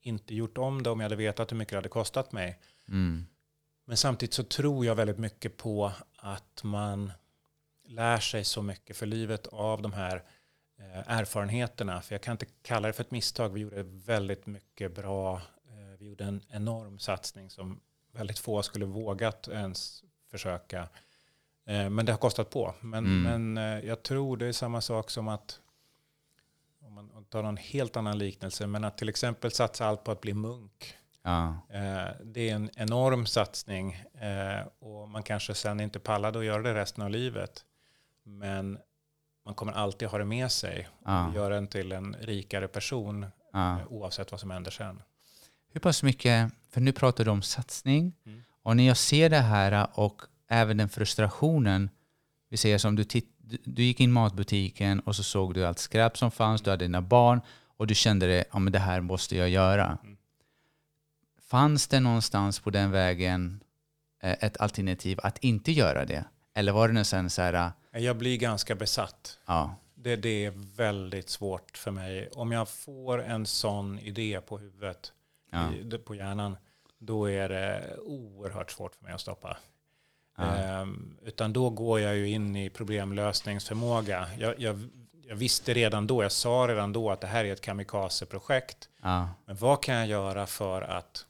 inte 0.00 0.34
gjort 0.34 0.58
om 0.58 0.82
det 0.82 0.90
om 0.90 1.00
jag 1.00 1.04
hade 1.04 1.16
vetat 1.16 1.52
hur 1.52 1.56
mycket 1.56 1.70
det 1.70 1.76
hade 1.76 1.88
kostat 1.88 2.32
mig 2.32 2.58
Mm. 2.88 3.26
men 3.84 3.96
samtidigt 3.96 4.34
så 4.34 4.44
tror 4.44 4.86
jag 4.86 4.94
väldigt 4.94 5.18
mycket 5.18 5.56
på 5.56 5.92
att 6.16 6.62
man 6.64 7.12
lär 7.84 8.18
sig 8.18 8.44
så 8.44 8.62
mycket 8.62 8.96
för 8.96 9.06
livet 9.06 9.46
av 9.46 9.82
de 9.82 9.92
här 9.92 10.22
eh, 10.78 11.10
erfarenheterna. 11.18 12.02
För 12.02 12.14
jag 12.14 12.22
kan 12.22 12.32
inte 12.32 12.46
kalla 12.62 12.86
det 12.86 12.92
för 12.92 13.04
ett 13.04 13.10
misstag. 13.10 13.48
Vi 13.52 13.60
gjorde 13.60 13.82
väldigt 13.82 14.46
mycket 14.46 14.94
bra. 14.94 15.36
Eh, 15.68 15.98
vi 15.98 16.06
gjorde 16.06 16.24
en 16.24 16.42
enorm 16.48 16.98
satsning 16.98 17.50
som 17.50 17.80
väldigt 18.12 18.38
få 18.38 18.62
skulle 18.62 18.84
vågat 18.84 19.48
ens 19.48 20.04
försöka. 20.30 20.88
Eh, 21.70 21.90
men 21.90 22.06
det 22.06 22.12
har 22.12 22.18
kostat 22.18 22.50
på. 22.50 22.74
Men, 22.80 23.04
Mm. 23.22 23.22
men 23.52 23.78
eh, 23.78 23.84
jag 23.88 24.02
tror 24.02 24.36
det 24.36 24.46
är 24.46 24.52
samma 24.52 24.80
sak 24.80 25.10
som 25.10 25.28
att 25.28 25.60
om 26.82 26.94
man 26.94 27.24
tar 27.24 27.42
någon 27.42 27.56
helt 27.56 27.96
annan 27.96 28.18
liknelse, 28.18 28.66
men 28.66 28.84
att 28.84 28.98
till 28.98 29.08
exempel 29.08 29.50
satsa 29.52 29.86
allt 29.86 30.04
på 30.04 30.10
att 30.10 30.20
bli 30.20 30.34
munk. 30.34 30.94
Ja. 31.22 31.48
Eh, 31.70 32.08
Det 32.24 32.50
är 32.50 32.54
en 32.54 32.70
enorm 32.76 33.26
satsning 33.26 34.04
och 34.78 35.08
man 35.08 35.22
kanske 35.22 35.54
sen 35.54 35.80
inte 35.80 35.98
pallade 35.98 36.38
att 36.38 36.44
göra 36.44 36.62
det 36.62 36.74
resten 36.74 37.04
av 37.04 37.10
livet. 37.10 37.64
Men 38.22 38.78
man 39.44 39.54
kommer 39.54 39.72
alltid 39.72 40.08
ha 40.08 40.18
det 40.18 40.24
med 40.24 40.52
sig 40.52 40.88
och 41.04 41.34
göra 41.34 41.56
en 41.56 41.66
till 41.68 41.92
en 41.92 42.16
rikare 42.20 42.68
person 42.68 43.26
Ja. 43.52 43.80
eh, 43.80 43.86
oavsett 43.88 44.30
vad 44.30 44.40
som 44.40 44.50
händer 44.50 44.70
sen. 44.70 45.02
hur 45.72 45.80
pass 45.80 46.02
mycket, 46.02 46.52
för 46.70 46.80
nu 46.80 46.92
pratar 46.92 47.24
du 47.24 47.30
om 47.30 47.42
satsning, 47.42 48.12
Mm. 48.26 48.42
och 48.62 48.76
när 48.76 48.84
jag 48.86 48.96
ser 48.96 49.30
det 49.30 49.38
här 49.38 49.86
och 49.94 50.22
även 50.50 50.76
den 50.76 50.88
frustrationen, 50.88 51.90
vi 52.48 52.56
säger 52.56 52.78
som 52.78 52.96
du, 52.96 53.04
titt, 53.04 53.36
du, 53.64 53.82
gick 53.82 54.00
in 54.00 54.10
i 54.10 54.12
matbutiken 54.12 55.00
och 55.00 55.16
så 55.16 55.22
såg 55.22 55.54
du 55.54 55.66
allt 55.66 55.78
skräp 55.78 56.18
som 56.18 56.30
fanns, 56.30 56.62
du 56.62 56.70
hade 56.70 56.84
dina 56.84 57.02
barn 57.02 57.40
och 57.76 57.86
du 57.86 57.94
kände 57.94 58.26
det, 58.26 58.44
ja 58.52 58.58
men 58.58 58.72
det 58.72 58.78
här 58.78 59.00
måste 59.00 59.36
jag 59.36 59.48
göra. 59.48 59.98
Mm. 60.02 60.16
Fanns 61.42 61.88
det 61.88 62.00
någonstans 62.00 62.60
på 62.60 62.70
den 62.70 62.90
vägen 62.90 63.60
eh, 64.22 64.36
ett 64.40 64.60
alternativ 64.60 65.18
att 65.22 65.38
inte 65.38 65.72
göra 65.72 66.04
det? 66.04 66.24
Eller 66.54 66.72
var 66.72 66.88
det 66.88 66.94
nästan 66.94 67.30
så 67.30 67.42
här, 67.42 67.72
Jag 67.92 68.16
blir 68.16 68.38
ganska 68.38 68.74
besatt. 68.74 69.38
ja, 69.46 69.76
Det, 69.94 70.16
det 70.16 70.44
är 70.44 70.52
väldigt 70.76 71.30
svårt 71.30 71.78
för 71.78 71.90
mig. 71.90 72.28
Om 72.28 72.52
jag 72.52 72.68
får 72.68 73.22
en 73.22 73.46
sån 73.46 73.98
idé 73.98 74.40
på 74.40 74.58
huvudet, 74.58 75.12
ja, 75.50 75.72
i, 75.74 75.98
på 75.98 76.14
hjärnan, 76.14 76.56
då 76.98 77.30
är 77.30 77.48
det 77.48 77.96
oerhört 77.98 78.70
svårt 78.70 78.94
för 78.94 79.04
mig 79.04 79.12
att 79.12 79.20
stoppa. 79.20 79.56
Ja, 80.40 80.56
Ehm, 80.56 81.16
utan 81.24 81.52
då 81.52 81.70
går 81.70 82.00
jag 82.00 82.16
ju 82.16 82.28
in 82.28 82.56
i 82.56 82.70
problemlösningsförmåga. 82.70 84.26
Jag, 84.38 84.60
jag, 84.60 84.88
jag 85.28 85.36
visste 85.36 85.74
redan 85.74 86.06
då, 86.06 86.22
jag 86.22 86.32
sa 86.32 86.66
redan 86.68 86.92
då 86.92 87.10
att 87.10 87.20
det 87.20 87.26
här 87.26 87.44
är 87.44 87.52
ett 87.52 87.60
kamikazeprojekt. 87.60 88.88
ja, 89.02 89.28
Men 89.46 89.56
vad 89.56 89.82
kan 89.82 89.94
jag 89.94 90.06
göra 90.06 90.46
för 90.46 90.82
att 90.82 91.26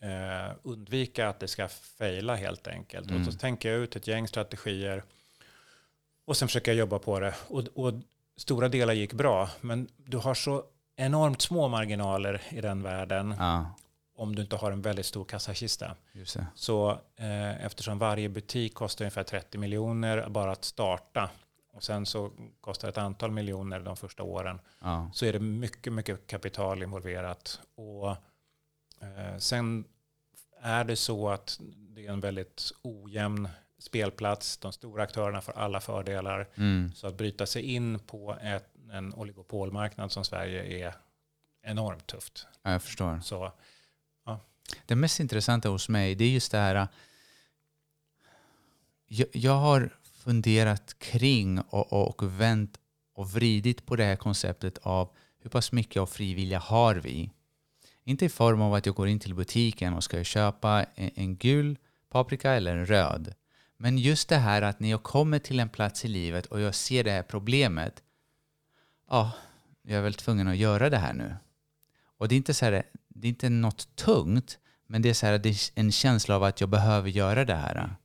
eh, 0.00 0.56
undvika 0.62 1.28
att 1.28 1.40
det 1.40 1.48
ska 1.48 1.68
fejla 1.68 2.34
helt 2.34 2.66
enkelt? 2.66 3.10
Mm. 3.10 3.20
Och 3.20 3.32
så 3.32 3.38
tänker 3.38 3.70
jag 3.70 3.80
ut 3.80 3.96
ett 3.96 4.06
gäng 4.06 4.28
strategier 4.28 5.02
och 6.24 6.36
sen 6.36 6.48
försöker 6.48 6.70
jag 6.72 6.78
jobba 6.78 6.98
på 6.98 7.20
det. 7.20 7.34
Och, 7.48 7.62
och 7.74 7.92
stora 8.36 8.68
delar 8.68 8.94
gick 8.94 9.12
bra, 9.12 9.48
men 9.60 9.88
du 9.96 10.16
har 10.16 10.34
så 10.34 10.64
enormt 10.96 11.42
små 11.42 11.68
marginaler 11.68 12.42
i 12.50 12.60
den 12.60 12.82
världen 12.82 13.34
ja, 13.38 13.74
om 14.16 14.34
du 14.34 14.42
inte 14.42 14.56
har 14.56 14.72
en 14.72 14.82
väldigt 14.82 15.06
stor 15.06 15.24
kassakista. 15.24 15.96
Så 16.54 16.90
eh, 17.16 17.64
eftersom 17.64 17.98
varje 17.98 18.28
butik 18.28 18.74
kostar 18.74 19.04
ungefär 19.04 19.22
30 19.24 19.58
miljoner 19.58 20.28
bara 20.28 20.52
att 20.52 20.64
starta 20.64 21.30
och 21.72 21.82
sen 21.84 22.06
så 22.06 22.30
kostar 22.60 22.88
ett 22.88 22.98
antal 22.98 23.30
miljoner 23.30 23.80
de 23.80 23.96
första 23.96 24.22
åren 24.22 24.60
Ja, 24.80 25.10
så 25.14 25.26
är 25.26 25.32
det 25.32 25.40
mycket, 25.40 25.92
mycket 25.92 26.26
kapital 26.26 26.82
involverat. 26.82 27.60
Och 27.74 28.10
eh, 29.00 29.38
sen 29.38 29.84
är 30.60 30.84
det 30.84 30.96
så 30.96 31.28
att 31.28 31.60
det 31.94 32.06
är 32.06 32.10
en 32.12 32.20
väldigt 32.20 32.72
ojämn 32.82 33.48
spelplats. 33.78 34.56
De 34.58 34.72
stora 34.72 35.02
aktörerna 35.02 35.40
får 35.40 35.52
alla 35.58 35.80
fördelar. 35.80 36.48
mm, 36.54 36.92
Så 36.94 37.06
att 37.06 37.14
bryta 37.14 37.46
sig 37.46 37.62
in 37.62 37.98
på 37.98 38.36
ett, 38.42 38.68
en 38.92 39.14
oligopolmarknad 39.14 40.12
som 40.12 40.24
Sverige 40.24 40.86
är 40.86 40.94
enormt 41.62 42.06
tufft. 42.06 42.46
ja, 42.62 42.72
jag 42.72 42.82
förstår. 42.82 43.20
Så 43.22 43.52
det 44.86 44.96
mest 44.96 45.20
intressanta 45.20 45.68
hos 45.68 45.88
mig 45.88 46.14
det 46.14 46.24
är 46.24 46.30
just 46.30 46.52
det 46.52 46.58
här. 46.58 46.74
Äh, 46.74 46.86
jag, 49.06 49.28
jag 49.32 49.56
har 49.56 49.90
funderat 50.24 50.98
kring 50.98 51.60
och, 51.60 51.92
och 51.92 52.40
vänt 52.40 52.78
och 53.14 53.30
vridit 53.30 53.86
på 53.86 53.96
det 53.96 54.04
här 54.04 54.16
konceptet 54.16 54.78
av 54.78 55.10
hur 55.38 55.50
pass 55.50 55.72
mycket 55.72 56.00
av 56.00 56.06
frivilliga 56.06 56.58
har 56.58 56.94
vi? 56.94 57.30
Inte 58.04 58.24
i 58.24 58.28
form 58.28 58.60
av 58.60 58.74
att 58.74 58.86
jag 58.86 58.94
går 58.94 59.08
in 59.08 59.20
till 59.20 59.34
butiken 59.34 59.94
och 59.94 60.04
ska 60.04 60.24
köpa 60.24 60.86
en, 60.94 61.10
en 61.14 61.36
gul 61.36 61.78
paprika 62.10 62.52
eller 62.52 62.76
en 62.76 62.86
röd. 62.86 63.34
Men 63.76 63.98
just 63.98 64.28
det 64.28 64.36
här 64.36 64.62
att 64.62 64.80
när 64.80 64.90
jag 64.90 65.02
kommer 65.02 65.38
till 65.38 65.60
en 65.60 65.68
plats 65.68 66.04
i 66.04 66.08
livet 66.08 66.46
och 66.46 66.60
jag 66.60 66.74
ser 66.74 67.04
det 67.04 67.10
här 67.10 67.22
problemet. 67.22 68.02
Ja, 69.10 69.32
jag 69.82 69.98
är 69.98 70.02
väl 70.02 70.14
tvungen 70.14 70.48
att 70.48 70.56
göra 70.56 70.90
det 70.90 70.98
här 70.98 71.12
nu. 71.12 71.34
Och 72.18 72.28
det 72.28 72.34
är 72.34 72.36
inte 72.36 72.54
så 72.54 72.64
här, 72.64 72.82
det 73.14 73.26
är 73.26 73.28
inte 73.28 73.48
något 73.48 73.96
tungt, 73.96 74.58
men 74.86 75.02
det 75.02 75.08
är, 75.08 75.14
så 75.14 75.26
här, 75.26 75.38
det 75.38 75.48
är 75.48 75.56
en 75.74 75.92
känsla 75.92 76.36
av 76.36 76.42
att 76.42 76.60
jag 76.60 76.70
behöver 76.70 77.10
göra 77.10 77.44
det 77.44 77.54
här. 77.54 77.96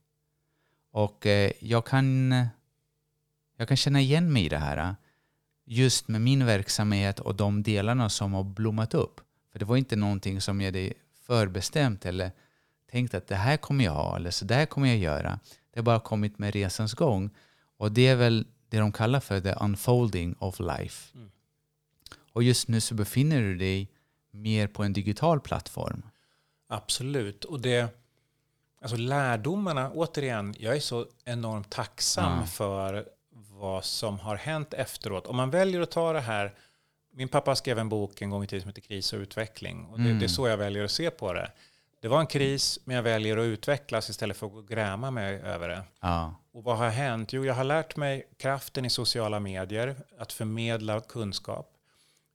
Och 0.92 1.26
eh, 1.26 1.52
jag, 1.60 1.86
kan, 1.86 2.34
jag 3.56 3.68
kan 3.68 3.76
känna 3.76 4.00
igen 4.00 4.32
mig 4.32 4.44
i 4.44 4.48
det 4.48 4.58
här. 4.58 4.96
Just 5.64 6.08
med 6.08 6.20
min 6.20 6.46
verksamhet 6.46 7.20
och 7.20 7.34
de 7.34 7.62
delarna 7.62 8.08
som 8.08 8.32
har 8.32 8.44
blommat 8.44 8.94
upp. 8.94 9.20
För 9.52 9.58
det 9.58 9.64
var 9.64 9.76
inte 9.76 9.96
någonting 9.96 10.40
som 10.40 10.60
jag 10.60 10.68
hade 10.68 10.92
förbestämt 11.26 12.06
eller 12.06 12.30
tänkt 12.90 13.14
att 13.14 13.26
det 13.26 13.36
här 13.36 13.56
kommer 13.56 13.84
jag 13.84 13.92
ha 13.92 14.16
eller 14.16 14.30
så 14.30 14.44
där 14.44 14.66
kommer 14.66 14.88
jag 14.88 14.98
göra. 14.98 15.40
Det 15.72 15.80
har 15.80 15.84
bara 15.84 16.00
kommit 16.00 16.38
med 16.38 16.54
resans 16.54 16.94
gång. 16.94 17.30
Och 17.76 17.92
det 17.92 18.06
är 18.06 18.16
väl 18.16 18.46
det 18.68 18.78
de 18.78 18.92
kallar 18.92 19.20
för 19.20 19.40
the 19.40 19.52
unfolding 19.52 20.34
of 20.38 20.60
life. 20.60 21.16
Mm. 21.18 21.30
Och 22.32 22.42
just 22.42 22.68
nu 22.68 22.80
så 22.80 22.94
befinner 22.94 23.40
du 23.40 23.56
dig 23.56 23.88
mer 24.30 24.66
på 24.66 24.82
en 24.82 24.92
digital 24.92 25.40
plattform. 25.40 26.02
Absolut. 26.68 27.44
Och 27.44 27.60
det, 27.60 27.94
alltså 28.80 28.96
lärdomarna, 28.96 29.90
återigen, 29.90 30.54
jag 30.58 30.76
är 30.76 30.80
så 30.80 31.06
enormt 31.24 31.70
tacksam 31.70 32.38
Ja. 32.40 32.46
för 32.46 33.08
vad 33.50 33.84
som 33.84 34.18
har 34.18 34.36
hänt 34.36 34.74
efteråt. 34.74 35.26
Om 35.26 35.36
man 35.36 35.50
väljer 35.50 35.80
att 35.80 35.90
ta 35.90 36.12
det 36.12 36.20
här, 36.20 36.54
min 37.12 37.28
pappa 37.28 37.56
skrev 37.56 37.78
en 37.78 37.88
bok 37.88 38.22
en 38.22 38.30
gång 38.30 38.44
i 38.44 38.46
tiden 38.46 38.62
som 38.62 38.68
heter 38.68 38.80
Kris 38.82 39.12
och 39.12 39.18
utveckling. 39.18 39.86
Och 39.86 39.98
det, 39.98 40.04
Mm. 40.04 40.18
det 40.18 40.26
är 40.26 40.28
så 40.28 40.48
jag 40.48 40.56
väljer 40.56 40.84
att 40.84 40.90
se 40.90 41.10
på 41.10 41.32
det. 41.32 41.50
Det 42.00 42.08
var 42.08 42.20
en 42.20 42.26
kris, 42.26 42.78
men 42.84 42.96
jag 42.96 43.02
väljer 43.02 43.36
att 43.36 43.44
utvecklas 43.44 44.10
istället 44.10 44.36
för 44.36 44.58
att 44.58 44.66
gräma 44.68 45.10
mig 45.10 45.34
över 45.40 45.68
det. 45.68 45.82
Ja, 46.00 46.34
Och 46.52 46.64
vad 46.64 46.76
har 46.78 46.88
hänt? 46.88 47.32
Jo, 47.32 47.44
jag 47.44 47.54
har 47.54 47.64
lärt 47.64 47.96
mig 47.96 48.28
kraften 48.36 48.84
i 48.84 48.90
sociala 48.90 49.40
medier, 49.40 49.96
att 50.18 50.32
förmedla 50.32 51.00
kunskap. 51.00 51.72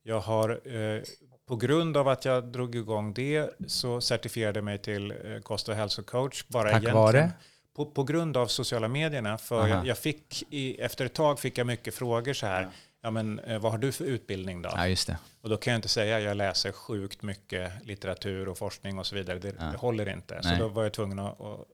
Jag 0.02 0.20
har, 0.20 0.60
eh, 0.74 1.02
på 1.46 1.56
grund 1.56 1.96
av 1.96 2.08
att 2.08 2.24
jag 2.24 2.44
drog 2.44 2.74
igång 2.74 3.14
det, 3.14 3.50
så 3.66 4.00
certifierade 4.00 4.58
jag 4.58 4.64
mig 4.64 4.78
till 4.78 5.10
eh, 5.10 5.40
kost 5.42 5.68
och 5.68 5.74
hälsocoach. 5.74 6.44
Bara 6.48 6.62
Tack 6.62 6.70
egentligen. 6.70 6.96
vare? 6.96 7.32
På, 7.76 7.86
på 7.86 8.04
grund 8.04 8.36
av 8.36 8.46
sociala 8.46 8.88
medierna. 8.88 9.38
För 9.38 9.68
jag, 9.68 9.86
jag 9.86 9.98
fick, 9.98 10.42
i, 10.50 10.80
efter 10.80 11.04
ett 11.06 11.14
tag 11.14 11.40
fick 11.40 11.58
jag 11.58 11.66
mycket 11.66 11.94
frågor 11.94 12.32
så 12.32 12.46
här. 12.46 12.62
Ja. 12.62 12.68
Ja. 13.02 13.10
men, 13.10 13.38
eh, 13.38 13.58
vad 13.58 13.72
har 13.72 13.78
du 13.78 13.92
för 13.92 14.04
utbildning 14.04 14.62
då? 14.62 14.70
ja 14.74 14.88
just 14.88 15.06
det. 15.06 15.18
Och 15.40 15.48
då 15.48 15.56
kan 15.56 15.70
jag 15.72 15.78
inte 15.78 15.88
säga 15.88 16.16
att 16.16 16.22
jag 16.22 16.36
läser 16.36 16.72
sjukt 16.72 17.22
mycket 17.22 17.72
litteratur 17.86 18.48
och 18.48 18.58
forskning 18.58 18.98
och 18.98 19.06
så 19.06 19.14
vidare. 19.14 19.38
Det, 19.38 19.54
Ja. 19.58 19.64
det 19.64 19.76
håller 19.78 20.08
inte. 20.08 20.42
Så 20.42 20.48
Nej. 20.48 20.58
då 20.58 20.68
var 20.68 20.82
jag 20.82 20.92
tvungen 20.92 21.18
att, 21.18 21.40
att 21.40 21.66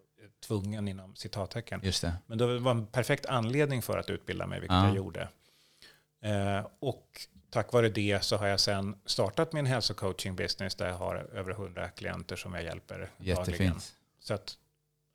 tvungen 0.46 0.88
inom 0.88 1.14
citattecken. 1.16 1.80
Just 1.82 2.02
det. 2.02 2.12
Men 2.26 2.38
det 2.38 2.58
var 2.58 2.70
en 2.70 2.86
perfekt 2.86 3.26
anledning 3.26 3.82
för 3.82 3.98
att 3.98 4.10
utbilda 4.10 4.46
mig, 4.46 4.60
vilket 4.60 4.74
Ja. 4.76 4.86
jag 4.86 4.96
gjorde. 4.96 5.28
Eh, 6.24 6.66
och 6.80 7.06
tack 7.52 7.72
vare 7.72 7.88
det 7.88 8.24
så 8.24 8.36
har 8.36 8.46
jag 8.46 8.60
sen 8.60 8.96
startat 9.04 9.52
min 9.52 9.66
hälsocoaching-business 9.66 10.74
där 10.78 10.88
jag 10.88 10.94
har 10.94 11.14
över 11.16 11.50
100 11.50 11.88
klienter 11.88 12.36
som 12.36 12.54
jag 12.54 12.64
hjälper 12.64 12.94
dagligen. 13.18 13.38
Jättefint. 13.38 13.92
Så 14.20 14.34
att, 14.34 14.54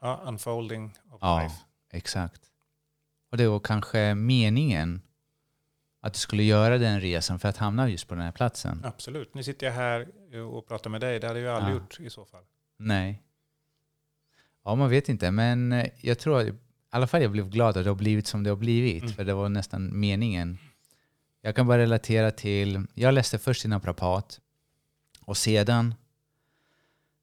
ja, 0.02 0.22
unfolding 0.26 0.94
of 1.12 1.18
Ja, 1.22 1.42
life. 1.44 1.56
exakt. 1.92 2.42
Och 3.32 3.38
det 3.38 3.48
var 3.48 3.60
kanske 3.60 4.16
meningen 4.16 5.02
att 6.02 6.14
du 6.14 6.20
skulle 6.20 6.44
göra 6.44 6.78
den 6.78 7.02
resan 7.02 7.40
för 7.40 7.50
att 7.50 7.58
hamna 7.58 7.90
just 7.90 8.08
på 8.08 8.16
den 8.16 8.24
här 8.24 8.32
platsen. 8.32 8.82
Absolut. 8.86 9.34
Nu 9.34 9.44
sitter 9.44 9.66
jag 9.68 9.74
här 9.74 10.08
och 10.54 10.68
pratar 10.68 10.90
med 10.90 11.02
dig. 11.02 11.20
Det 11.20 11.28
hade 11.28 11.40
jag 11.40 11.56
aldrig 11.56 11.76
Ja. 11.76 11.80
gjort 11.82 12.00
i 12.00 12.10
så 12.10 12.26
fall. 12.26 12.44
Nej. 12.78 13.24
Ja, 14.66 14.76
man 14.76 14.90
vet 14.90 15.10
inte. 15.10 15.32
Men 15.32 15.72
eh, 15.72 15.88
jag 16.02 16.20
tror, 16.20 16.42
i 16.42 16.54
alla 16.90 17.08
fall 17.08 17.22
jag 17.22 17.32
blev 17.32 17.50
glad 17.50 17.78
att 17.78 17.84
det 17.84 17.90
har 17.90 17.96
blivit 17.96 18.28
som 18.28 18.44
det 18.44 18.50
har 18.50 18.58
blivit. 18.58 19.04
Mm. 19.04 19.14
För 19.14 19.24
det 19.24 19.34
var 19.34 19.50
nästan 19.50 20.00
meningen. 20.00 20.58
Jag 21.48 21.56
kan 21.56 21.68
bara 21.68 21.78
relatera 21.78 22.32
till, 22.32 22.88
jag 22.94 23.14
läste 23.14 23.40
först 23.40 23.62
till 23.62 23.70
naprapat. 23.70 24.40
Och 25.22 25.38
sedan, 25.38 25.96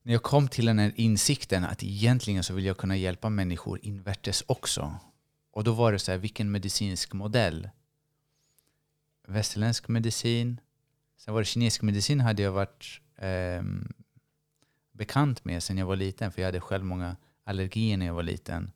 när 0.03 0.13
jag 0.13 0.23
kom 0.23 0.49
till 0.49 0.67
den 0.67 0.79
här 0.79 0.93
insikten 0.97 1.65
att 1.65 1.83
egentligen 1.83 2.45
så 2.45 2.55
vill 2.55 2.65
jag 2.65 2.77
kunna 2.77 2.97
hjälpa 2.97 3.29
människor 3.29 3.79
invärtes 3.83 4.45
också. 4.47 4.99
Och 5.51 5.65
då 5.65 5.73
var 5.73 5.93
det 5.93 5.99
så 5.99 6.11
här, 6.11 6.19
vilken 6.19 6.51
medicinsk 6.51 7.13
modell? 7.13 7.69
Västerländsk 9.27 9.89
medicin. 9.89 10.61
Sen 11.17 11.35
var 11.35 11.41
det 11.41 11.47
kinesisk 11.47 11.83
medicin 11.83 12.21
hade 12.21 12.43
jag 12.43 12.53
varit 12.53 13.01
eh, 13.17 13.63
bekant 14.93 15.45
med 15.45 15.63
sen 15.63 15.79
jag 15.79 15.87
var 15.87 15.97
liten. 15.97 16.33
För 16.33 16.43
jag 16.43 16.49
hade 16.49 16.61
själv 16.61 16.85
många 16.85 17.17
allergier 17.45 17.97
när 17.97 18.07
jag 18.07 18.15
var 18.15 18.23
liten. 18.23 18.73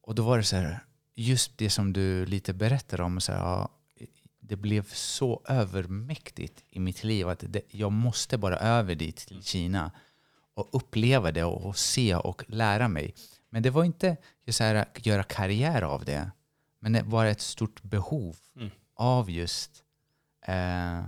Och 0.00 0.14
då 0.14 0.22
var 0.22 0.38
det 0.38 0.44
så 0.44 0.56
här, 0.56 0.84
just 1.14 1.58
det 1.58 1.70
som 1.70 1.92
du 1.92 2.26
lite 2.26 2.52
berättar 2.52 3.00
om. 3.00 3.20
Så 3.20 3.32
här, 3.32 3.38
ja, 3.38 3.70
det 4.48 4.56
blev 4.56 4.88
så 4.92 5.42
övermäktigt 5.48 6.64
i 6.70 6.80
mitt 6.80 7.04
liv 7.04 7.28
att 7.28 7.44
det, 7.48 7.62
jag 7.70 7.92
måste 7.92 8.38
bara 8.38 8.56
över 8.58 8.94
dit 8.94 9.16
till 9.16 9.42
Kina 9.44 9.92
och 10.54 10.68
uppleva 10.72 11.32
det 11.32 11.44
och, 11.44 11.66
och 11.66 11.76
se 11.76 12.14
och 12.14 12.44
lära 12.48 12.88
mig. 12.88 13.14
Men 13.50 13.62
det 13.62 13.70
var 13.70 13.84
inte 13.84 14.16
just 14.44 14.60
här, 14.60 14.74
att 14.74 15.06
göra 15.06 15.22
karriär 15.22 15.82
av 15.82 16.04
det. 16.04 16.30
Men 16.80 16.92
det 16.92 17.02
var 17.02 17.26
ett 17.26 17.40
stort 17.40 17.82
behov 17.82 18.36
Mm. 18.56 18.70
av 18.94 19.30
just 19.30 19.82
eh, 20.46 21.04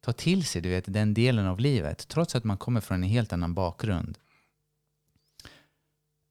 ta 0.00 0.12
till 0.12 0.44
sig 0.44 0.62
du 0.62 0.68
vet, 0.68 0.84
den 0.86 1.14
delen 1.14 1.46
av 1.46 1.60
livet. 1.60 2.08
Trots 2.08 2.34
att 2.34 2.44
man 2.44 2.58
kommer 2.58 2.80
från 2.80 3.02
en 3.02 3.10
helt 3.10 3.32
annan 3.32 3.54
bakgrund. 3.54 4.18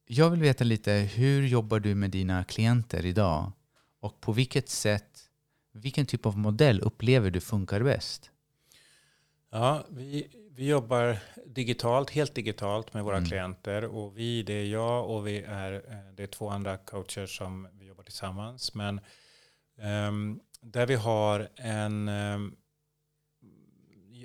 Jag 0.07 0.29
vill 0.29 0.41
veta 0.41 0.63
lite, 0.63 0.91
hur 0.91 1.47
jobbar 1.47 1.79
du 1.79 1.95
med 1.95 2.09
dina 2.11 2.43
klienter 2.43 3.05
idag? 3.05 3.51
Och 3.99 4.21
på 4.21 4.31
vilket 4.31 4.69
sätt, 4.69 5.22
vilken 5.73 6.05
typ 6.05 6.25
av 6.25 6.37
modell 6.37 6.81
upplever 6.81 7.31
du 7.31 7.41
funkar 7.41 7.81
bäst? 7.83 8.29
Ja, 9.51 9.85
vi, 9.89 10.27
vi 10.51 10.67
jobbar 10.67 11.17
digitalt, 11.45 12.09
helt 12.09 12.35
digitalt 12.35 12.93
med 12.93 13.03
våra 13.03 13.17
Mm. 13.17 13.29
klienter. 13.29 13.85
Och 13.85 14.17
vi, 14.17 14.43
det 14.43 14.53
är 14.53 14.65
jag 14.65 15.09
och 15.09 15.27
vi 15.27 15.37
är, 15.43 15.73
eh, 15.73 16.13
det 16.15 16.23
är 16.23 16.27
två 16.27 16.49
andra 16.49 16.77
coacher 16.77 17.25
som 17.25 17.67
vi 17.73 17.85
jobbar 17.85 18.03
tillsammans. 18.03 18.73
Men 18.73 18.99
ehm, 19.77 20.39
där 20.61 20.85
vi 20.87 20.95
har 20.95 21.49
en... 21.55 22.07
ehm, 22.07 22.55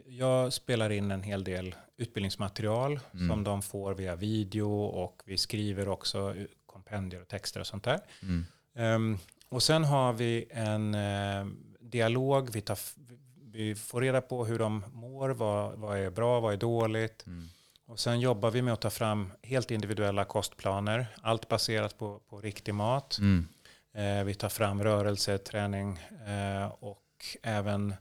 jag 0.07 0.53
spelar 0.53 0.91
in 0.91 1.11
en 1.11 1.23
hel 1.23 1.45
del 1.45 1.75
utbildningsmaterial 1.97 3.01
Mm. 3.15 3.29
som 3.29 3.45
de 3.45 3.63
får 3.63 3.95
via 3.95 4.17
video 4.17 4.73
och 4.83 5.23
vi 5.27 5.37
skriver 5.39 5.89
också 5.89 6.35
kompendier 6.67 7.21
och 7.23 7.29
texter 7.29 7.61
och 7.61 7.67
sånt 7.67 7.85
där. 7.85 8.01
Mm. 8.23 8.45
Ehm, 8.75 9.19
och 9.49 9.63
sen 9.63 9.85
har 9.85 10.13
vi 10.13 10.47
en 10.51 10.95
eh, 10.95 11.47
dialog. 11.81 12.51
Vi, 12.51 12.61
tar, 12.61 12.79
vi 13.53 13.75
får 13.75 14.01
reda 14.01 14.21
på 14.21 14.45
hur 14.45 14.59
de 14.59 14.85
mår, 14.93 15.29
vad, 15.29 15.79
vad 15.79 15.99
är 15.99 16.11
bra, 16.11 16.41
vad 16.41 16.53
är 16.53 16.57
dåligt. 16.57 17.27
Mm. 17.27 17.49
Och 17.87 18.01
sen 18.01 18.21
jobbar 18.21 18.51
vi 18.51 18.63
med 18.63 18.73
att 18.73 18.81
ta 18.81 18.91
fram 18.91 19.33
helt 19.43 19.71
individuella 19.71 20.25
kostplaner. 20.25 21.07
Allt 21.23 21.49
baserat 21.49 21.99
på, 21.99 22.21
på 22.29 22.41
riktig 22.41 22.75
mat. 22.75 23.19
Mm. 23.19 23.49
Eh, 23.95 24.25
vi 24.25 24.35
tar 24.35 24.49
fram 24.49 24.83
rörelse, 24.83 25.39
träning 25.39 25.99
eh, 26.27 26.67
och 26.69 27.05
även 27.43 27.95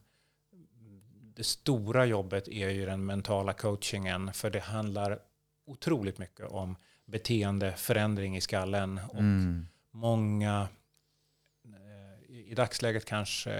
det 1.35 1.43
stora 1.43 2.05
jobbet 2.05 2.47
är 2.47 2.69
ju 2.69 2.85
den 2.85 3.05
mentala 3.05 3.53
coachingen. 3.53 4.33
För 4.33 4.49
det 4.49 4.59
handlar 4.59 5.19
otroligt 5.65 6.17
mycket 6.17 6.45
om 6.45 6.75
beteendeförändring 7.05 8.37
i 8.37 8.41
skallen. 8.41 8.99
Och 9.09 9.19
Mm. 9.19 9.67
många, 9.91 10.67
i 12.47 12.55
dagsläget 12.55 13.05
kanske 13.05 13.53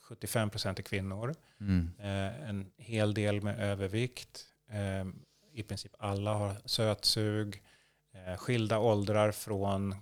75 0.00 0.50
procent 0.50 0.78
är 0.78 0.82
kvinnor. 0.82 1.34
Mm. 1.60 1.90
Eh, 1.98 2.48
En 2.48 2.72
hel 2.76 3.14
del 3.14 3.42
med 3.42 3.60
övervikt. 3.60 4.46
Eh, 4.70 5.06
I 5.52 5.62
princip 5.62 5.92
alla 5.98 6.34
har 6.34 6.56
sötsug. 6.64 7.62
Eh, 8.12 8.36
Skilda 8.36 8.78
åldrar 8.78 9.32
från 9.32 9.94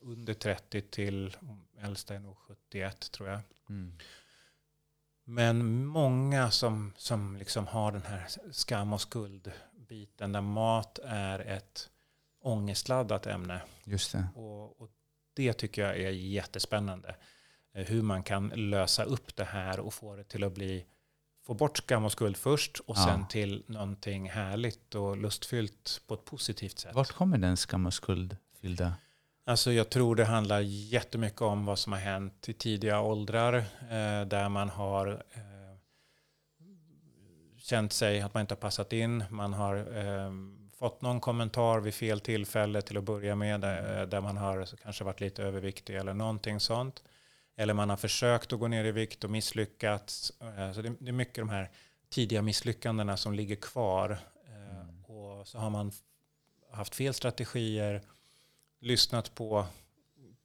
under 0.00 0.34
30 0.34 0.80
till 0.80 1.36
äldsta 1.80 2.14
är 2.14 2.18
nog 2.18 2.36
71 2.38 3.10
tror 3.10 3.28
jag. 3.28 3.40
Mm. 3.68 3.92
Men 5.24 5.86
många 5.86 6.50
som, 6.50 6.92
som 6.96 7.36
liksom 7.36 7.66
har 7.66 7.92
den 7.92 8.02
här 8.02 8.26
skam 8.50 8.92
och 8.92 9.00
skuldbiten 9.00 10.32
där 10.32 10.40
mat 10.40 10.98
är 11.04 11.38
ett 11.38 11.90
ångestladdat 12.42 13.26
ämne. 13.26 13.60
Just 13.84 14.12
det. 14.12 14.28
Och, 14.34 14.80
och 14.80 14.90
det 15.38 15.52
tycker 15.52 15.82
jag 15.82 15.96
är 16.00 16.10
jättespännande. 16.10 17.14
Eh, 17.74 17.84
Hur 17.86 18.02
man 18.02 18.22
kan 18.22 18.48
lösa 18.48 19.04
upp 19.04 19.36
det 19.36 19.44
här 19.44 19.80
och 19.80 19.94
få 19.94 20.16
det 20.16 20.24
till 20.24 20.44
att 20.44 20.52
bli 20.54 20.84
få 21.46 21.54
bort 21.54 21.78
skam 21.78 22.04
och 22.04 22.12
skuld 22.12 22.36
först 22.36 22.78
och 22.78 22.96
Ja. 22.98 23.04
sen 23.04 23.28
till 23.28 23.62
någonting 23.66 24.30
härligt 24.30 24.94
och 24.94 25.16
lustfyllt 25.16 26.02
på 26.06 26.14
ett 26.14 26.24
positivt 26.24 26.78
sätt. 26.78 26.94
Vart 26.94 27.12
kommer 27.12 27.38
den 27.38 27.56
skam 27.56 27.86
och 27.86 27.94
skuldfyllda? 27.94 28.92
Alltså 29.44 29.72
jag 29.72 29.90
tror 29.90 30.16
det 30.16 30.24
handlar 30.24 30.60
jättemycket 30.60 31.40
om 31.42 31.66
vad 31.66 31.78
som 31.78 31.92
har 31.92 32.00
hänt 32.00 32.48
i 32.48 32.52
tidiga 32.52 33.00
åldrar 33.00 33.54
eh, 33.90 34.26
där 34.26 34.48
man 34.48 34.68
har 34.68 35.06
eh, 35.34 35.42
känt 37.58 37.92
sig 37.92 38.20
att 38.20 38.34
man 38.34 38.40
inte 38.40 38.54
har 38.54 38.60
passat 38.60 38.92
in. 38.92 39.24
Man 39.30 39.52
har 39.52 39.76
eh, 39.76 40.30
fått 40.78 41.02
någon 41.02 41.20
kommentar 41.20 41.80
vid 41.80 41.94
fel 41.94 42.20
tillfälle 42.20 42.82
till 42.82 42.96
att 42.96 43.04
börja 43.04 43.34
med 43.34 43.60
där, 43.60 44.06
där 44.06 44.20
man 44.20 44.36
har 44.36 44.68
kanske 44.82 45.04
varit 45.04 45.20
lite 45.20 45.42
överviktig 45.42 45.96
eller 45.96 46.14
någonting 46.14 46.60
sånt. 46.60 47.02
Eller 47.56 47.74
man 47.74 47.90
har 47.90 47.96
försökt 47.96 48.52
att 48.52 48.58
gå 48.58 48.68
ner 48.68 48.84
i 48.84 48.92
vikt 48.92 49.24
och 49.24 49.30
misslyckats. 49.30 50.32
Eh, 50.40 50.72
så 50.72 50.82
det, 50.82 51.08
är 51.08 51.12
mycket 51.12 51.34
de 51.34 51.48
här 51.48 51.70
tidiga 52.08 52.42
misslyckandena 52.42 53.16
som 53.16 53.34
ligger 53.34 53.56
kvar. 53.56 54.18
Eh, 54.46 54.68
Mm. 54.88 55.04
Och 55.04 55.48
så 55.48 55.58
har 55.58 55.70
man 55.70 55.92
haft 56.70 56.94
fel 56.94 57.14
strategier, 57.14 58.02
lyssnat 58.80 59.34
på 59.34 59.66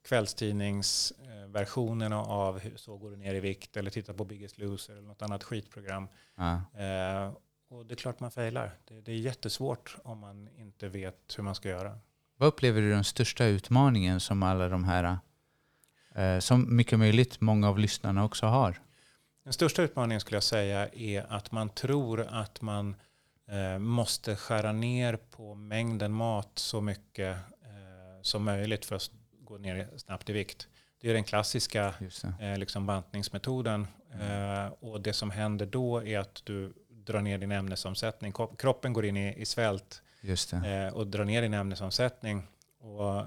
kvällstidningsversionerna 0.04 2.22
av 2.22 2.60
hur 2.60 2.78
så 2.78 2.98
går 2.98 3.12
du 3.12 3.18
ner 3.18 3.36
i 3.36 3.40
vikt 3.40 3.78
eller 3.78 3.92
tittat 3.92 4.18
på 4.18 4.26
Biggest 4.26 4.58
Loser 4.58 4.94
eller 4.94 5.08
något 5.08 5.22
annat 5.22 5.44
skitprogram. 5.44 6.08
Ja. 6.36 6.62
Och 7.74 7.86
det 7.86 7.94
är 7.94 7.96
klart 7.96 8.20
man 8.20 8.32
failar. 8.32 8.78
Det, 8.86 9.02
det 9.02 9.12
är 9.12 9.16
jättesvårt 9.16 9.98
om 10.04 10.20
man 10.20 10.50
inte 10.58 10.88
vet 10.88 11.34
hur 11.38 11.44
man 11.44 11.56
ska 11.56 11.70
göra. 11.70 12.00
Vad 12.38 12.48
upplever 12.48 12.82
du 12.82 12.90
den 12.90 13.04
största 13.04 13.46
utmaningen 13.46 14.20
som 14.20 14.44
alla 14.44 14.70
de 14.70 14.84
här, 14.84 15.18
eh, 16.16 16.40
som 16.40 16.76
mycket 16.76 17.00
möjligt 17.00 17.42
många 17.42 17.70
av 17.70 17.80
lyssnarna 17.80 18.26
också 18.26 18.46
har? 18.46 18.82
Den 19.44 19.54
största 19.54 19.82
utmaningen 19.82 20.22
skulle 20.22 20.36
jag 20.36 20.44
säga 20.44 20.88
är 20.88 21.26
att 21.30 21.52
man 21.52 21.70
tror 21.70 22.22
att 22.22 22.62
man 22.62 22.96
eh, 23.48 23.80
måste 23.80 24.36
skära 24.36 24.72
ner 24.72 25.16
på 25.16 25.56
mängden 25.56 26.14
mat 26.14 26.52
så 26.56 26.82
mycket 26.82 27.38
eh, 27.62 28.22
som 28.22 28.44
möjligt 28.44 28.86
för 28.86 28.96
att 28.96 29.12
gå 29.42 29.58
ner 29.58 29.90
snabbt 29.98 30.30
i 30.30 30.34
vikt. 30.34 30.68
Det 31.02 31.10
är 31.10 31.14
den 31.14 31.24
klassiska 31.24 31.94
eh, 32.40 32.58
liksom 32.58 32.86
bantningsmetoden. 32.86 33.88
Eh, 34.22 34.74
och 34.80 35.02
det 35.02 35.14
som 35.14 35.32
händer 35.32 35.66
då 35.66 36.04
är 36.04 36.20
att 36.20 36.42
du 36.46 36.74
drar 37.06 37.22
ner 37.22 37.38
din 37.38 37.52
ämnesomsättning. 37.52 38.32
Kro- 38.32 38.56
Kroppen 38.56 38.94
går 38.94 39.06
in 39.06 39.18
i, 39.18 39.42
i 39.42 39.46
svält 39.46 40.02
eh, 40.66 40.94
och 40.94 41.08
drar 41.08 41.26
ner 41.26 41.42
din 41.42 41.54
ämnesomsättning. 41.54 42.48
Och 42.80 43.26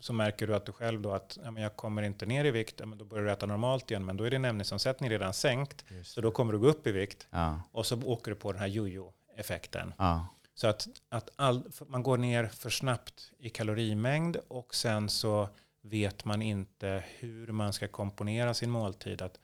så 0.00 0.12
märker 0.12 0.46
du 0.46 0.54
att 0.54 0.66
du 0.66 0.72
själv 0.72 1.00
då 1.00 1.12
att 1.12 1.38
ja, 1.44 1.50
men 1.50 1.62
jag 1.62 1.76
kommer 1.76 2.02
inte 2.02 2.26
ner 2.26 2.44
i 2.44 2.50
vikt, 2.50 2.74
ja, 2.80 2.86
men 2.86 2.98
då 2.98 3.04
börjar 3.04 3.24
du 3.24 3.30
äta 3.32 3.46
normalt 3.46 3.90
igen, 3.90 4.04
men 4.04 4.16
då 4.16 4.24
är 4.24 4.30
din 4.30 4.44
ämnesomsättning 4.44 5.10
redan 5.10 5.34
sänkt. 5.34 5.84
Så 6.02 6.20
då 6.20 6.30
kommer 6.30 6.52
du 6.52 6.58
gå 6.58 6.66
upp 6.66 6.86
i 6.86 6.92
vikt 6.92 7.26
Ja. 7.30 7.60
och 7.72 7.86
så 7.86 8.02
åker 8.02 8.30
du 8.30 8.36
på 8.36 8.52
den 8.52 8.60
här 8.60 8.68
jojo-effekten. 8.68 9.94
Ja. 9.98 10.26
Så 10.54 10.66
att, 10.66 10.86
att 11.08 11.28
all, 11.36 11.62
man 11.86 12.02
går 12.02 12.16
ner 12.18 12.46
för 12.46 12.70
snabbt 12.70 13.30
i 13.38 13.50
kalorimängd 13.50 14.36
och 14.48 14.74
sen 14.74 15.08
så 15.08 15.48
vet 15.82 16.24
man 16.24 16.42
inte 16.42 17.04
hur 17.18 17.46
man 17.52 17.72
ska 17.72 17.88
komponera 17.88 18.54
sin 18.54 18.70
måltid. 18.70 19.22
Att 19.22 19.38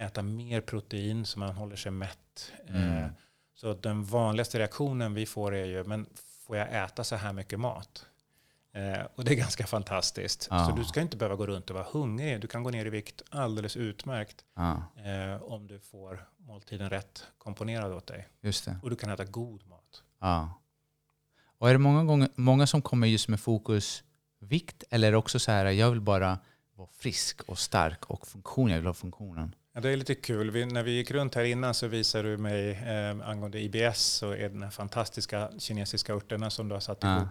äta 0.00 0.22
mer 0.22 0.60
protein 0.60 1.26
så 1.26 1.38
man 1.38 1.50
håller 1.54 1.76
sig 1.76 1.92
mätt. 1.92 2.52
Mm. 2.66 3.04
Eh, 3.04 3.10
Så 3.54 3.74
den 3.74 4.04
vanligaste 4.04 4.58
reaktionen 4.58 5.14
vi 5.14 5.26
får 5.26 5.54
är 5.54 5.64
ju, 5.64 5.84
men 5.84 6.06
får 6.46 6.56
jag 6.56 6.84
äta 6.84 7.04
så 7.04 7.16
här 7.16 7.32
mycket 7.32 7.60
mat? 7.60 8.06
Eh, 8.72 9.06
och 9.14 9.24
det 9.24 9.32
är 9.32 9.36
ganska 9.36 9.66
fantastiskt. 9.66 10.48
Ja. 10.50 10.66
Så 10.66 10.76
du 10.76 10.84
ska 10.84 11.00
inte 11.00 11.16
behöva 11.16 11.36
gå 11.36 11.46
runt 11.46 11.70
och 11.70 11.74
vara 11.76 11.86
hungrig. 11.92 12.40
Du 12.40 12.46
kan 12.46 12.62
gå 12.62 12.70
ner 12.70 12.86
i 12.86 12.90
vikt 12.90 13.22
alldeles 13.30 13.76
utmärkt 13.76 14.44
ja. 14.56 14.82
eh, 15.04 15.42
om 15.42 15.66
du 15.66 15.78
får 15.80 16.28
måltiden 16.36 16.90
rätt 16.90 17.26
komponerad 17.38 17.92
åt 17.92 18.06
dig. 18.06 18.28
Just 18.40 18.64
det. 18.64 18.76
Och 18.82 18.90
du 18.90 18.96
kan 18.96 19.10
äta 19.10 19.24
god 19.24 19.66
mat. 19.66 20.02
Ja. 20.20 20.60
Och 21.58 21.68
är 21.68 21.72
det 21.72 21.78
många, 21.78 22.04
gånger, 22.04 22.28
många 22.34 22.66
som 22.66 22.82
kommer 22.82 23.06
just 23.06 23.28
med 23.28 23.40
fokus 23.40 24.04
vikt 24.40 24.84
eller 24.90 25.14
också 25.14 25.38
så 25.38 25.50
här, 25.52 25.66
jag 25.66 25.90
vill 25.90 26.00
bara 26.00 26.38
vara 26.74 26.88
frisk 26.92 27.42
och 27.42 27.58
stark 27.58 28.04
och 28.10 28.26
funktion, 28.26 28.70
jag 28.70 28.76
vill 28.76 28.86
ha 28.86 28.94
funktionen? 28.94 29.54
Ja, 29.72 29.80
det 29.80 29.90
är 29.90 29.96
lite 29.96 30.14
kul. 30.14 30.50
Vi, 30.50 30.66
när 30.66 30.82
vi 30.82 30.90
gick 30.90 31.10
runt 31.10 31.34
här 31.34 31.44
innan 31.44 31.74
så 31.74 31.86
visade 31.86 32.30
du 32.30 32.36
mig 32.36 32.70
eh, 32.70 33.28
angående 33.28 33.60
IBS 33.60 34.22
är 34.22 34.48
den 34.48 34.62
här 34.62 34.70
fantastiska 34.70 35.50
kinesiska 35.58 36.14
örterna 36.14 36.50
som 36.50 36.68
du 36.68 36.74
har 36.74 36.80
satt 36.80 36.98
Ja. 37.02 37.16
ihop. 37.16 37.28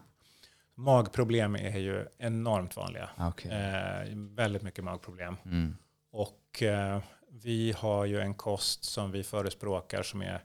Magproblem 0.75 1.55
är 1.55 1.77
ju 1.77 2.05
enormt 2.17 2.75
vanliga. 2.75 3.09
Ah, 3.15 3.27
Okej. 3.29 3.51
Eh, 3.51 4.15
väldigt 4.15 4.61
mycket 4.61 4.83
magproblem. 4.83 5.35
Mm. 5.45 5.75
Och 6.11 6.63
eh, 6.63 6.99
vi 7.31 7.71
har 7.77 8.05
ju 8.05 8.19
en 8.19 8.33
kost 8.33 8.83
som 8.83 9.11
vi 9.11 9.23
förespråkar 9.23 10.03
som 10.03 10.21
är, 10.21 10.43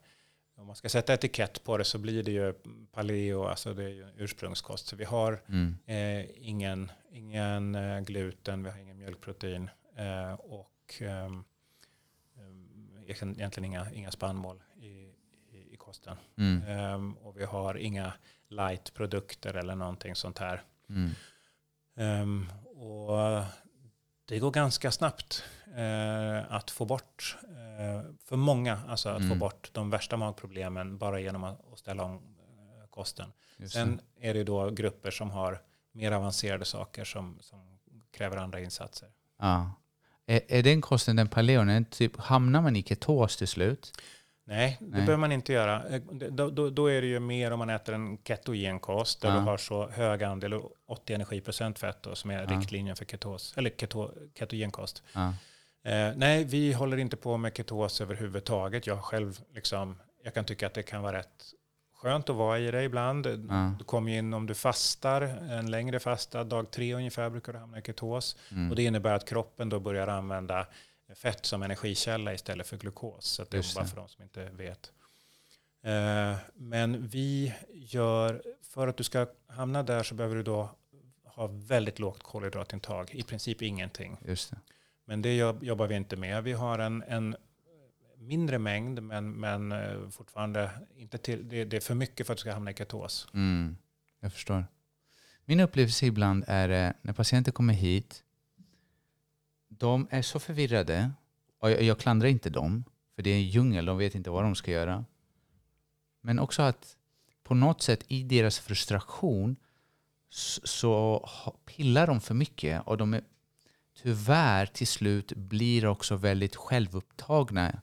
om 0.57 0.67
man 0.67 0.77
ska 0.77 0.89
sätta 0.89 1.15
etikett 1.15 1.65
på 1.65 1.77
det 1.79 1.85
så 1.85 1.99
blir 1.99 2.23
det 2.23 2.33
ju 2.33 2.55
paleo, 2.93 3.45
alltså 3.45 3.75
det 3.75 3.85
är 3.85 3.89
ju 3.89 4.07
ursprungskost. 4.17 4.87
Så 4.87 4.97
vi 4.97 5.05
har 5.05 5.41
Mm. 5.49 5.77
eh, 5.87 6.27
ingen, 6.49 6.91
ingen 7.11 7.75
eh, 7.75 8.01
gluten, 8.01 8.63
vi 8.63 8.71
har 8.71 8.79
ingen 8.79 8.99
mjölkprotein 8.99 9.71
eh, 9.97 10.33
och 10.35 10.95
ehm, 11.01 11.45
egentligen 13.05 13.35
egentligen 13.37 13.65
inga, 13.65 13.91
inga 13.93 14.11
spannmål 14.11 14.63
i, 14.77 14.89
i, 15.51 15.69
i 15.73 15.77
kosten. 15.77 16.17
Mm. 16.39 16.63
Ehm, 16.69 17.13
och 17.17 17.37
vi 17.41 17.45
har 17.45 17.75
inga 17.79 18.13
light-produkter 18.49 19.55
eller 19.55 19.75
någonting 19.75 20.15
sånt 20.15 20.39
här. 20.39 20.63
Mm. 20.89 21.11
Ehm, 21.97 22.47
och 22.77 23.43
det 24.25 24.39
går 24.39 24.51
ganska 24.51 24.91
snabbt 24.91 25.45
eh, 25.77 26.53
att 26.55 26.71
få 26.71 26.85
bort, 26.85 27.37
eh, 27.43 28.11
för 28.25 28.37
många, 28.37 28.81
alltså 28.89 29.09
att 29.09 29.19
få 29.19 29.25
Mm. 29.25 29.39
bort 29.39 29.71
de 29.73 29.91
värsta 29.91 30.17
magproblemen 30.17 30.99
bara 30.99 31.21
genom 31.21 31.45
att, 31.45 31.73
att 31.73 31.79
ställa 31.79 32.03
om 32.05 32.15
eh, 32.15 32.89
kosten. 32.91 33.33
Just 33.57 33.75
Sen 33.75 34.01
det. 34.17 34.29
är 34.29 34.35
det 34.35 34.45
då 34.45 34.71
grupper 34.71 35.11
som 35.11 35.31
har 35.31 35.63
mer 35.93 36.13
avancerade 36.13 36.65
saker 36.65 37.05
som, 37.05 37.39
som 37.41 37.79
kräver 38.11 38.37
andra 38.37 38.61
insatser. 38.61 39.09
Ja. 39.39 39.73
Är, 40.27 40.41
är 40.49 40.63
den 40.63 40.81
kosten, 40.81 41.17
den 41.17 41.29
paleon, 41.29 41.69
är 41.69 41.75
den 41.75 41.85
typ, 41.85 42.17
hamnar 42.21 42.63
man 42.63 42.77
i 42.77 42.83
ketos 42.83 43.37
till 43.37 43.49
slut? 43.49 43.93
Nej, 44.47 44.77
det 44.81 44.87
Nej. 44.87 44.93
behöver 45.01 45.17
man 45.17 45.33
inte 45.33 45.53
göra. 45.53 45.89
Eh, 45.89 46.01
Då, 46.31 46.51
då, 46.51 46.71
då 46.71 46.87
är 46.87 47.01
det 47.01 47.07
ju 47.07 47.21
mer 47.21 47.51
om 47.51 47.59
man 47.59 47.71
äter 47.71 47.95
en 47.95 48.19
ketogen 48.25 48.81
kost 48.81 49.21
där 49.21 49.29
Ja. 49.29 49.35
du 49.35 49.41
har 49.41 49.57
så 49.57 49.89
hög 49.89 50.23
andel, 50.23 50.55
80 50.89 51.15
energiprocent 51.15 51.79
fett 51.79 52.03
då, 52.03 52.15
som 52.15 52.31
är 52.31 52.43
Ja. 52.43 52.59
riktlinjen 52.61 52.97
för 52.97 53.05
ketos, 53.05 53.55
eller 53.57 53.71
keto, 53.71 54.11
ketogen 54.39 54.71
kost. 54.71 55.03
Ja. 55.13 55.29
Eh, 55.91 56.13
nej, 56.17 56.45
vi 56.45 56.73
håller 56.73 56.97
inte 56.97 57.17
på 57.17 57.37
med 57.37 57.57
ketos 57.57 58.01
överhuvudtaget. 58.01 58.87
Jag 58.87 59.05
själv 59.05 59.41
liksom, 59.55 59.99
jag 60.25 60.35
kan 60.35 60.45
tycka 60.45 60.67
att 60.67 60.75
det 60.75 60.83
kan 60.83 61.03
vara 61.03 61.19
rätt 61.19 61.45
skönt 62.05 62.31
att 62.31 62.37
vara 62.37 62.59
i 62.59 62.71
det 62.71 62.83
ibland. 62.85 63.27
Ja. 63.27 63.75
Du 63.79 63.85
kommer 63.85 64.13
in 64.13 64.35
om 64.35 64.47
du 64.47 64.55
fastar, 64.55 65.23
en 65.51 65.71
längre 65.71 66.01
fasta, 66.01 66.45
dag 66.45 66.71
tre 66.71 66.95
ungefär 66.95 67.31
brukar 67.31 67.53
du 67.53 67.59
hamna 67.59 67.79
i 67.79 67.83
ketos. 67.83 68.37
Mm. 68.51 68.71
Och 68.71 68.77
det 68.77 68.83
innebär 68.83 69.15
att 69.15 69.29
kroppen 69.29 69.69
då 69.69 69.81
börjar 69.81 70.07
använda 70.09 70.67
fett 71.15 71.47
som 71.47 71.63
energikälla 71.63 72.35
istället 72.35 72.67
för 72.67 72.77
glukos. 72.77 73.25
Så 73.25 73.45
det 73.51 73.57
är 73.57 73.75
bara 73.75 73.85
för 73.87 73.97
de 73.97 74.09
som 74.09 74.23
inte 74.23 74.45
vet. 74.45 74.93
Eh, 75.85 76.37
Men 76.55 77.07
vi 77.07 77.55
gör, 77.73 78.43
för 78.63 78.89
att 78.89 78.97
du 78.97 79.05
ska 79.05 79.27
hamna 79.49 79.83
där 79.83 80.03
så 80.03 80.15
behöver 80.15 80.37
du 80.37 80.43
då 80.43 80.69
ha 81.25 81.47
väldigt 81.53 81.99
lågt 81.99 82.23
kolhydratintag, 82.23 83.11
i 83.15 83.23
princip 83.23 83.63
ingenting. 83.63 84.17
Just 84.25 84.51
det. 84.51 84.57
Men 85.05 85.23
det 85.23 85.37
jobb- 85.37 85.63
jobbar 85.65 85.87
vi 85.87 85.95
inte 85.95 86.17
med. 86.17 86.45
Vi 86.45 86.53
har 86.53 86.79
en, 86.79 87.03
en 87.09 87.37
mindre 88.25 88.59
mängd, 88.59 89.03
men, 89.03 89.33
men 89.33 89.73
eh, 89.73 90.09
fortfarande 90.11 90.71
inte 90.97 91.19
till, 91.19 91.49
det, 91.49 91.65
det 91.65 91.77
är 91.77 91.81
för 91.81 91.95
mycket 91.95 92.27
för 92.27 92.33
att 92.33 92.39
du 92.39 92.41
ska 92.41 92.53
hamna 92.53 92.71
i 92.71 92.75
ketos. 92.75 93.29
Mm, 93.35 93.77
jag 94.21 94.33
förstår. 94.33 94.65
Min 95.45 95.61
upplevelse 95.61 96.07
ibland 96.07 96.45
är 96.47 96.69
eh, 96.69 96.93
när 97.03 97.13
patienter 97.13 97.53
kommer 97.53 97.75
hit, 97.75 98.23
de 99.69 100.09
är 100.11 100.23
så 100.23 100.41
förvirrade. 100.41 101.11
Och 101.59 101.71
jag, 101.71 101.83
jag 101.83 101.99
klandrar 101.99 102.29
inte 102.29 102.51
dem, 102.51 102.85
för 103.15 103.23
det 103.23 103.31
är 103.31 103.35
en 103.35 103.49
djungel, 103.49 103.85
de 103.85 103.99
vet 103.99 104.15
inte 104.15 104.31
vad 104.31 104.45
de 104.45 104.55
ska 104.55 104.71
göra. 104.71 105.05
Men 106.21 106.39
också 106.39 106.63
att 106.63 106.97
på 107.43 107.55
något 107.55 107.83
sätt 107.83 108.05
i 108.09 108.23
deras 108.23 108.59
frustration 108.59 109.57
så 110.65 111.29
pillar 111.65 112.07
de 112.07 112.21
för 112.21 112.35
mycket 112.35 112.83
och 112.87 112.97
de 112.97 113.15
är 113.15 113.23
tyvärr 114.03 114.67
till 114.67 114.87
slut 114.87 115.33
blir 115.33 115.87
också 115.87 116.17
väldigt 116.17 116.57
självupptagna 116.57 117.81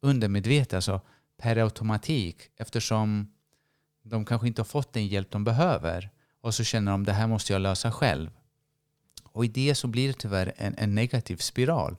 undermedvetet, 0.00 0.74
alltså 0.74 1.00
per 1.36 1.56
automatik 1.56 2.50
eftersom 2.56 3.32
de 4.02 4.24
kanske 4.24 4.48
inte 4.48 4.60
har 4.60 4.66
fått 4.66 4.92
den 4.92 5.06
hjälp 5.06 5.30
de 5.30 5.44
behöver 5.44 6.10
och 6.40 6.54
så 6.54 6.64
känner 6.64 6.92
de 6.92 7.04
det 7.04 7.12
här 7.12 7.26
måste 7.26 7.52
jag 7.52 7.62
lösa 7.62 7.92
själv. 7.92 8.30
Och 9.24 9.44
i 9.44 9.48
det 9.48 9.74
så 9.74 9.86
blir 9.86 10.08
det 10.08 10.18
tyvärr 10.18 10.52
en, 10.56 10.74
en 10.78 10.94
negativ 10.94 11.36
spiral. 11.36 11.96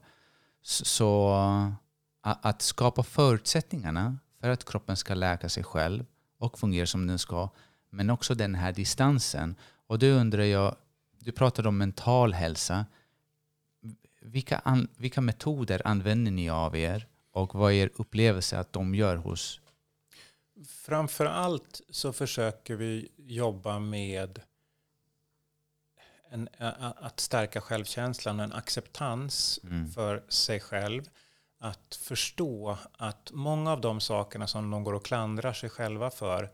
Så 0.62 1.34
att 2.20 2.62
skapa 2.62 3.02
förutsättningarna 3.02 4.18
för 4.40 4.48
att 4.48 4.64
kroppen 4.64 4.96
ska 4.96 5.14
läka 5.14 5.48
sig 5.48 5.64
själv 5.64 6.04
och 6.38 6.58
fungera 6.58 6.86
som 6.86 7.06
den 7.06 7.18
ska, 7.18 7.48
men 7.90 8.10
också 8.10 8.34
den 8.34 8.54
här 8.54 8.72
distansen. 8.72 9.54
Och 9.86 9.98
då 9.98 10.06
undrar 10.06 10.42
jag, 10.42 10.76
du 11.18 11.32
pratade 11.32 11.68
om 11.68 11.78
mental 11.78 12.32
hälsa. 12.32 12.86
Vilka, 14.22 14.58
an, 14.58 14.88
vilka 14.96 15.20
metoder 15.20 15.82
använder 15.84 16.30
ni 16.30 16.50
av 16.50 16.76
er 16.76 17.06
och 17.32 17.54
vad 17.54 17.72
är 17.72 17.76
er 17.76 17.90
upplevelse 17.94 18.58
att 18.58 18.72
de 18.72 18.94
gör 18.94 19.16
hos 19.16 19.60
Framför 20.66 21.26
allt 21.26 21.80
så 21.90 22.12
försöker 22.12 22.74
vi 22.74 23.08
jobba 23.16 23.78
med 23.78 24.40
en, 26.30 26.48
att 26.58 27.20
stärka 27.20 27.60
självkänslan 27.60 28.40
och 28.40 28.44
en 28.44 28.52
acceptans 28.52 29.60
Mm. 29.64 29.90
för 29.90 30.22
sig 30.28 30.60
själv. 30.60 31.02
Att 31.58 31.98
förstå 32.02 32.78
att 32.92 33.30
många 33.32 33.72
av 33.72 33.80
de 33.80 34.00
sakerna 34.00 34.46
som 34.46 34.70
de 34.70 34.84
går 34.84 34.92
och 34.92 35.04
klandrar 35.04 35.52
sig 35.52 35.70
själva 35.70 36.10
för 36.10 36.50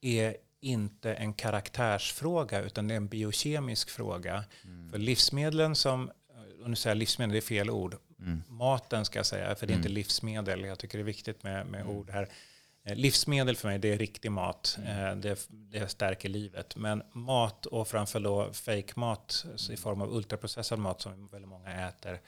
är 0.00 0.36
inte 0.60 1.14
en 1.14 1.34
karaktärsfråga 1.34 2.60
utan 2.60 2.88
det 2.88 2.94
är 2.94 2.96
en 2.96 3.08
biokemisk 3.08 3.90
fråga. 3.90 4.44
För 4.90 4.98
livsmedlen 4.98 5.74
som, 5.74 6.10
och 6.62 6.70
nu 6.70 6.76
säger 6.76 6.94
jag 6.94 6.98
livsmedel, 6.98 7.32
det 7.32 7.38
är 7.38 7.40
fel 7.40 7.70
ord, 7.70 7.96
Mm. 8.20 8.42
maten 8.48 9.04
ska 9.04 9.18
jag 9.18 9.26
säga, 9.26 9.54
för 9.54 9.66
det 9.66 9.72
är 9.72 9.76
inte 9.76 9.88
Mm. 9.88 9.94
livsmedel. 9.94 10.64
Jag 10.64 10.78
tycker 10.78 10.98
det 10.98 11.02
är 11.02 11.04
viktigt 11.04 11.42
med, 11.42 11.66
med 11.66 11.86
ord 11.86 12.10
här. 12.10 12.28
Eh, 12.84 12.94
Livsmedel 12.96 13.56
för 13.56 13.68
mig, 13.68 13.78
det 13.78 13.92
är 13.92 13.98
riktig 13.98 14.30
mat. 14.32 14.78
Eh, 14.86 15.16
Det, 15.16 15.46
det 15.50 15.88
stärker 15.88 16.28
livet. 16.28 16.76
Men 16.76 17.02
mat 17.12 17.66
och 17.66 17.88
framför 17.88 18.20
då 18.20 18.52
fake 18.52 18.92
mat 18.96 19.44
alltså 19.52 19.72
i 19.72 19.76
form 19.76 20.02
av 20.02 20.14
ultraprocessad 20.16 20.78
mat 20.78 21.00
som 21.00 21.26
väldigt 21.26 21.48
många 21.48 21.88
äter. 21.88 22.20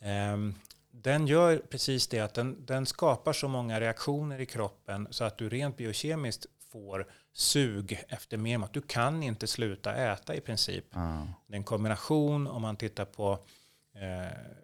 ehm, 0.00 0.54
Den 0.90 1.26
gör 1.26 1.58
precis 1.58 2.06
det 2.08 2.20
att 2.20 2.34
den, 2.34 2.66
den 2.66 2.86
skapar 2.86 3.32
så 3.32 3.48
många 3.48 3.80
reaktioner 3.80 4.40
i 4.40 4.46
kroppen 4.46 5.08
så 5.10 5.24
att 5.24 5.38
du 5.38 5.48
rent 5.48 5.76
biokemiskt 5.76 6.46
får 6.72 7.06
sug 7.32 8.02
efter 8.08 8.36
mer 8.36 8.58
mat. 8.58 8.72
Du 8.72 8.80
kan 8.82 9.22
inte 9.22 9.46
sluta 9.46 9.94
äta 9.94 10.34
i 10.34 10.40
princip. 10.40 10.84
Ja. 10.92 11.26
Det 11.46 11.54
är 11.54 11.56
en 11.56 11.64
kombination 11.64 12.46
om 12.46 12.62
man 12.62 12.76
tittar 12.76 13.04
på 13.04 13.38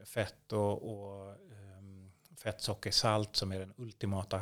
fett 0.05 0.53
och, 0.53 0.91
och 0.93 1.31
ehm, 1.33 2.11
fett, 2.37 2.61
socker, 2.61 2.91
salt 2.91 3.37
som 3.37 3.53
är 3.53 3.59
den 3.59 3.75
ultimata 3.77 4.41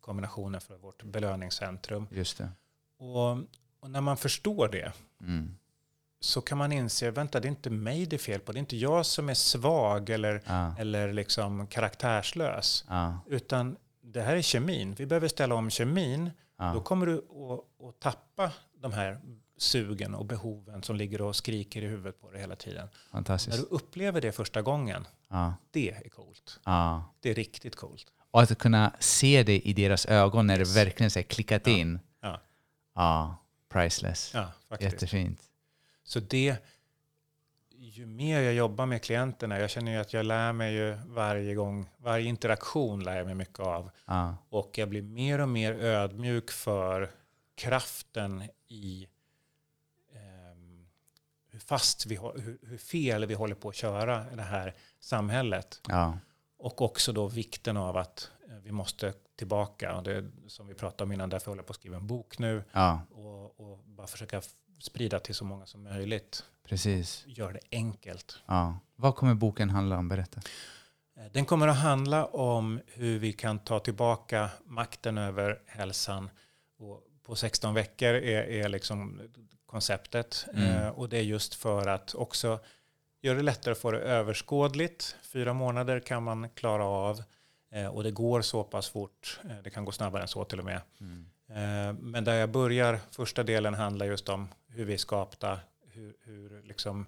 kombinationen 0.00 0.60
för 0.60 0.76
vårt 0.76 1.02
belöningscentrum. 1.02 2.06
Just 2.10 2.38
det. 2.38 2.48
Och, 2.98 3.30
och 3.80 3.90
när 3.90 4.00
man 4.00 4.16
förstår 4.16 4.68
det 4.68 4.92
Mm. 5.20 5.56
så 6.20 6.40
kan 6.40 6.58
man 6.58 6.72
inse, 6.72 7.10
vänta 7.10 7.40
det 7.40 7.48
är 7.48 7.50
inte 7.50 7.70
mig 7.70 8.06
det 8.06 8.16
är 8.16 8.18
fel 8.18 8.40
på, 8.40 8.52
det 8.52 8.58
är 8.58 8.60
inte 8.60 8.76
jag 8.76 9.06
som 9.06 9.28
är 9.28 9.34
svag 9.34 10.10
eller, 10.10 10.42
Ja. 10.46 10.74
eller 10.78 11.12
liksom 11.12 11.66
karaktärslös, 11.66 12.84
Ja. 12.88 13.18
utan 13.26 13.76
det 14.00 14.22
här 14.22 14.36
är 14.36 14.42
kemin. 14.42 14.94
Vi 14.94 15.06
behöver 15.06 15.28
ställa 15.28 15.54
om 15.54 15.70
kemin 15.70 16.24
då 16.24 16.64
Ja. 16.64 16.80
kommer 16.80 17.06
du 17.06 17.18
att, 17.18 17.88
att 17.88 18.00
tappa 18.00 18.52
de 18.74 18.92
här 18.92 19.20
sugen 19.58 20.14
och 20.14 20.24
behoven 20.24 20.82
som 20.82 20.96
ligger 20.96 21.20
och 21.22 21.36
skriker 21.36 21.82
i 21.82 21.86
huvudet 21.86 22.20
på 22.20 22.30
dig 22.30 22.40
hela 22.40 22.56
tiden. 22.56 22.86
När 22.86 23.10
Fantastiskt. 23.12 23.56
du 23.58 23.62
upplever 23.76 24.20
det 24.20 24.32
första 24.32 24.62
gången, 24.62 25.06
Ja. 25.28 25.54
det 25.70 25.90
är 25.90 26.08
coolt. 26.08 26.60
Ja. 26.64 27.14
Det 27.20 27.30
är 27.30 27.34
riktigt 27.34 27.76
coolt. 27.76 28.06
Och 28.30 28.42
att 28.42 28.58
kunna 28.58 28.92
se 29.00 29.42
det 29.42 29.60
i 29.68 29.72
deras 29.72 30.06
ögon 30.06 30.46
när 30.46 30.58
Yes. 30.58 30.74
det 30.74 30.84
verkligen 30.84 31.10
är 31.16 31.22
klickat 31.22 31.62
Ja. 31.66 31.72
in. 31.72 32.00
Ja. 32.20 32.40
Ja. 32.94 33.36
Priceless. 33.68 34.30
Ja, 34.34 34.52
faktiskt. 34.68 34.92
Jättefint. 34.92 35.40
Så 36.04 36.20
det, 36.20 36.56
ju 37.70 38.06
mer 38.06 38.40
jag 38.40 38.54
jobbar 38.54 38.86
med 38.86 39.02
klienterna, 39.02 39.58
jag 39.58 39.70
känner 39.70 39.92
ju 39.92 39.98
att 39.98 40.12
jag 40.12 40.26
lär 40.26 40.52
mig 40.52 40.74
ju 40.74 40.98
varje 41.06 41.54
gång, 41.54 41.88
varje 41.96 42.28
interaktion 42.28 43.04
lär 43.04 43.16
jag 43.16 43.26
mig 43.26 43.34
mycket 43.34 43.60
av. 43.60 43.90
Och 44.48 44.78
jag 44.78 44.88
blir 44.88 45.02
mer 45.02 45.38
och 45.38 45.48
mer 45.48 45.72
ödmjuk 45.72 46.50
för 46.50 47.10
kraften 47.54 48.42
i 48.68 49.06
hur 51.58 51.66
fast 51.66 52.06
vi 52.06 52.16
hur, 52.16 52.58
hur 52.62 52.78
fel 52.78 53.26
vi 53.26 53.34
håller 53.34 53.54
på 53.54 53.68
att 53.68 53.74
köra 53.74 54.32
i 54.32 54.36
det 54.36 54.42
här 54.42 54.74
samhället. 55.00 55.80
Ja. 55.88 56.18
Och 56.58 56.82
också 56.82 57.12
då 57.12 57.26
vikten 57.28 57.76
av 57.76 57.96
att 57.96 58.30
eh, 58.48 58.54
vi 58.62 58.72
måste 58.72 59.12
tillbaka. 59.36 59.96
Och 59.96 60.02
det 60.02 60.24
som 60.46 60.66
vi 60.66 60.74
pratade 60.74 61.04
om 61.04 61.12
innan, 61.12 61.28
därför 61.30 61.46
håller 61.50 61.58
jag 61.62 61.66
på 61.66 61.70
att 61.70 61.76
skriva 61.76 61.96
en 61.96 62.06
bok 62.06 62.38
nu. 62.38 62.64
Ja. 62.72 63.00
Och, 63.10 63.60
och 63.60 63.78
bara 63.78 64.06
försöka 64.06 64.42
sprida 64.80 65.20
till 65.20 65.34
så 65.34 65.44
många 65.44 65.66
som 65.66 65.82
möjligt. 65.82 66.44
Precis. 66.68 67.24
Gör 67.26 67.52
det 67.52 67.60
enkelt. 67.70 68.38
Ja. 68.46 68.78
Vad 68.96 69.16
kommer 69.16 69.34
boken 69.34 69.70
handla 69.70 69.98
om? 69.98 70.08
Berätta. 70.08 70.40
Eh, 71.16 71.24
Den 71.32 71.44
kommer 71.44 71.68
att 71.68 71.78
handla 71.78 72.26
om 72.26 72.80
hur 72.86 73.18
vi 73.18 73.32
kan 73.32 73.58
ta 73.58 73.78
tillbaka 73.80 74.50
makten 74.64 75.18
över 75.18 75.60
hälsan. 75.66 76.30
Och 76.78 77.02
på 77.22 77.36
16 77.36 77.74
veckor 77.74 78.08
är, 78.08 78.42
är 78.42 78.68
liksom 78.68 79.20
konceptet. 79.68 80.46
Mm. 80.54 80.64
Eh, 80.64 80.88
och 80.88 81.08
det 81.08 81.18
är 81.18 81.22
just 81.22 81.54
för 81.54 81.86
att 81.86 82.14
också 82.14 82.60
göra 83.20 83.36
det 83.36 83.42
lättare 83.42 83.72
att 83.72 83.78
få 83.78 83.90
det 83.90 83.98
överskådligt. 83.98 85.16
Fyra 85.22 85.52
månader 85.52 86.00
kan 86.00 86.22
man 86.22 86.48
klara 86.48 86.84
av. 86.84 87.22
Eh, 87.70 87.86
och 87.86 88.02
det 88.02 88.10
går 88.10 88.42
så 88.42 88.64
pass 88.64 88.88
fort. 88.88 89.40
Eh, 89.44 89.56
det 89.64 89.70
kan 89.70 89.84
gå 89.84 89.92
snabbare 89.92 90.22
än 90.22 90.28
så 90.28 90.44
till 90.44 90.58
och 90.58 90.64
med. 90.64 90.80
Mm. 91.00 91.26
Men 92.00 92.24
där 92.24 92.34
jag 92.34 92.50
börjar, 92.50 93.00
första 93.10 93.42
delen 93.42 93.74
handlar 93.74 94.06
just 94.06 94.28
om 94.28 94.48
hur 94.68 94.84
vi 94.84 94.94
är 94.94 94.98
skapta, 94.98 95.60
hur, 95.86 96.16
hur, 96.20 96.62
liksom, 96.62 97.06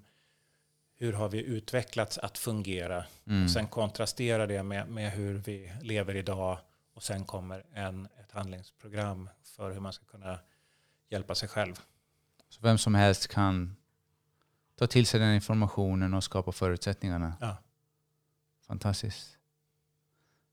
hur 0.97 1.13
har 1.13 1.29
vi 1.29 1.45
utvecklats 1.45 2.19
att 2.19 2.39
fungera. 2.39 3.05
Mm. 3.27 3.45
Och 3.45 3.51
sen 3.51 3.67
kontrasterar 3.67 4.47
det 4.47 4.63
med, 4.63 4.89
med 4.89 5.13
hur 5.13 5.35
vi 5.35 5.73
lever 5.83 6.17
idag 6.17 6.59
och 6.95 7.03
sen 7.03 7.25
kommer 7.25 7.65
en, 7.75 8.09
ett 8.21 8.33
handlingsprogram 8.33 9.31
för 9.43 9.71
hur 9.71 9.81
man 9.81 9.93
ska 9.93 10.05
kunna 10.05 10.39
hjälpa 11.09 11.35
sig 11.35 11.49
själv. 11.49 11.81
Så 12.51 12.61
vem 12.63 12.79
som 12.79 12.95
helst 12.95 13.29
kan 13.29 13.77
ta 14.75 14.87
till 14.87 15.07
sig 15.07 15.21
den 15.21 15.35
informationen 15.35 16.15
och 16.15 16.25
skapa 16.25 16.53
förutsättningarna. 16.53 17.35
Ja. 17.41 17.57
Fantastiskt. 18.67 19.39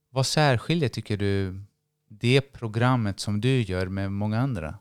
Vad 0.10 0.26
särskiljer 0.26 0.90
tycker 0.90 1.18
du 1.18 1.62
det 2.08 2.42
programmet 2.42 3.20
som 3.20 3.42
du 3.42 3.62
gör 3.62 3.88
med 3.88 4.12
många 4.12 4.40
andra? 4.40 4.80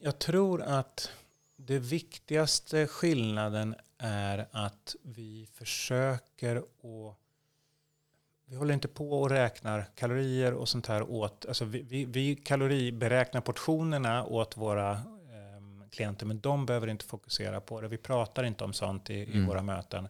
Jag 0.00 0.18
tror 0.18 0.62
att 0.62 1.10
det 1.56 1.78
viktigaste 1.78 2.86
skillnaden 2.86 3.74
är 3.98 4.48
att 4.50 4.96
vi 5.02 5.48
försöker 5.52 6.56
att 6.56 7.21
vi 8.52 8.58
håller 8.58 8.74
inte 8.74 8.88
på 8.88 9.20
och 9.20 9.30
räknar 9.30 9.84
kalorier 9.94 10.52
och 10.54 10.68
sånt 10.68 10.86
här 10.86 11.10
åt, 11.10 11.46
alltså 11.46 11.64
vi, 11.64 11.82
vi, 11.82 12.04
vi 12.04 12.36
kaloriberäknar 12.36 13.40
portionerna 13.40 14.24
åt 14.24 14.56
våra 14.56 14.90
ehm, 14.92 15.84
klienter, 15.90 16.26
men 16.26 16.40
de 16.40 16.66
behöver 16.66 16.86
inte 16.86 17.04
fokusera 17.04 17.60
på 17.60 17.80
det. 17.80 17.88
Vi 17.88 17.98
pratar 17.98 18.44
inte 18.44 18.64
om 18.64 18.72
sånt 18.72 19.10
i, 19.10 19.14
i 19.14 19.32
Mm. 19.32 19.46
våra 19.46 19.62
möten. 19.62 20.08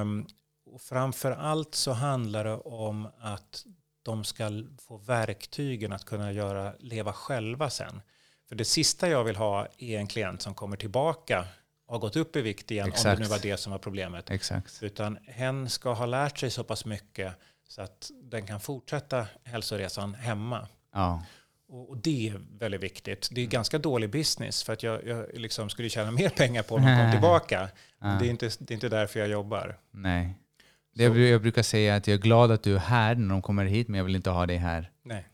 Um, 0.00 0.26
och 0.66 0.80
framför 0.80 1.30
allt 1.32 1.74
så 1.74 1.92
handlar 1.92 2.44
det 2.44 2.56
om 2.56 3.08
att 3.18 3.64
de 4.02 4.24
ska 4.24 4.50
få 4.78 4.96
verktygen 4.96 5.92
att 5.92 6.04
kunna 6.04 6.32
göra, 6.32 6.72
leva 6.78 7.12
själva 7.12 7.70
sen. 7.70 8.00
För 8.48 8.54
det 8.54 8.64
sista 8.64 9.08
jag 9.08 9.24
vill 9.24 9.36
ha 9.36 9.66
är 9.78 9.98
en 9.98 10.06
klient 10.06 10.42
som 10.42 10.54
kommer 10.54 10.76
tillbaka 10.76 11.46
har 11.88 11.98
gått 11.98 12.16
upp 12.16 12.36
i 12.36 12.42
vikt 12.42 12.70
igen, 12.70 12.88
Exakt. 12.88 13.06
om 13.06 13.10
det 13.10 13.22
nu 13.22 13.28
var 13.28 13.38
det 13.38 13.56
som 13.56 13.72
var 13.72 13.78
problemet. 13.78 14.30
Exakt. 14.30 14.82
Utan 14.82 15.18
hen 15.26 15.68
ska 15.68 15.92
ha 15.92 16.06
lärt 16.06 16.38
sig 16.38 16.50
så 16.50 16.64
pass 16.64 16.84
mycket 16.84 17.32
så 17.68 17.82
att 17.82 18.10
den 18.22 18.46
kan 18.46 18.60
fortsätta 18.60 19.26
hälsoresan 19.44 20.14
hemma. 20.14 20.68
Ja. 20.94 21.22
Och, 21.68 21.96
det 21.96 22.28
är 22.28 22.40
väldigt 22.58 22.82
viktigt. 22.82 23.28
Det 23.32 23.40
är 23.40 23.46
ganska 23.46 23.78
dålig 23.78 24.10
business 24.10 24.62
för 24.62 24.72
att 24.72 24.82
jag, 24.82 25.06
jag 25.06 25.26
liksom 25.34 25.68
skulle 25.68 25.88
tjäna 25.88 26.10
mer 26.10 26.28
pengar 26.28 26.62
på 26.62 26.74
om 26.74 26.82
de 26.82 27.02
kom 27.02 27.10
tillbaka. 27.12 27.68
Ja. 28.00 28.06
Det, 28.06 28.26
är 28.26 28.30
inte, 28.30 28.50
det 28.58 28.72
är 28.72 28.74
inte 28.74 28.88
därför 28.88 29.20
jag 29.20 29.28
jobbar. 29.28 29.78
Nej. 29.90 30.34
Det 30.94 31.02
jag, 31.04 31.18
jag 31.18 31.42
brukar 31.42 31.62
säga 31.62 31.96
att 31.96 32.06
jag 32.06 32.14
är 32.14 32.18
glad 32.18 32.50
att 32.50 32.62
du 32.62 32.74
är 32.74 32.78
här 32.78 33.14
när 33.14 33.28
de 33.28 33.42
kommer 33.42 33.64
hit, 33.64 33.88
men 33.88 33.98
jag 33.98 34.04
vill 34.04 34.16
inte 34.16 34.30
ha 34.30 34.46
dig 34.46 34.56
här. 34.56 34.90
Nej. 35.02 35.26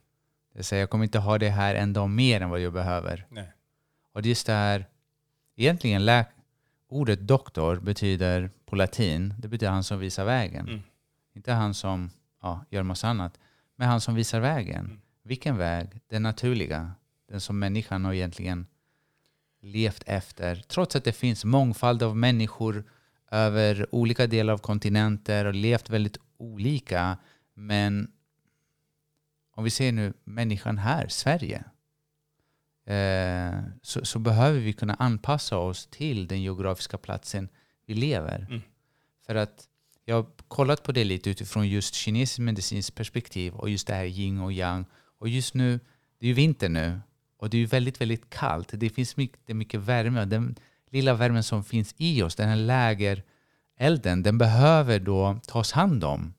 Jag 0.54 0.64
säger 0.64 0.82
jag 0.82 0.90
kommer 0.90 1.04
inte 1.04 1.18
ha 1.18 1.38
dig 1.38 1.48
här 1.48 1.74
en 1.74 1.92
dag 1.92 2.10
mer 2.10 2.40
än 2.40 2.50
vad 2.50 2.60
jag 2.60 2.72
behöver. 2.72 3.26
Nej. 3.28 3.52
Och 4.14 4.26
just 4.26 4.46
det 4.46 4.52
här, 4.52 4.86
egentligen 5.56 6.04
lä 6.04 6.24
ordet 6.92 7.20
doktor 7.20 7.76
betyder 7.76 8.50
på 8.66 8.76
latin, 8.76 9.34
det 9.38 9.48
betyder 9.48 9.72
han 9.72 9.84
som 9.84 9.98
visar 9.98 10.24
vägen. 10.24 10.68
Mm. 10.68 10.80
Inte 11.34 11.52
han 11.52 11.74
som 11.74 12.10
ja, 12.42 12.64
gör 12.70 12.82
massa 12.82 13.08
annat, 13.08 13.38
men 13.76 13.88
han 13.88 14.00
som 14.00 14.14
visar 14.14 14.40
vägen. 14.40 14.84
Mm. 14.84 15.00
Vilken 15.22 15.56
väg? 15.56 16.00
Den 16.08 16.22
naturliga. 16.22 16.92
Den 17.28 17.40
som 17.40 17.58
människan 17.58 18.04
har 18.04 18.12
egentligen 18.12 18.66
levt 19.60 20.02
efter. 20.06 20.56
Trots 20.56 20.96
att 20.96 21.04
det 21.04 21.12
finns 21.12 21.44
mångfald 21.44 22.02
av 22.02 22.16
människor 22.16 22.84
över 23.30 23.94
olika 23.94 24.26
delar 24.26 24.52
av 24.52 24.58
kontinenter 24.58 25.44
och 25.44 25.54
levt 25.54 25.90
väldigt 25.90 26.18
olika. 26.36 27.16
Men 27.54 28.10
om 29.54 29.64
vi 29.64 29.70
ser 29.70 29.92
nu 29.92 30.12
människan 30.24 30.78
här, 30.78 31.08
Sverige, 31.08 31.64
eh, 32.86 33.60
så, 33.82 34.04
så, 34.04 34.18
behöver 34.18 34.60
vi 34.60 34.72
kunna 34.72 34.94
anpassa 34.94 35.56
oss 35.56 35.86
till 35.86 36.26
den 36.26 36.42
geografiska 36.42 36.98
platsen 36.98 37.48
vi 37.86 37.94
lever. 37.94 38.46
Mm. 38.50 38.62
För 39.26 39.34
att 39.34 39.68
jag 40.04 40.16
har 40.16 40.26
kollat 40.48 40.82
på 40.82 40.92
det 40.92 41.04
lite 41.04 41.30
utifrån 41.30 41.68
just 41.68 41.94
kinesisk 41.94 42.38
medicinskt 42.38 42.94
perspektiv 42.94 43.54
och 43.54 43.70
just 43.70 43.86
det 43.86 43.94
här 43.94 44.04
yin 44.04 44.40
och 44.40 44.52
yang. 44.52 44.84
Och 45.18 45.28
just 45.28 45.54
nu, 45.54 45.80
det 46.18 46.26
är 46.26 46.28
ju 46.28 46.34
vinter 46.34 46.68
nu 46.68 47.00
och 47.36 47.50
det 47.50 47.56
är 47.56 47.58
ju 47.58 47.66
väldigt, 47.66 48.00
väldigt 48.00 48.30
kallt. 48.30 48.68
Det 48.72 48.90
finns 48.90 49.16
mycket, 49.16 49.56
mycket 49.56 49.80
värme. 49.80 50.24
Den 50.24 50.56
lilla 50.90 51.14
värmen 51.14 51.42
som 51.42 51.64
finns 51.64 51.94
i 51.96 52.22
oss, 52.22 52.34
den 52.34 52.48
här 52.48 52.56
lägerelden, 52.56 54.22
den 54.22 54.38
behöver 54.38 54.98
då 54.98 55.40
tas 55.46 55.72
hand 55.72 56.04
om 56.04 56.34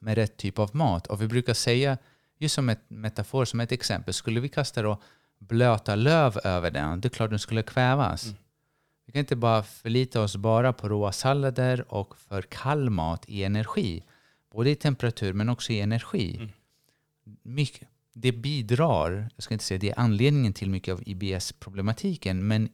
med 0.00 0.14
rätt 0.14 0.36
typ 0.36 0.58
av 0.58 0.76
mat. 0.76 1.06
Och 1.06 1.22
vi 1.22 1.28
brukar 1.28 1.54
säga, 1.54 1.98
just 2.38 2.54
som 2.54 2.68
ett 2.68 2.90
metafor, 2.90 3.44
som 3.44 3.60
ett 3.60 3.72
exempel, 3.72 4.14
skulle 4.14 4.40
vi 4.40 4.48
kasta 4.48 4.82
då 4.82 5.02
blöta 5.48 5.94
löv 5.94 6.38
över 6.44 6.70
den, 6.70 7.00
det 7.00 7.08
är 7.08 7.10
klart 7.10 7.30
den 7.30 7.38
skulle 7.38 7.62
kvävas. 7.62 8.24
Mm. 8.26 8.36
Vi 9.06 9.12
kan 9.12 9.20
inte 9.20 9.36
bara 9.36 9.62
förlita 9.62 10.20
oss 10.20 10.36
bara 10.36 10.72
på 10.72 10.88
råa 10.88 11.12
sallader 11.12 11.92
och 11.92 12.18
för 12.18 12.42
kall 12.42 12.90
mat 12.90 13.24
i 13.28 13.44
energi. 13.44 14.02
Både 14.52 14.70
i 14.70 14.74
temperatur 14.74 15.32
men 15.32 15.48
också 15.48 15.72
i 15.72 15.80
energi. 15.80 16.36
Mm. 16.36 16.48
Mycket, 17.42 17.88
det 18.12 18.32
bidrar, 18.32 19.28
jag 19.34 19.42
ska 19.42 19.54
inte 19.54 19.64
säga 19.64 19.78
det 19.78 19.90
är 19.90 19.98
anledningen 19.98 20.52
till 20.52 20.70
mycket 20.70 20.92
av 20.92 21.02
IBS-problematiken, 21.06 22.48
men 22.48 22.68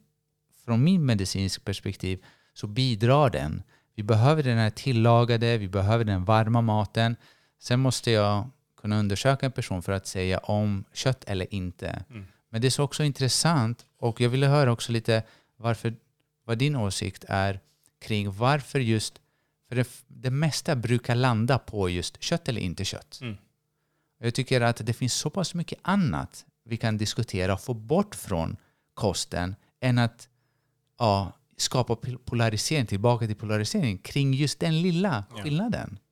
från 0.65 0.85
min 0.85 1.07
medicinsk 1.07 1.65
perspektiv 1.65 2.25
så 2.55 2.67
bidrar 2.67 3.31
den. 3.31 3.63
Vi 3.95 4.03
behöver 4.03 4.43
den 4.43 4.59
här 4.59 4.71
tillagade, 4.71 5.59
vi 5.59 5.69
behöver 5.69 6.05
den 6.05 6.25
varma 6.25 6.61
maten. 6.61 7.17
Sen 7.59 7.81
måste 7.81 8.11
jag 8.11 8.51
kunna 8.81 8.99
undersöka 8.99 9.47
en 9.47 9.53
person 9.53 9.83
för 9.83 9.93
att 9.93 10.07
säga 10.07 10.39
om 10.39 10.85
kött 10.93 11.25
eller 11.25 11.55
inte. 11.55 12.05
Mm. 12.11 12.27
Men 12.51 12.61
det 12.61 12.69
är 12.69 12.71
så 12.71 12.83
också 12.83 13.05
intressant 13.05 13.87
och 13.99 14.21
jag 14.21 14.29
ville 14.29 14.47
höra 14.47 14.73
också 14.73 14.93
lite 14.93 15.23
varför 15.57 15.95
vad 16.45 16.59
din 16.59 16.77
åsikt 16.77 17.25
är 17.29 17.61
kring 18.01 18.33
varför 18.33 18.81
just, 18.81 19.21
för 19.69 19.77
det, 19.77 19.89
det 20.07 20.31
mesta 20.31 20.77
brukar 20.77 21.15
landa 21.15 21.59
på 21.59 21.89
just 21.89 22.23
kött 22.23 22.49
eller 22.49 22.61
inte 22.61 22.85
kött. 22.85 23.19
Mm. 23.23 23.37
Jag 24.19 24.35
tycker 24.35 24.61
att 24.61 24.87
det 24.87 24.93
finns 24.93 25.15
så 25.15 25.31
pass 25.31 25.55
mycket 25.55 25.79
annat 25.83 26.47
vi 26.65 26.77
kan 26.77 26.99
diskutera 26.99 27.55
och 27.55 27.61
få 27.61 27.75
bort 27.75 28.15
från 28.15 28.57
kosten 28.95 29.57
än 29.81 29.99
att 29.99 30.29
ja, 30.99 31.33
skapa 31.57 31.97
polarisering, 32.25 32.87
tillbaka 32.87 33.27
till 33.27 33.37
polarisering 33.37 33.99
kring 33.99 34.35
just 34.35 34.61
den 34.61 34.83
lilla 34.83 35.25
skillnaden. 35.31 35.91
Ja. 35.93 36.10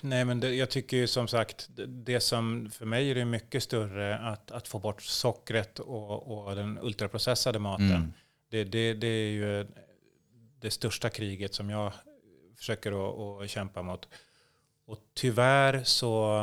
Nej, 0.00 0.24
men 0.24 0.40
det, 0.40 0.54
jag 0.54 0.70
tycker 0.70 0.96
ju 0.96 1.06
som 1.06 1.28
sagt, 1.28 1.68
det 1.86 2.20
som 2.20 2.70
för 2.70 2.86
mig 2.86 3.10
är 3.10 3.14
det 3.14 3.24
mycket 3.24 3.62
större 3.62 4.18
att, 4.18 4.50
att 4.50 4.68
få 4.68 4.78
bort 4.78 5.02
sockret 5.02 5.78
och, 5.78 6.48
och 6.48 6.56
den 6.56 6.78
ultraprocessade 6.82 7.58
maten. 7.58 7.90
Mm. 7.90 8.12
Det, 8.48 8.64
det, 8.64 8.94
det 8.94 9.06
är 9.06 9.30
ju 9.30 9.66
det 10.60 10.70
största 10.70 11.10
kriget 11.10 11.54
som 11.54 11.70
jag 11.70 11.92
försöker 12.56 12.92
att, 12.92 13.42
att 13.42 13.50
kämpa 13.50 13.82
mot. 13.82 14.08
Och 14.84 14.98
tyvärr 15.14 15.84
så, 15.84 16.40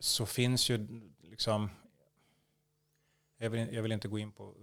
så 0.00 0.26
finns 0.26 0.70
ju 0.70 0.86
liksom, 1.22 1.70
jag 3.38 3.50
vill, 3.50 3.68
jag 3.72 3.82
vill 3.82 3.92
inte 3.92 4.08
gå 4.08 4.18
in 4.18 4.32
på 4.32 4.54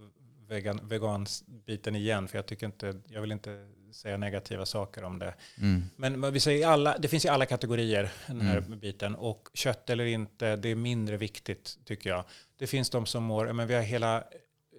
vegan, 0.48 0.88
vegansbiten 0.88 1.96
igen, 1.96 2.28
för 2.28 2.38
jag, 2.38 2.46
tycker 2.46 2.66
inte, 2.66 3.00
jag 3.06 3.20
vill 3.20 3.32
inte 3.32 3.68
säga 3.92 4.16
negativa 4.16 4.66
saker 4.66 5.04
om 5.04 5.18
det. 5.18 5.34
Mm. 5.58 5.84
Men 5.96 6.32
vi 6.32 6.40
säger 6.40 6.68
alla, 6.68 6.98
det 6.98 7.08
finns 7.08 7.24
i 7.24 7.28
alla 7.28 7.46
kategorier, 7.46 8.12
den 8.26 8.40
här 8.40 8.58
mm. 8.58 8.78
biten. 8.78 9.14
Och 9.14 9.48
kött 9.54 9.90
eller 9.90 10.04
inte, 10.04 10.56
det 10.56 10.68
är 10.68 10.74
mindre 10.74 11.16
viktigt 11.16 11.78
tycker 11.84 12.10
jag. 12.10 12.24
Det 12.58 12.66
finns 12.66 12.90
de 12.90 13.06
som 13.06 13.24
mår, 13.24 13.52
men 13.52 13.68
vi 13.68 13.74
har 13.74 13.82
hela 13.82 14.24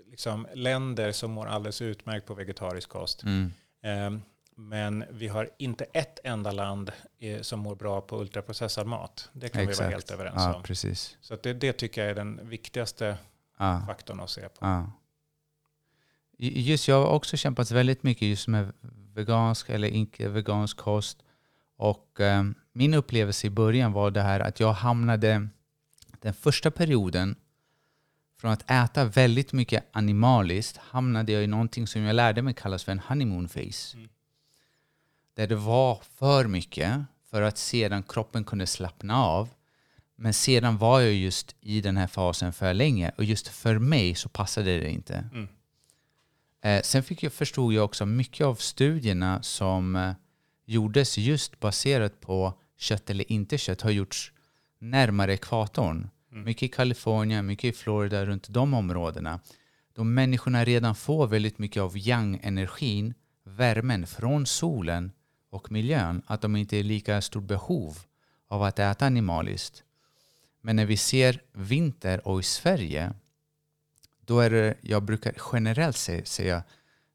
liksom, 0.09 0.47
länder 0.53 1.11
som 1.11 1.31
mår 1.31 1.45
alldeles 1.45 1.81
utmärkt 1.81 2.25
på 2.25 2.33
vegetarisk 2.33 2.89
kost. 2.89 3.23
Mm. 3.23 3.51
Um, 3.83 4.21
men 4.55 5.05
vi 5.11 5.27
har 5.27 5.49
inte 5.57 5.83
ett 5.83 6.19
enda 6.23 6.51
land 6.51 6.91
eh, 7.19 7.41
som 7.41 7.59
mår 7.59 7.75
bra 7.75 8.01
på 8.01 8.21
ultraprocessad 8.21 8.87
mat. 8.87 9.29
Det 9.33 9.49
kan 9.49 9.61
Exakt. 9.61 9.79
vi 9.79 9.83
vara 9.83 9.91
helt 9.91 10.11
överens 10.11 10.35
ja, 10.37 10.55
om. 10.55 10.63
Precis. 10.63 11.17
Så 11.21 11.35
det, 11.35 11.53
det 11.53 11.73
tycker 11.73 12.01
jag 12.01 12.11
är 12.11 12.15
den 12.15 12.49
viktigaste 12.49 13.17
ja. 13.57 13.83
faktorn 13.87 14.19
att 14.19 14.29
se 14.29 14.41
på. 14.41 14.57
Ja. 14.59 14.91
Just 16.37 16.87
jag 16.87 16.95
har 16.95 17.07
också 17.07 17.37
kämpat 17.37 17.71
väldigt 17.71 18.03
mycket 18.03 18.27
just 18.27 18.47
med 18.47 18.73
vegansk 19.13 19.69
eller 19.69 19.87
inte 19.87 20.29
vegansk 20.29 20.77
kost. 20.77 21.23
Och 21.77 22.19
eh, 22.19 22.43
min 22.73 22.93
upplevelse 22.93 23.47
i 23.47 23.49
början 23.49 23.91
var 23.91 24.11
det 24.11 24.21
här 24.21 24.39
att 24.39 24.59
jag 24.59 24.73
hamnade 24.73 25.47
den 26.21 26.33
första 26.33 26.71
perioden 26.71 27.35
från 28.39 28.51
att 28.51 28.71
äta 28.71 29.05
väldigt 29.05 29.53
mycket 29.53 29.85
animaliskt 29.91 30.77
hamnade 30.77 31.31
jag 31.31 31.43
i 31.43 31.47
någonting 31.47 31.87
som 31.87 32.01
jag 32.01 32.15
lärde 32.15 32.41
mig 32.41 32.53
kallas 32.53 32.83
för 32.83 32.91
en 32.91 32.99
honeymoon 32.99 33.49
face. 33.49 33.93
Mm. 33.97 34.09
Där 35.33 35.47
det 35.47 35.55
var 35.55 36.01
för 36.15 36.47
mycket 36.47 37.01
för 37.29 37.41
att 37.41 37.57
sedan 37.57 38.03
kroppen 38.03 38.43
kunde 38.43 38.67
slappna 38.67 39.25
av. 39.25 39.49
Men 40.15 40.33
sedan 40.33 40.77
var 40.77 40.99
jag 40.99 41.13
just 41.13 41.55
i 41.61 41.81
den 41.81 41.97
här 41.97 42.07
fasen 42.07 42.53
för 42.53 42.73
länge 42.73 43.11
och 43.17 43.23
just 43.23 43.47
för 43.47 43.79
mig 43.79 44.15
så 44.15 44.29
passade 44.29 44.79
det 44.79 44.89
inte. 44.89 45.29
Mm. 45.33 45.47
Eh, 46.61 46.81
sen 46.81 47.03
fick 47.03 47.23
jag, 47.23 47.33
förstod 47.33 47.73
jag 47.73 47.85
också 47.85 48.05
mycket 48.05 48.45
av 48.45 48.55
studierna 48.55 49.41
som 49.41 49.95
eh, 49.95 50.11
gjordes 50.65 51.17
just 51.17 51.59
baserat 51.59 52.21
på 52.21 52.53
kött 52.77 53.09
eller 53.09 53.31
inte 53.31 53.57
kött 53.57 53.81
har 53.81 53.91
gjorts 53.91 54.33
närmare 54.79 55.33
ekvatorn. 55.33 56.09
Mm. 56.31 56.43
Mycket 56.43 56.63
i 56.63 56.67
Kalifornien, 56.67 57.45
mycket 57.45 57.75
i 57.75 57.77
Florida, 57.77 58.25
runt 58.25 58.49
de 58.49 58.73
områdena. 58.73 59.39
De 59.93 60.13
människorna 60.13 60.65
redan 60.65 60.95
får 60.95 61.27
väldigt 61.27 61.57
mycket 61.57 61.83
av 61.83 61.97
yang-energin, 61.97 63.13
värmen 63.43 64.07
från 64.07 64.45
solen 64.45 65.11
och 65.49 65.71
miljön, 65.71 66.21
att 66.25 66.41
de 66.41 66.55
inte 66.55 66.77
är 66.77 66.83
lika 66.83 67.21
stort 67.21 67.43
behov 67.43 67.97
av 68.47 68.63
att 68.63 68.79
äta 68.79 69.05
animaliskt. 69.05 69.83
Men 70.61 70.75
när 70.75 70.85
vi 70.85 70.97
ser 70.97 71.41
vinter 71.53 72.27
och 72.27 72.39
i 72.39 72.43
Sverige, 72.43 73.13
då 74.29 74.39
är 74.39 74.49
det, 74.49 74.75
jag 74.81 75.03
brukar 75.03 75.33
generellt 75.53 75.97
säga, 76.27 76.63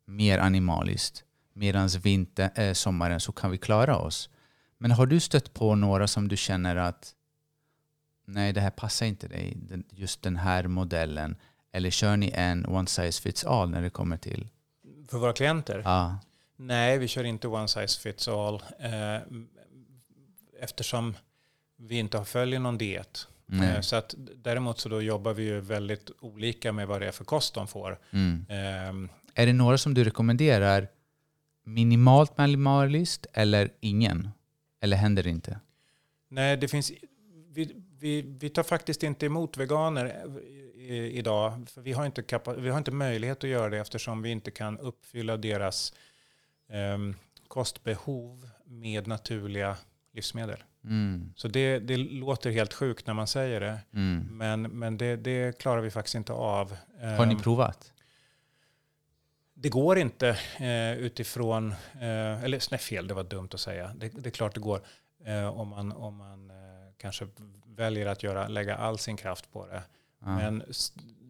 mer 0.05 0.39
animaliskt. 0.39 1.25
Medan 1.53 1.89
vinter, 1.89 2.51
äh, 2.55 2.73
sommaren 2.73 3.21
så 3.21 3.33
kan 3.33 3.51
vi 3.51 3.59
klara 3.59 3.97
oss. 3.97 4.31
Men 4.79 4.91
har 4.91 5.07
du 5.07 5.21
stött 5.21 5.55
på 5.55 5.75
några 5.75 6.07
som 6.07 6.29
du 6.29 6.37
känner 6.37 6.77
att 6.77 7.15
nej 8.25 8.53
det 8.53 8.61
här 8.61 8.71
passar 8.71 9.07
inte 9.07 9.29
dig, 9.29 9.57
just 9.91 10.23
den 10.23 10.37
här 10.37 10.67
modellen. 10.67 11.37
Eller 11.73 11.91
kör 11.91 12.17
ni 12.17 12.31
en 12.35 12.67
one 12.67 12.87
size 12.87 13.23
fits 13.23 13.45
all 13.45 13.71
när 13.71 13.83
det 13.83 13.91
kommer 13.91 14.17
till? 14.17 14.49
För 15.09 15.19
våra 15.19 15.33
klienter? 15.33 15.83
Ja. 15.85 16.19
Nej, 16.57 16.99
vi 16.99 17.09
kör 17.09 17.25
inte 17.25 17.49
one 17.49 17.69
size 17.69 18.01
fits 18.01 18.29
all. 18.29 18.63
Eh, 18.79 19.21
eftersom 20.61 21.17
vi 21.77 21.99
inte 21.99 22.25
följer 22.25 22.61
någon 22.61 22.79
diet. 22.79 23.29
Mm. 23.63 23.83
Så 23.83 23.97
att, 23.97 24.15
däremot 24.17 24.79
så 24.79 24.89
då 24.89 25.03
jobbar 25.03 25.35
vi 25.35 25.45
ju 25.45 25.61
väldigt 25.61 26.11
olika 26.21 26.73
med 26.73 26.89
vad 26.89 27.01
det 27.01 27.07
är 27.07 27.13
för 27.13 27.25
kost 27.25 27.55
de 27.55 27.69
får. 27.69 27.99
Mm. 28.11 28.47
Um, 28.89 29.09
är 29.35 29.47
det 29.47 29.53
några 29.53 29.79
som 29.79 29.95
du 29.95 30.05
rekommenderar 30.05 30.89
minimalt 31.65 32.37
med 32.37 32.45
animaliskt 32.45 33.27
eller 33.33 33.71
ingen? 33.81 34.29
Eller 34.81 34.97
händer 34.97 35.23
det 35.23 35.31
inte? 35.31 35.61
Nej, 36.29 36.57
det 36.57 36.69
finns, 36.69 36.93
vi, 37.49 37.77
vi, 37.99 38.23
vi 38.23 38.51
tar 38.51 38.63
faktiskt 38.63 39.03
inte 39.03 39.27
emot 39.27 39.57
veganer 39.57 40.25
i, 40.77 40.95
i, 40.95 41.19
idag. 41.19 41.69
För 41.71 41.81
vi, 41.81 41.93
har 41.93 42.07
inte 42.07 42.23
kapa, 42.23 42.55
vi 42.55 42.71
har 42.71 42.79
inte 42.79 42.91
möjlighet 42.91 43.45
att 43.45 43.51
göra 43.51 43.71
det 43.71 43.79
eftersom 43.79 44.23
vi 44.23 44.31
inte 44.31 44.51
kan 44.51 44.79
uppfylla 44.79 45.37
deras 45.37 45.93
um, 46.95 47.17
kostbehov 47.49 48.49
med 48.65 49.07
naturliga 49.07 49.77
livsmedel. 50.13 50.59
Mm. 50.85 51.33
Så 51.37 51.49
det, 51.49 51.79
det 51.79 51.97
låter 51.97 52.51
helt 52.51 52.73
sjukt 52.75 53.07
när 53.07 53.15
man 53.15 53.27
säger 53.27 53.61
det. 53.61 53.79
Mm. 53.95 54.29
Men, 54.31 54.63
men 54.63 54.99
det, 54.99 55.17
det 55.17 55.59
klarar 55.59 55.81
vi 55.81 55.91
faktiskt 55.91 56.15
inte 56.15 56.33
av. 56.33 56.77
Har 57.01 57.27
ni 57.27 57.35
Ehm, 57.35 57.41
provat? 57.41 57.93
Det 59.55 59.69
går 59.69 59.99
inte 59.99 60.29
eh, 60.59 60.93
utifrån, 60.99 61.71
eh, 61.95 62.45
eller 62.45 62.71
nej 62.71 62.81
fel, 62.81 63.07
det 63.09 63.15
var 63.15 63.25
dumt 63.25 63.49
att 63.53 63.61
säga. 63.61 63.91
Det, 63.97 64.09
det 64.09 64.29
är 64.29 64.31
klart 64.31 64.55
det 64.55 64.61
går 64.61 64.83
eh, 65.25 65.47
om 65.61 65.69
man, 65.69 65.93
om 65.93 66.17
man 66.17 66.53
kanske 66.99 67.27
väljer 67.67 68.07
att 68.07 68.23
göra, 68.23 68.49
lägga 68.49 68.77
all 68.77 68.99
sin 68.99 69.17
kraft 69.17 69.53
på 69.53 69.67
det. 69.67 69.83
Ja. 70.21 70.27
Men 70.37 70.63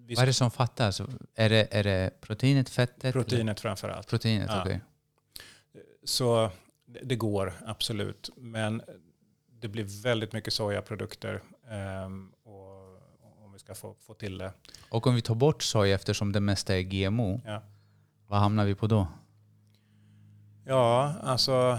vi 0.07 0.15
Vad 0.15 0.23
är 0.23 0.27
det 0.27 0.33
som 0.33 0.51
fattas? 0.51 1.01
Är 1.35 1.49
det, 1.49 1.69
är 1.75 1.85
det 1.85 2.11
proteinet, 2.21 2.69
fettet? 2.71 3.13
proteinet 3.13 3.61
framför 3.61 3.89
allt. 3.89 4.09
Proteinet, 4.09 4.51
Ja. 4.53 4.63
okej. 4.63 4.81
Så 6.05 6.51
det, 6.87 7.01
det 7.03 7.17
går 7.17 7.53
absolut. 7.67 8.31
Men 8.37 8.83
det 9.65 9.69
blir 9.69 10.03
väldigt 10.03 10.33
mycket 10.33 10.53
sojaprodukter 10.53 11.43
ehm, 11.71 12.33
och, 12.43 13.45
om 13.45 13.53
vi 13.53 13.59
ska 13.59 13.75
få, 13.75 13.95
få 14.01 14.15
till 14.15 14.39
det. 14.39 14.53
Och 14.91 15.07
om 15.07 15.15
vi 15.15 15.23
tar 15.23 15.35
bort 15.35 15.63
soja 15.63 15.95
eftersom 15.95 16.33
det 16.33 16.41
mesta 16.41 16.77
är 16.77 16.83
GMO, 16.83 17.41
Ja. 17.45 17.63
vad 18.27 18.39
hamnar 18.41 18.65
vi 18.65 18.75
på 18.75 18.87
då? 18.87 19.07
Ja, 20.67 21.15
alltså 21.23 21.79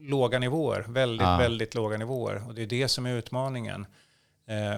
låga 0.00 0.38
nivåer. 0.38 0.84
Väldigt, 0.88 1.26
Ja. 1.26 1.36
väldigt 1.38 1.74
låga 1.74 1.96
nivåer. 1.96 2.46
Och 2.48 2.54
det 2.54 2.62
är 2.62 2.66
det 2.66 2.88
som 2.88 3.06
är 3.06 3.12
utmaningen. 3.16 3.86
Eh, 4.46 4.76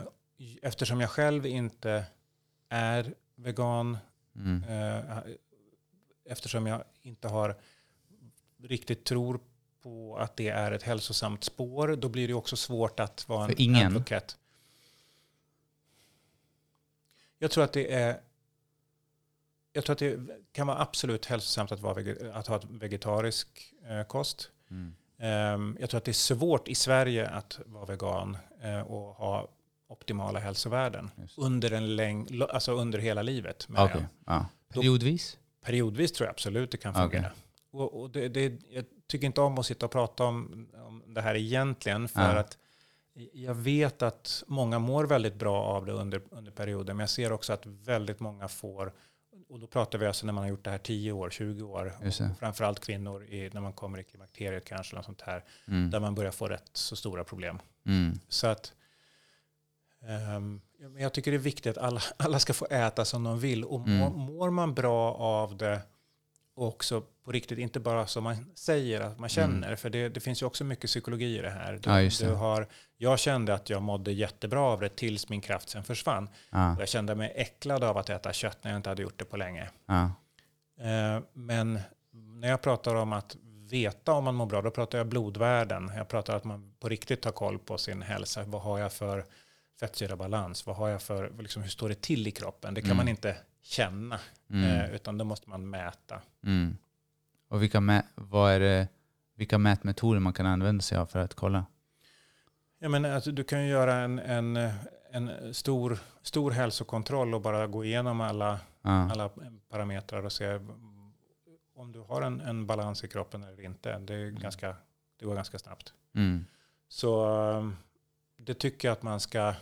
eftersom 0.62 1.00
jag 1.00 1.10
själv 1.10 1.46
inte 1.46 2.04
är 2.68 3.14
vegan, 3.36 3.98
Mm. 4.36 4.62
eh, 4.64 5.18
eftersom 6.24 6.66
jag 6.66 6.84
inte 7.02 7.28
har 7.28 7.56
riktigt 8.62 9.04
tror 9.04 9.40
på 9.88 10.16
att 10.16 10.36
det 10.36 10.48
är 10.48 10.72
ett 10.72 10.82
hälsosamt 10.82 11.44
spår, 11.44 11.96
då 11.96 12.08
blir 12.08 12.28
det 12.28 12.34
också 12.34 12.56
svårt 12.56 13.00
att 13.00 13.28
vara 13.28 13.44
en 13.44 13.48
För 13.50 13.60
ingen? 13.60 13.86
advocate. 13.86 14.34
Jag 17.38 17.50
tror 17.50 17.64
att 17.64 17.72
det 17.72 17.92
är 17.92 18.20
jag 19.72 19.84
tror 19.84 19.92
att 19.92 19.98
det 19.98 20.18
kan 20.52 20.66
vara 20.66 20.80
absolut 20.80 21.26
hälsosamt 21.26 21.72
att, 21.72 21.80
vara 21.80 22.02
att 22.32 22.46
ha 22.46 22.56
ett 22.56 22.64
vegetarisk 22.64 23.74
eh, 23.88 24.02
kost. 24.06 24.50
Mm. 24.70 24.94
Ehm, 25.18 25.76
jag 25.80 25.90
tror 25.90 25.98
att 25.98 26.04
det 26.04 26.10
är 26.10 26.12
svårt 26.12 26.68
i 26.68 26.74
Sverige 26.74 27.28
att 27.28 27.60
vara 27.66 27.84
vegan 27.84 28.36
eh, 28.62 28.80
och 28.80 29.14
ha 29.14 29.48
optimala 29.88 30.38
hälsovärden 30.38 31.10
under, 31.36 31.72
en 31.72 31.96
läng- 32.00 32.46
alltså 32.50 32.72
under 32.72 32.98
hela 32.98 33.22
livet. 33.22 33.68
Okej, 33.76 34.06
ja. 34.26 34.46
Periodvis? 34.68 35.38
Periodvis 35.64 36.12
tror 36.12 36.26
jag 36.26 36.32
absolut 36.32 36.70
det 36.70 36.76
kan 36.76 36.94
fungera. 36.94 37.32
Och, 37.70 38.00
och 38.00 38.10
det, 38.10 38.28
det, 38.28 38.48
tycker 39.08 39.26
inte 39.26 39.40
om 39.40 39.58
att 39.58 39.66
sitta 39.66 39.86
och 39.86 39.92
prata 39.92 40.24
om, 40.24 40.68
om 40.86 41.14
det 41.14 41.20
här 41.20 41.34
egentligen 41.34 42.08
för 42.08 42.20
Ja. 42.34 42.38
att 42.40 42.58
jag 43.32 43.54
vet 43.54 44.02
att 44.02 44.42
många 44.46 44.78
mår 44.78 45.04
väldigt 45.04 45.34
bra 45.34 45.62
av 45.62 45.86
det 45.86 45.92
under, 45.92 46.22
under 46.30 46.52
perioden 46.52 46.96
men 46.96 47.02
jag 47.02 47.10
ser 47.10 47.32
också 47.32 47.52
att 47.52 47.66
väldigt 47.66 48.20
många 48.20 48.48
får 48.48 48.92
och 49.48 49.58
då 49.58 49.66
pratar 49.66 49.98
vi 49.98 50.06
alltså 50.06 50.26
när 50.26 50.32
man 50.32 50.44
har 50.44 50.48
gjort 50.48 50.64
det 50.64 50.70
här 50.70 50.78
10 50.78 51.12
år, 51.12 51.30
20 51.30 51.62
år 51.62 51.92
framförallt 52.38 52.80
kvinnor 52.80 53.24
i, 53.24 53.50
när 53.52 53.60
man 53.60 53.72
kommer 53.72 53.98
i 53.98 54.04
klimakteriet 54.04 54.64
kanske 54.64 54.96
något 54.96 55.04
sånt 55.04 55.20
här 55.20 55.44
Mm. 55.68 55.90
där 55.90 56.00
man 56.00 56.14
börjar 56.14 56.30
få 56.30 56.48
rätt 56.48 56.70
så 56.72 56.96
stora 56.96 57.24
problem. 57.24 57.58
Mm. 57.86 58.20
Så 58.28 58.46
att 58.46 58.72
men 60.78 61.02
jag 61.02 61.12
tycker 61.12 61.30
det 61.30 61.36
är 61.36 61.38
viktigt 61.38 61.76
att 61.76 61.84
alla, 61.84 62.00
alla 62.16 62.38
ska 62.38 62.52
få 62.52 62.66
äta 62.70 63.04
som 63.04 63.24
de 63.24 63.38
vill. 63.40 63.64
Och 63.64 63.80
mår, 63.80 64.06
Mm. 64.06 64.18
mår 64.18 64.50
man 64.50 64.74
bra 64.74 65.14
av 65.14 65.56
det 65.56 65.80
också 66.66 67.00
på 67.24 67.32
riktigt, 67.32 67.58
inte 67.58 67.80
bara 67.80 68.06
som 68.06 68.24
man 68.24 68.50
säger 68.54 69.00
att 69.00 69.18
man 69.18 69.28
känner. 69.28 69.76
För 69.76 69.90
det, 69.90 70.08
det 70.08 70.20
finns 70.20 70.42
ju 70.42 70.46
också 70.46 70.64
mycket 70.64 70.86
psykologi 70.86 71.38
i 71.38 71.42
det 71.42 71.50
här. 71.50 71.72
Du, 71.82 71.90
Mm. 71.90 72.04
Ja. 72.20 72.26
Du 72.28 72.34
har, 72.34 72.66
jag 72.96 73.18
kände 73.18 73.54
att 73.54 73.70
jag 73.70 73.82
mådde 73.82 74.12
jättebra 74.12 74.60
av 74.60 74.80
det 74.80 74.88
tills 74.96 75.28
min 75.28 75.40
kraft 75.40 75.68
sen 75.68 75.84
försvann. 75.84 76.28
Ja, 76.50 76.74
Och 76.74 76.80
jag 76.80 76.88
kände 76.88 77.14
mig 77.14 77.32
äcklad 77.36 77.84
av 77.84 77.96
att 77.98 78.10
äta 78.10 78.32
kött 78.32 78.58
när 78.62 78.70
jag 78.70 78.78
inte 78.78 78.88
hade 78.88 79.02
gjort 79.02 79.18
det 79.18 79.24
på 79.24 79.36
länge. 79.36 79.68
ja. 79.86 80.10
Eh, 80.80 81.22
Men 81.32 81.80
när 82.12 82.48
jag 82.48 82.62
pratar 82.62 82.94
om 82.94 83.12
att 83.12 83.36
veta 83.70 84.12
om 84.12 84.24
man 84.24 84.34
mår 84.34 84.46
bra, 84.46 84.62
då 84.62 84.70
pratar 84.70 84.98
jag 84.98 85.06
blodvärden. 85.06 85.92
Jag 85.96 86.08
pratar 86.08 86.36
att 86.36 86.44
man 86.44 86.74
på 86.80 86.88
riktigt 86.88 87.20
tar 87.22 87.30
koll 87.32 87.58
på 87.58 87.78
sin 87.78 88.02
hälsa. 88.02 88.42
Vad 88.46 88.62
har 88.62 88.78
jag 88.78 88.92
för 88.92 89.24
fettsyrabalans? 89.80 90.66
Vad 90.66 90.76
har 90.76 90.88
jag 90.88 91.02
för, 91.02 91.32
liksom, 91.38 91.62
hur 91.62 91.70
står 91.70 91.88
det 91.88 92.00
till 92.02 92.26
i 92.26 92.30
kroppen? 92.30 92.74
Det 92.74 92.80
kan 92.80 92.86
Mm. 92.90 92.96
man 92.96 93.08
inte 93.08 93.36
känna, 93.68 94.20
Mm. 94.50 94.64
eh, 94.64 94.94
utan 94.94 95.18
då 95.18 95.24
måste 95.24 95.50
man 95.50 95.70
mäta. 95.70 96.20
Mm. 96.44 96.76
Och 97.48 97.62
vilka, 97.62 97.78
mä- 97.80 98.02
vad 98.14 98.52
är 98.52 98.60
det, 98.60 98.88
vilka 99.34 99.58
mätmetoder 99.58 100.20
man 100.20 100.32
kan 100.32 100.46
använda 100.46 100.82
sig 100.82 100.98
av 100.98 101.06
för 101.06 101.18
att 101.18 101.34
kolla? 101.34 101.66
Jag 102.78 102.90
menar, 102.90 103.10
alltså, 103.10 103.32
du 103.32 103.44
kan 103.44 103.62
ju 103.64 103.68
göra 103.70 103.94
en, 103.94 104.18
en, 104.18 104.70
en 105.12 105.54
stor, 105.54 105.98
stor 106.22 106.50
hälsokontroll 106.50 107.34
och 107.34 107.40
bara 107.40 107.66
gå 107.66 107.84
igenom 107.84 108.20
alla, 108.20 108.60
Ja. 108.82 108.90
alla 109.10 109.30
parametrar 109.68 110.22
och 110.24 110.32
se 110.32 110.60
om 111.74 111.92
du 111.92 112.00
har 112.00 112.22
en, 112.22 112.40
en 112.40 112.66
balans 112.66 113.04
i 113.04 113.08
kroppen 113.08 113.42
eller 113.42 113.60
inte. 113.64 113.98
Det, 113.98 114.14
är 114.14 114.30
ganska, 114.30 114.76
det 115.18 115.24
går 115.26 115.34
ganska 115.34 115.58
snabbt. 115.58 115.92
Mm. 116.14 116.44
Så 116.88 117.26
um, 117.50 117.76
det 118.36 118.54
tycker 118.54 118.88
jag 118.88 118.92
att 118.92 119.02
man 119.02 119.20
ska, 119.20 119.54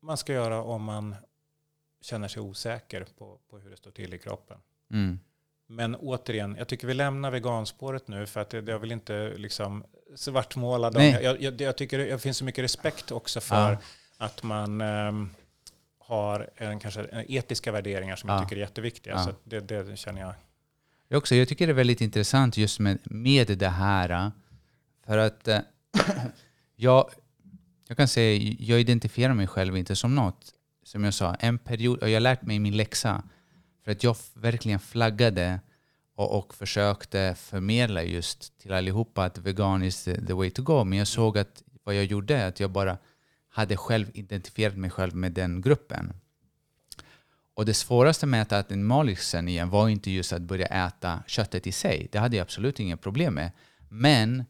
man 0.00 0.16
ska 0.16 0.32
göra 0.32 0.62
om 0.62 0.82
man 0.84 1.14
känner 2.02 2.28
sig 2.28 2.42
osäker 2.42 3.06
på, 3.18 3.38
på 3.50 3.58
hur 3.58 3.70
det 3.70 3.76
står 3.76 3.90
till 3.90 4.14
i 4.14 4.18
kroppen. 4.18 4.58
Mm. 4.92 5.18
Men 5.66 5.94
återigen, 5.96 6.56
jag 6.58 6.68
tycker 6.68 6.86
vi 6.86 6.94
lämnar 6.94 7.30
veganspåret 7.30 8.08
nu 8.08 8.26
för 8.26 8.40
att 8.40 8.52
jag 8.52 8.78
vill 8.78 8.92
inte 8.92 9.32
liksom 9.36 9.84
svartmåla 10.16 10.90
dem. 10.90 11.02
Jag, 11.04 11.42
jag, 11.42 11.60
jag 11.60 11.76
tycker 11.76 11.98
det 11.98 12.18
finns 12.18 12.36
så 12.36 12.44
mycket 12.44 12.64
respekt 12.64 13.12
också 13.12 13.40
för 13.40 13.72
Ja. 13.72 13.78
att 14.16 14.42
man 14.42 14.80
ehm, 14.80 15.30
har 15.98 16.50
en, 16.56 16.78
kanske 16.80 17.24
etiska 17.28 17.72
värderingar 17.72 18.16
som 18.16 18.28
Ja. 18.28 18.34
jag 18.36 18.42
tycker 18.44 18.56
är 18.56 18.60
jätteviktiga. 18.60 19.12
Ja. 19.14 19.24
Så 19.24 19.34
det, 19.44 19.60
det 19.60 19.96
känner 19.98 20.20
jag. 20.20 20.34
Jag, 21.08 21.18
också, 21.18 21.34
jag 21.34 21.48
tycker 21.48 21.66
det 21.66 21.72
är 21.72 21.74
väldigt 21.74 22.00
intressant 22.00 22.56
just 22.56 22.78
med, 22.80 22.98
med 23.04 23.58
det 23.58 23.68
här. 23.68 24.10
äh, 24.10 24.30
För 25.06 25.18
att 25.18 25.48
äh, 25.48 25.58
jag, 26.76 27.10
jag 27.88 27.96
kan 27.96 28.08
säga, 28.08 28.54
jag 28.58 28.80
identifierar 28.80 29.34
mig 29.34 29.46
själv 29.46 29.76
inte 29.76 29.96
som 29.96 30.14
något. 30.14 30.54
Som 30.88 31.04
jag 31.04 31.14
sa, 31.14 31.34
en 31.34 31.58
period, 31.58 31.98
och 31.98 32.08
jag 32.08 32.14
har 32.14 32.20
lärt 32.20 32.42
mig 32.42 32.58
min 32.58 32.76
läxa. 32.76 33.22
För 33.84 33.92
att 33.92 34.04
jag 34.04 34.16
verkligen 34.34 34.78
flaggade 34.78 35.60
och, 36.14 36.38
och 36.38 36.54
försökte 36.54 37.34
förmedla 37.38 38.02
just 38.02 38.58
till 38.58 38.72
allihopa 38.72 39.24
att 39.24 39.38
vegan 39.38 39.82
is 39.82 40.04
the, 40.04 40.26
the 40.26 40.32
way 40.32 40.50
to 40.50 40.62
go. 40.62 40.84
Men 40.84 40.98
jag 40.98 41.06
såg 41.06 41.38
att 41.38 41.62
vad 41.84 41.94
jag 41.94 42.04
gjorde, 42.04 42.46
att 42.46 42.60
jag 42.60 42.70
bara 42.70 42.98
hade 43.48 43.76
själv 43.76 44.10
identifierat 44.14 44.76
mig 44.76 44.90
själv 44.90 45.14
med 45.14 45.32
den 45.32 45.60
gruppen. 45.60 46.12
Och 47.54 47.66
det 47.66 47.74
svåraste 47.74 48.26
med 48.26 48.42
att 48.42 48.52
äta 48.52 48.74
animalisen 48.74 49.48
igen 49.48 49.70
var 49.70 49.88
inte 49.88 50.10
just 50.10 50.32
att 50.32 50.42
börja 50.42 50.66
äta 50.66 51.22
köttet 51.26 51.66
i 51.66 51.72
sig. 51.72 52.08
Det 52.12 52.18
hade 52.18 52.36
jag 52.36 52.42
absolut 52.42 52.80
inga 52.80 52.96
problem 52.96 53.34
med. 53.34 53.50
Men 53.88 54.44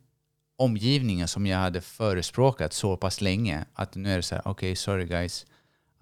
omgivningen 0.56 1.28
som 1.28 1.46
jag 1.46 1.58
hade 1.58 1.80
förespråkat 1.80 2.72
så 2.72 2.96
pass 2.96 3.20
länge 3.20 3.64
att 3.74 3.94
nu 3.94 4.12
är 4.12 4.16
det 4.16 4.22
så 4.22 4.34
här, 4.34 4.48
okej, 4.48 4.76
sorry 4.76 5.06
guys, 5.06 5.46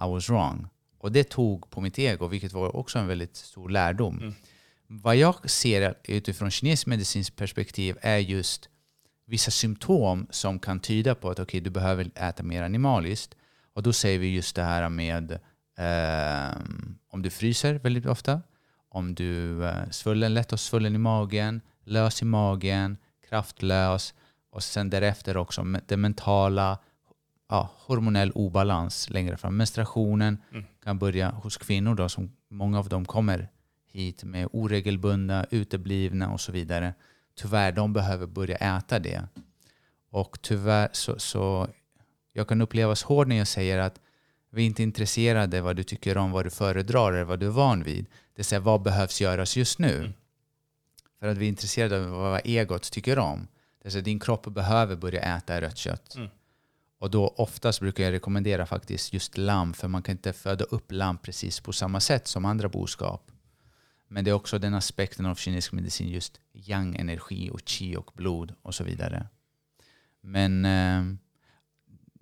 i 0.02 0.04
was 0.04 0.28
wrong. 0.30 0.68
Och 0.98 1.12
det 1.12 1.24
tog 1.24 1.70
på 1.70 1.80
mitt 1.80 1.98
ego, 1.98 2.26
vilket 2.26 2.52
var 2.52 2.76
också 2.76 2.98
en 2.98 3.06
väldigt 3.06 3.36
stor 3.36 3.68
lärdom. 3.68 4.18
Mm. 4.18 4.34
Vad 4.86 5.16
jag 5.16 5.50
ser 5.50 5.94
utifrån 6.04 6.50
kinesisk 6.50 6.86
medicinskt 6.86 7.36
perspektiv 7.36 7.98
är 8.00 8.18
just 8.18 8.68
vissa 9.26 9.50
symptom 9.50 10.26
som 10.30 10.58
kan 10.58 10.80
tyda 10.80 11.14
på 11.14 11.30
att 11.30 11.38
okej, 11.38 11.60
du 11.60 11.70
behöver 11.70 12.10
äta 12.14 12.42
mer 12.42 12.62
animaliskt. 12.62 13.36
Och 13.72 13.82
då 13.82 13.92
säger 13.92 14.18
vi 14.18 14.34
just 14.34 14.56
det 14.56 14.62
här 14.62 14.88
med 14.88 15.38
ehm, 15.78 16.98
om 17.10 17.22
du 17.22 17.30
fryser 17.30 17.74
väldigt 17.74 18.06
ofta, 18.06 18.42
om 18.88 19.14
du 19.14 19.64
är 19.64 19.90
svullen, 19.90 20.34
lätt 20.34 20.52
och 20.52 20.60
svullen 20.60 20.94
i 20.94 20.98
magen, 20.98 21.60
lös 21.84 22.22
i 22.22 22.24
magen, 22.24 22.96
kraftlös 23.28 24.14
och 24.50 24.62
sen 24.62 24.90
därefter 24.90 25.36
också 25.36 25.64
det 25.86 25.96
mentala, 25.96 26.78
ja, 27.48 27.70
hormonell 27.76 28.32
obalans 28.34 29.10
längre 29.10 29.36
fram. 29.36 29.56
Menstruationen 29.56 30.38
Mm. 30.52 30.64
kan 30.84 30.98
börja 30.98 31.30
hos 31.30 31.56
kvinnor 31.56 31.94
då, 31.94 32.08
som 32.08 32.32
många 32.48 32.78
av 32.78 32.88
dem 32.88 33.04
kommer 33.04 33.48
hit 33.92 34.24
med 34.24 34.48
oregelbundna, 34.52 35.46
uteblivna 35.50 36.32
och 36.32 36.40
så 36.40 36.52
vidare. 36.52 36.94
Tyvärr, 37.34 37.72
de 37.72 37.92
behöver 37.92 38.26
börja 38.26 38.56
äta 38.56 38.98
det. 38.98 39.28
Och 40.10 40.38
tyvärr 40.42 40.88
så, 40.92 41.18
så 41.18 41.68
jag 42.32 42.48
kan 42.48 42.60
upplevas 42.62 43.02
hård 43.02 43.28
när 43.28 43.36
jag 43.36 43.46
säger 43.48 43.78
att 43.78 44.00
vi 44.50 44.62
är 44.62 44.66
inte 44.66 44.82
intresserade 44.82 45.60
vad 45.60 45.76
du 45.76 45.82
tycker 45.82 46.16
om, 46.18 46.30
vad 46.32 46.46
du 46.46 46.50
föredrar 46.50 47.12
eller 47.12 47.24
vad 47.24 47.40
du 47.40 47.46
är 47.46 47.50
van 47.50 47.82
vid. 47.82 48.06
Det 48.34 48.42
är 48.42 48.44
så 48.44 48.54
här, 48.54 48.62
vad 48.62 48.82
behövs 48.82 49.20
göras 49.20 49.56
just 49.56 49.78
nu? 49.78 49.96
Mm. 49.98 50.12
För 51.20 51.26
att 51.26 51.36
vi 51.38 51.44
är 51.44 51.48
intresserade 51.48 52.04
av 52.04 52.10
vad 52.10 52.40
egot 52.44 52.90
tycker 52.90 53.18
om. 53.18 53.48
Det 53.82 53.88
är 53.88 53.90
så 53.90 53.98
att 53.98 54.04
din 54.04 54.20
kropp 54.20 54.46
behöver 54.54 54.96
börja 54.96 55.36
äta 55.36 55.60
rött 55.60 55.76
kött. 55.76 56.14
Mm. 56.16 56.28
Och 56.98 57.10
då 57.10 57.28
oftast 57.28 57.80
brukar 57.80 58.04
jag 58.04 58.12
rekommendera 58.12 58.66
faktiskt 58.66 59.12
just 59.12 59.38
lamm, 59.38 59.74
för 59.74 59.88
man 59.88 60.02
kan 60.02 60.12
inte 60.12 60.32
föda 60.32 60.64
upp 60.64 60.92
lamm 60.92 61.18
precis 61.18 61.60
på 61.60 61.72
samma 61.72 62.00
sätt 62.00 62.26
som 62.26 62.44
andra 62.44 62.68
boskap. 62.68 63.30
Men 64.08 64.24
det 64.24 64.30
är 64.30 64.34
också 64.34 64.58
den 64.58 64.74
aspekten 64.74 65.26
av 65.26 65.34
kinesisk 65.34 65.72
medicin, 65.72 66.08
just 66.08 66.40
yang-energi 66.52 67.50
och 67.50 67.64
qi 67.64 67.96
och 67.96 68.10
blod 68.14 68.54
och 68.62 68.74
så 68.74 68.84
vidare. 68.84 69.26
Men 70.20 70.64
eh, 70.64 71.04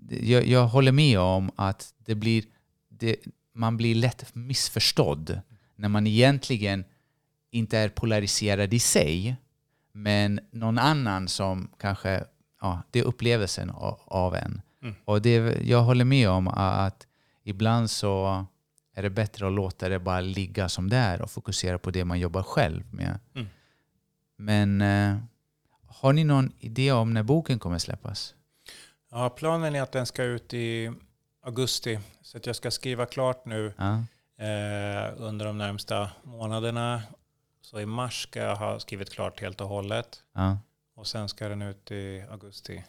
jag, 0.09 0.47
jag 0.47 0.67
håller 0.67 0.93
med 0.93 1.19
om 1.19 1.51
att 1.57 1.95
det 1.99 2.15
blir, 2.15 2.45
det, 2.89 3.17
man 3.53 3.77
blir 3.77 3.95
lätt 3.95 4.35
missförstådd 4.35 5.41
när 5.77 5.89
man 5.89 6.07
egentligen 6.07 6.85
inte 7.51 7.79
är 7.79 7.89
polariserad 7.89 8.75
i 8.75 8.79
sig, 8.79 9.37
men 9.93 10.41
någon 10.51 10.79
annan 10.79 11.29
som 11.29 11.71
kanske, 11.79 12.25
ja, 12.65 12.83
det 12.91 12.99
är 12.99 13.03
upplevelsen 13.05 13.71
av, 13.71 14.01
av 14.05 14.35
en. 14.35 14.63
Mm. 14.83 14.95
Och 15.05 15.23
det, 15.23 15.63
jag 15.63 15.83
håller 15.83 16.05
med 16.05 16.29
om 16.31 16.49
att 16.49 17.07
ibland 17.43 17.91
så 17.91 18.47
är 18.95 19.03
det 19.03 19.11
bättre 19.11 19.47
att 19.47 19.53
låta 19.53 19.89
det 19.89 19.99
bara 19.99 20.21
ligga 20.21 20.69
som 20.69 20.91
det 20.91 20.97
är 20.97 21.23
och 21.23 21.31
fokusera 21.31 21.79
på 21.79 21.91
det 21.91 22.05
man 22.05 22.19
jobbar 22.19 22.43
själv 22.43 22.95
med. 22.95 23.19
Mm. 23.35 23.47
Men 24.37 24.81
eh, 24.81 25.19
har 25.87 26.13
ni 26.13 26.25
någon 26.25 26.53
idé 26.59 26.93
om 26.93 27.15
när 27.15 27.23
boken 27.23 27.59
kommer 27.59 27.79
släppas? 27.79 28.35
Ja, 29.11 29.31
planen 29.31 29.75
är 29.75 29.83
att 29.83 29.93
den 29.93 30.07
ska 30.07 30.23
ut 30.23 30.55
i 30.55 30.93
augusti. 31.47 31.99
Så 32.23 32.37
att 32.37 32.47
jag 32.47 32.57
ska 32.57 32.71
skriva 32.71 33.07
klart 33.07 33.45
nu 33.45 33.73
Ja. 33.77 33.93
eh, 34.45 35.13
under 35.17 35.47
de 35.47 35.59
närmsta 35.59 36.11
månaderna. 36.23 37.03
Så 37.61 37.81
i 37.81 37.87
mars 37.87 38.23
ska 38.23 38.41
jag 38.41 38.57
ha 38.57 38.81
skrivit 38.81 39.11
klart 39.13 39.41
helt 39.41 39.61
och 39.61 39.69
hållet. 39.69 40.23
Ja. 40.35 40.59
Och 40.95 41.07
sen 41.07 41.29
ska 41.29 41.49
den 41.49 41.63
ut 41.63 41.91
i 41.91 42.25
augusti. 42.31 42.85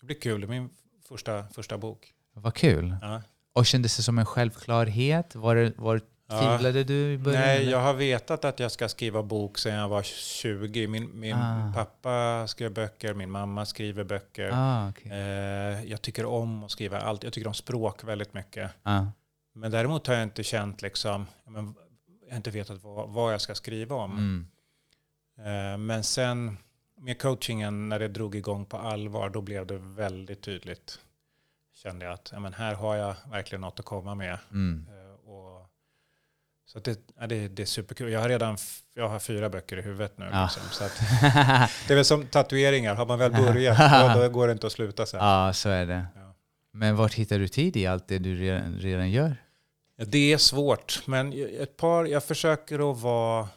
Det 0.00 0.06
blir 0.06 0.20
kul, 0.20 0.40
det 0.40 0.46
är 0.46 0.48
min 0.48 0.70
första, 1.08 1.44
första 1.48 1.78
bok. 1.78 2.12
Vad 2.32 2.54
kul. 2.54 2.96
Ja. 3.02 3.22
Och 3.52 3.66
kändes 3.66 3.96
det 3.96 4.02
som 4.02 4.18
en 4.18 4.26
självklarhet? 4.26 5.34
Var 5.34 5.54
det, 5.54 5.72
var, 5.76 6.00
Ja. 6.28 6.40
tvivlade 6.40 6.84
du 6.84 7.12
i 7.12 7.18
början? 7.18 7.42
Nej, 7.42 7.68
jag 7.70 7.78
har 7.80 7.94
vetat 7.94 8.44
att 8.44 8.60
jag 8.60 8.72
ska 8.72 8.88
skriva 8.88 9.22
bok 9.22 9.58
sedan 9.58 9.74
jag 9.74 9.88
var 9.88 10.02
20. 10.02 10.86
Min, 10.86 11.20
min 11.20 11.34
Ah. 11.36 11.72
pappa 11.74 12.46
skrev 12.48 12.72
böcker, 12.72 13.14
min 13.14 13.30
mamma 13.30 13.66
skriver 13.66 14.04
böcker. 14.04 14.50
Ah, 14.52 14.88
okej. 14.88 15.10
Eh, 15.12 15.84
jag 15.84 16.02
tycker 16.02 16.24
om 16.24 16.64
att 16.64 16.70
skriva 16.70 17.00
allt. 17.00 17.24
Jag 17.24 17.32
tycker 17.32 17.48
om 17.48 17.54
språk 17.54 18.04
väldigt 18.04 18.34
mycket. 18.34 18.70
Ah, 18.82 19.04
Men 19.54 19.70
däremot 19.70 20.06
har 20.06 20.14
jag 20.14 20.22
inte 20.22 20.42
känt 20.44 20.82
liksom, 20.82 21.26
ja, 21.44 21.52
jag 22.26 22.30
har 22.30 22.36
inte 22.36 22.50
vetat 22.50 22.82
vad, 22.82 23.08
vad 23.10 23.32
jag 23.32 23.40
ska 23.40 23.54
skriva 23.54 23.96
om. 23.96 24.10
mm. 24.12 24.46
Eh, 25.38 25.78
men 25.78 26.04
sen 26.04 26.58
med 26.96 27.22
coachingen, 27.22 27.88
när 27.88 27.98
det 27.98 28.08
drog 28.08 28.34
igång 28.34 28.66
på 28.66 28.76
allvar, 28.76 29.30
då 29.30 29.40
blev 29.40 29.66
det 29.66 29.78
väldigt 29.78 30.42
tydligt. 30.42 30.98
Kände 31.74 32.04
jag 32.04 32.14
att 32.14 32.30
ja, 32.32 32.40
men 32.40 32.54
här 32.54 32.74
har 32.74 32.96
jag 32.96 33.14
verkligen 33.30 33.60
något 33.60 33.80
att 33.80 33.86
komma 33.86 34.14
med. 34.14 34.38
Mm. 34.50 34.86
Eh, 34.88 35.30
och, 35.30 35.70
så 36.66 36.78
det, 36.78 37.00
ja, 37.20 37.26
det, 37.26 37.48
det 37.48 37.62
är 37.62 37.66
superkul. 37.66 38.12
Jag 38.12 38.20
har 38.20 38.28
redan 38.28 38.56
jag 38.94 39.08
har 39.08 39.18
fyra 39.18 39.48
böcker 39.48 39.78
i 39.78 39.82
huvudet 39.82 40.18
nu. 40.18 40.28
Ja. 40.32 40.42
Liksom, 40.42 40.62
så 40.70 40.84
att, 40.84 41.00
det 41.88 41.92
är 41.92 41.94
väl 41.94 42.04
som 42.04 42.26
tatueringar, 42.26 42.94
har 42.94 43.06
man 43.06 43.18
väl 43.18 43.32
börjat, 43.44 44.14
då, 44.16 44.22
då 44.22 44.28
går 44.28 44.46
det 44.46 44.52
inte 44.52 44.66
att 44.66 44.72
sluta 44.72 45.06
sen. 45.06 45.20
Ja, 45.24 45.52
så 45.52 45.68
är 45.68 45.86
det. 45.86 46.06
Ja. 46.14 46.34
Men 46.72 46.96
vart 46.96 47.14
hittar 47.14 47.38
du 47.38 47.48
tid 47.48 47.76
i 47.76 47.86
allt 47.86 48.08
det 48.08 48.18
du 48.18 48.34
redan, 48.34 48.78
redan 48.78 49.10
gör? 49.10 49.36
Det 49.96 50.32
är 50.32 50.38
svårt, 50.38 51.02
men 51.06 51.32
ett 51.60 51.76
par, 51.76 52.04
jag 52.04 52.24
försöker 52.24 52.90
att 52.90 53.00
vara 53.00 53.48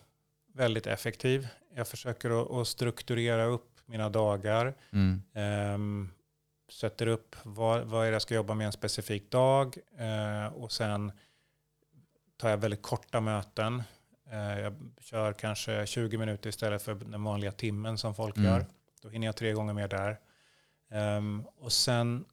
väldigt 0.54 0.88
effektiv. 0.88 1.48
Jag 1.76 1.88
försöker 1.88 2.62
att, 2.62 2.68
strukturera 2.68 3.46
upp 3.46 3.80
mina 3.86 4.10
dagar. 4.10 4.76
Mm. 4.92 5.22
Ehm, 5.34 6.10
sätter 6.70 7.08
upp 7.08 7.36
vad, 7.44 7.84
vad 7.84 8.06
är 8.06 8.12
det 8.12 8.16
jag 8.16 8.22
ska 8.22 8.36
jobba 8.36 8.54
med 8.54 8.66
en 8.66 8.72
specifik 8.72 9.32
dag. 9.32 9.78
Eh, 9.98 10.54
och 10.54 10.72
sen 10.72 11.12
tar 12.38 12.50
jag 12.50 12.58
väldigt 12.58 12.82
korta 12.82 13.22
möten. 13.22 13.84
Eh, 14.32 14.60
jag 14.60 14.76
kör 15.02 15.34
kanske 15.34 15.86
20 15.86 16.18
minuter 16.18 16.50
istället 16.50 16.82
för 16.82 16.96
den 16.96 17.24
vanliga 17.24 17.52
timmen 17.52 17.98
som 17.98 18.16
folk 18.16 18.38
Mm. 18.38 18.50
gör. 18.52 18.66
Då 19.02 19.10
hinner 19.10 19.28
jag 19.28 19.36
tre 19.36 19.54
gånger 19.54 19.74
mer 19.74 19.88
där. 19.88 20.20
Ehm, 20.90 21.46
och 21.58 21.72
sen, 21.72 22.26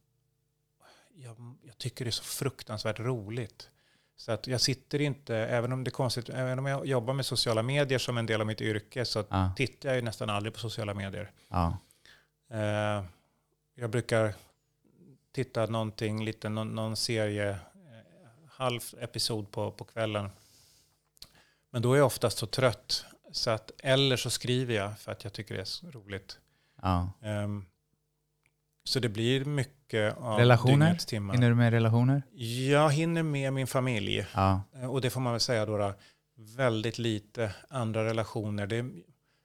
jag, 1.15 1.37
jag 1.63 1.79
tycker 1.79 2.05
det 2.05 2.09
är 2.09 2.13
så 2.13 2.25
fruktansvärt 2.25 3.01
roligt. 3.01 3.71
Så 4.17 4.33
att 4.33 4.47
jag 4.47 4.61
sitter 4.61 5.01
inte, 5.01 5.37
även 5.37 5.73
om 5.73 5.85
det 5.85 5.89
är 5.89 5.93
konstigt, 5.93 6.29
även 6.29 6.59
om 6.59 6.67
jag 6.67 6.87
jobbar 6.87 7.15
med 7.15 7.27
sociala 7.27 7.63
medier 7.63 7.99
som 7.99 8.19
en 8.19 8.27
del 8.27 8.41
av 8.41 8.47
mitt 8.47 8.61
yrke 8.61 9.05
så 9.05 9.25
Ja. 9.29 9.53
tittar 9.57 9.89
jag 9.89 9.97
ju 9.97 10.03
nästan 10.03 10.31
aldrig 10.31 10.55
på 10.55 10.61
sociala 10.61 10.95
medier. 10.95 11.31
Ja. 11.49 11.79
Eh, 12.51 13.05
jag 13.75 13.91
brukar 13.91 14.35
titta 15.33 15.67
någonting, 15.67 16.25
lite, 16.25 16.49
någon, 16.49 16.69
någon 16.75 16.97
serie, 16.97 17.51
eh, 17.51 17.57
halv 18.51 18.81
episod 19.01 19.51
på, 19.51 19.71
på 19.73 19.85
kvällen. 19.85 20.31
Men 21.71 21.83
då 21.83 21.93
är 21.93 21.97
jag 21.97 22.07
oftast 22.07 22.39
så 22.39 22.47
trött. 22.47 23.05
Så 23.33 23.51
att, 23.51 23.71
eller 23.79 24.17
så 24.17 24.31
skriver 24.31 24.75
jag 24.75 24.99
för 24.99 25.13
att 25.13 25.25
jag 25.25 25.33
tycker 25.33 25.55
det 25.55 25.61
är 25.61 25.65
så 25.65 25.91
roligt. 25.91 26.39
ja. 26.83 27.11
Ehm, 27.23 27.67
så 28.85 29.01
det 29.01 29.09
blir 29.09 29.45
mycket 29.45 29.76
av 29.95 30.39
Relationer? 30.39 30.95
timmar. 30.95 31.35
Hinner 31.35 31.49
du 31.49 31.55
med 31.55 31.73
relationer? 31.73 32.23
Jag 32.71 32.91
hinner 32.91 33.23
med 33.23 33.53
min 33.53 33.67
familj. 33.67 34.27
Ja. 34.35 34.61
Eh, 34.75 34.91
Och 34.91 35.01
det 35.01 35.11
får 35.11 35.21
man 35.21 35.33
väl 35.33 35.41
säga 35.41 35.67
då, 35.67 35.79
då 35.79 35.95
väldigt 36.57 36.99
lite 36.99 37.55
andra 37.69 38.05
relationer. 38.05 38.67
Det 38.67 38.77
är 38.77 38.91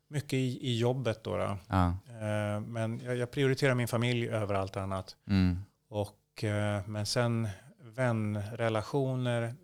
mycket 0.10 0.34
i, 0.34 0.68
i 0.68 0.78
jobbet 0.80 1.24
då. 1.24 1.38
då. 1.38 1.58
ja. 1.68 1.88
Eh, 2.08 2.60
Men 2.62 3.00
jag, 3.00 3.16
jag 3.18 3.32
prioriterar 3.32 3.76
min 3.76 3.88
familj 3.88 4.30
över 4.30 4.54
allt 4.56 4.78
annat. 4.78 5.16
Mm. 5.28 5.60
Och, 5.90 6.44
eh, 6.44 6.88
men 6.88 7.06
sen 7.06 7.50
vänrelationer, 7.84 9.56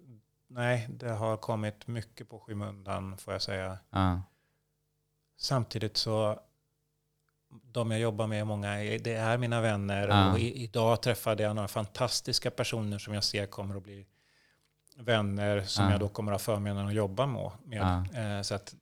nej, 0.50 0.88
det 0.90 1.10
har 1.10 1.38
kommit 1.38 1.88
mycket 1.88 2.30
på 2.30 2.40
skymundan 2.40 3.18
får 3.18 3.34
jag 3.34 3.42
säga. 3.42 3.78
Ja. 3.90 4.22
Samtidigt 5.40 5.98
så, 5.98 6.40
de 7.72 7.92
jag 7.92 8.00
jobbar 8.00 8.28
med, 8.28 8.48
många, 8.48 8.76
det 8.76 9.14
är 9.14 9.38
mina 9.38 9.62
vänner. 9.62 10.08
Ja. 10.08 10.32
Och 10.32 10.40
i, 10.40 10.64
idag 10.64 11.02
träffade 11.02 11.44
jag 11.44 11.56
några 11.56 11.68
fantastiska 11.68 12.52
personer 12.52 12.98
som 13.00 13.14
jag 13.14 13.24
ser 13.24 13.46
kommer 13.46 13.76
att 13.78 13.84
bli 13.84 14.06
vänner 14.98 15.62
som 15.62 15.86
Ja. 15.86 15.92
jag 15.92 16.00
då 16.00 16.08
kommer 16.10 16.32
att 16.32 16.42
ha 16.46 16.54
förmånen 16.54 16.88
att 16.88 16.94
jobba 16.94 17.26
med. 17.26 17.82
Eh, 18.38 18.42
Så 18.42 18.56
att, 18.56 18.76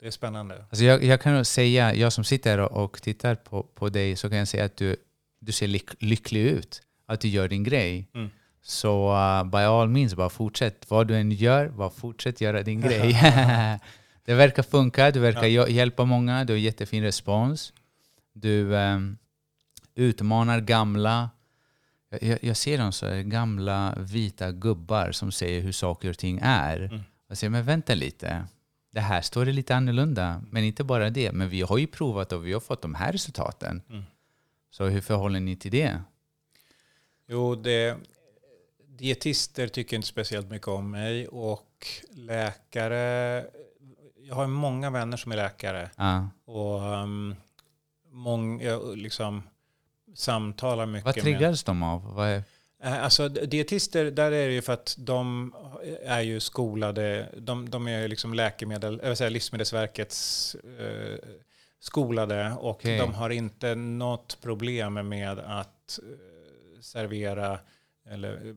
det 0.00 0.06
är 0.06 0.10
spännande. 0.10 0.64
Alltså 0.70 0.84
jag, 0.84 1.04
jag 1.04 1.20
kan 1.20 1.44
säga, 1.44 1.94
jag 1.94 2.12
som 2.12 2.24
sitter 2.24 2.58
och 2.58 3.02
tittar 3.02 3.34
på, 3.34 3.62
på 3.62 3.88
dig, 3.88 4.16
så 4.16 4.28
kan 4.28 4.38
jag 4.38 4.48
säga 4.48 4.64
att 4.64 4.76
du, 4.76 4.96
du 5.40 5.52
ser 5.52 5.66
lyck, 5.66 5.90
lycklig 6.02 6.40
ut. 6.42 6.82
Att 7.06 7.20
du 7.20 7.28
gör 7.28 7.48
din 7.48 7.64
grej. 7.64 8.08
Mm. 8.14 8.30
Så 8.62 9.12
uh, 9.12 9.44
by 9.50 9.58
all 9.58 9.88
means, 9.88 10.14
bara 10.14 10.28
fortsätt. 10.28 10.90
Vad 10.90 11.06
du 11.08 11.16
än 11.16 11.30
gör, 11.32 11.68
bara 11.68 11.90
fortsätt 11.90 12.40
göra 12.40 12.62
din 12.62 12.80
grej. 12.88 13.16
Det 14.28 14.34
verkar 14.34 14.62
funka, 14.62 15.10
du 15.10 15.20
verkar 15.20 15.46
Ja. 15.46 15.66
hj- 15.66 15.70
hjälpa 15.70 16.04
många, 16.04 16.44
du 16.44 16.52
har 16.52 16.58
jättefin 16.58 17.02
respons. 17.02 17.72
Du 18.32 18.76
ehm, 18.76 19.18
utmanar 19.94 20.60
gamla. 20.60 21.30
Jag, 22.10 22.22
jag, 22.22 22.38
jag 22.44 22.56
ser 22.56 22.78
dem 22.78 22.92
så 22.92 23.06
här, 23.06 23.22
gamla 23.22 23.94
vita 23.98 24.52
gubbar 24.52 25.12
som 25.12 25.32
säger 25.32 25.60
hur 25.60 25.72
saker 25.72 26.10
och 26.10 26.18
ting 26.18 26.38
är. 26.42 26.76
Mm. 26.80 27.00
Jag 27.28 27.38
säger, 27.38 27.50
men 27.50 27.64
vänta 27.64 27.94
lite. 27.94 28.44
Det 28.90 29.00
här 29.00 29.20
står 29.20 29.44
det 29.44 29.52
lite 29.52 29.76
annorlunda. 29.76 30.42
Men 30.50 30.64
inte 30.64 30.84
bara 30.84 31.10
det, 31.10 31.32
men 31.32 31.48
vi 31.48 31.62
har 31.62 31.78
ju 31.78 31.86
provat 31.86 32.32
och 32.32 32.46
vi 32.46 32.52
har 32.52 32.60
fått 32.60 32.82
de 32.82 32.94
här 32.94 33.12
resultaten. 33.12 33.82
Mm. 33.90 34.02
Så 34.70 34.84
hur 34.84 35.00
förhåller 35.00 35.40
ni 35.40 35.56
till 35.56 35.70
det? 35.70 36.00
Jo, 37.28 37.54
det, 37.54 37.96
dietister 38.88 39.68
tycker 39.68 39.96
inte 39.96 40.08
speciellt 40.08 40.50
mycket 40.50 40.68
om 40.68 40.90
mig 40.90 41.28
och 41.28 41.86
läkare, 42.10 43.44
jag 44.28 44.34
har 44.34 44.46
många 44.46 44.90
vänner 44.90 45.16
som 45.16 45.32
är 45.32 45.36
läkare 45.36 45.90
Ja. 45.96 46.28
och 46.44 46.82
um, 46.82 47.36
mång, 48.10 48.60
jag 48.62 48.96
liksom 48.98 49.42
samtalar 50.14 50.86
mycket 50.86 51.04
Vad 51.04 51.16
med... 51.16 51.24
triggas 51.24 51.64
de 51.64 51.82
av? 51.82 52.14
Vad 52.14 52.28
är, 52.28 52.42
Eh, 52.82 53.04
Alltså 53.04 53.28
dietister, 53.28 54.10
där 54.10 54.32
är 54.32 54.46
det 54.48 54.52
ju 54.54 54.62
för 54.62 54.72
att 54.72 54.96
de 54.98 55.54
är 56.04 56.20
ju 56.20 56.40
skolade, 56.40 57.28
de, 57.38 57.70
de 57.70 57.88
är 57.88 58.00
ju 58.00 58.08
liksom 58.08 58.34
läkemedel, 58.34 59.00
jag 59.02 59.08
vill 59.08 59.16
säga 59.16 59.30
Livsmedelsverkets 59.30 60.54
eh, 60.78 61.18
skolade 61.80 62.52
och 62.60 62.70
Okej. 62.70 62.98
de 62.98 63.14
har 63.14 63.30
inte 63.30 63.74
något 63.74 64.38
problem 64.42 65.08
med 65.08 65.38
att 65.38 65.98
eh, 66.02 66.80
servera 66.80 67.58
eller 68.10 68.56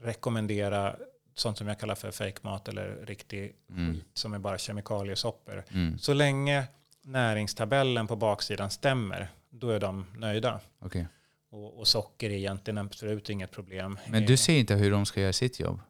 rekommendera 0.00 0.96
sånt 1.34 1.58
som 1.58 1.68
jag 1.68 1.78
kallar 1.80 1.94
för 1.94 2.10
fake 2.10 2.38
mat 2.42 2.68
eller 2.68 3.06
riktig 3.06 3.52
Mm. 3.70 4.00
som 4.14 4.34
är 4.34 4.38
bara 4.38 4.58
kemikaliesoppor. 4.58 5.64
mm, 5.70 5.98
Så 5.98 6.14
länge 6.14 6.64
näringstabellen 7.04 8.06
på 8.06 8.16
baksidan 8.16 8.70
stämmer, 8.70 9.28
då 9.50 9.70
är 9.70 9.80
de 9.80 10.06
nöjda. 10.16 10.60
okej. 10.78 11.06
Och, 11.50 11.78
och 11.78 11.88
socker 11.88 12.30
är 12.30 12.34
egentligen 12.34 12.78
absolut 12.78 13.30
inget 13.30 13.50
problem. 13.50 13.98
Men 14.08 14.26
du 14.26 14.36
ser 14.36 14.56
inte 14.58 14.74
hur 14.74 14.90
de 14.90 15.06
ska 15.06 15.20
göra 15.20 15.32
sitt 15.32 15.60
jobb? 15.60 15.80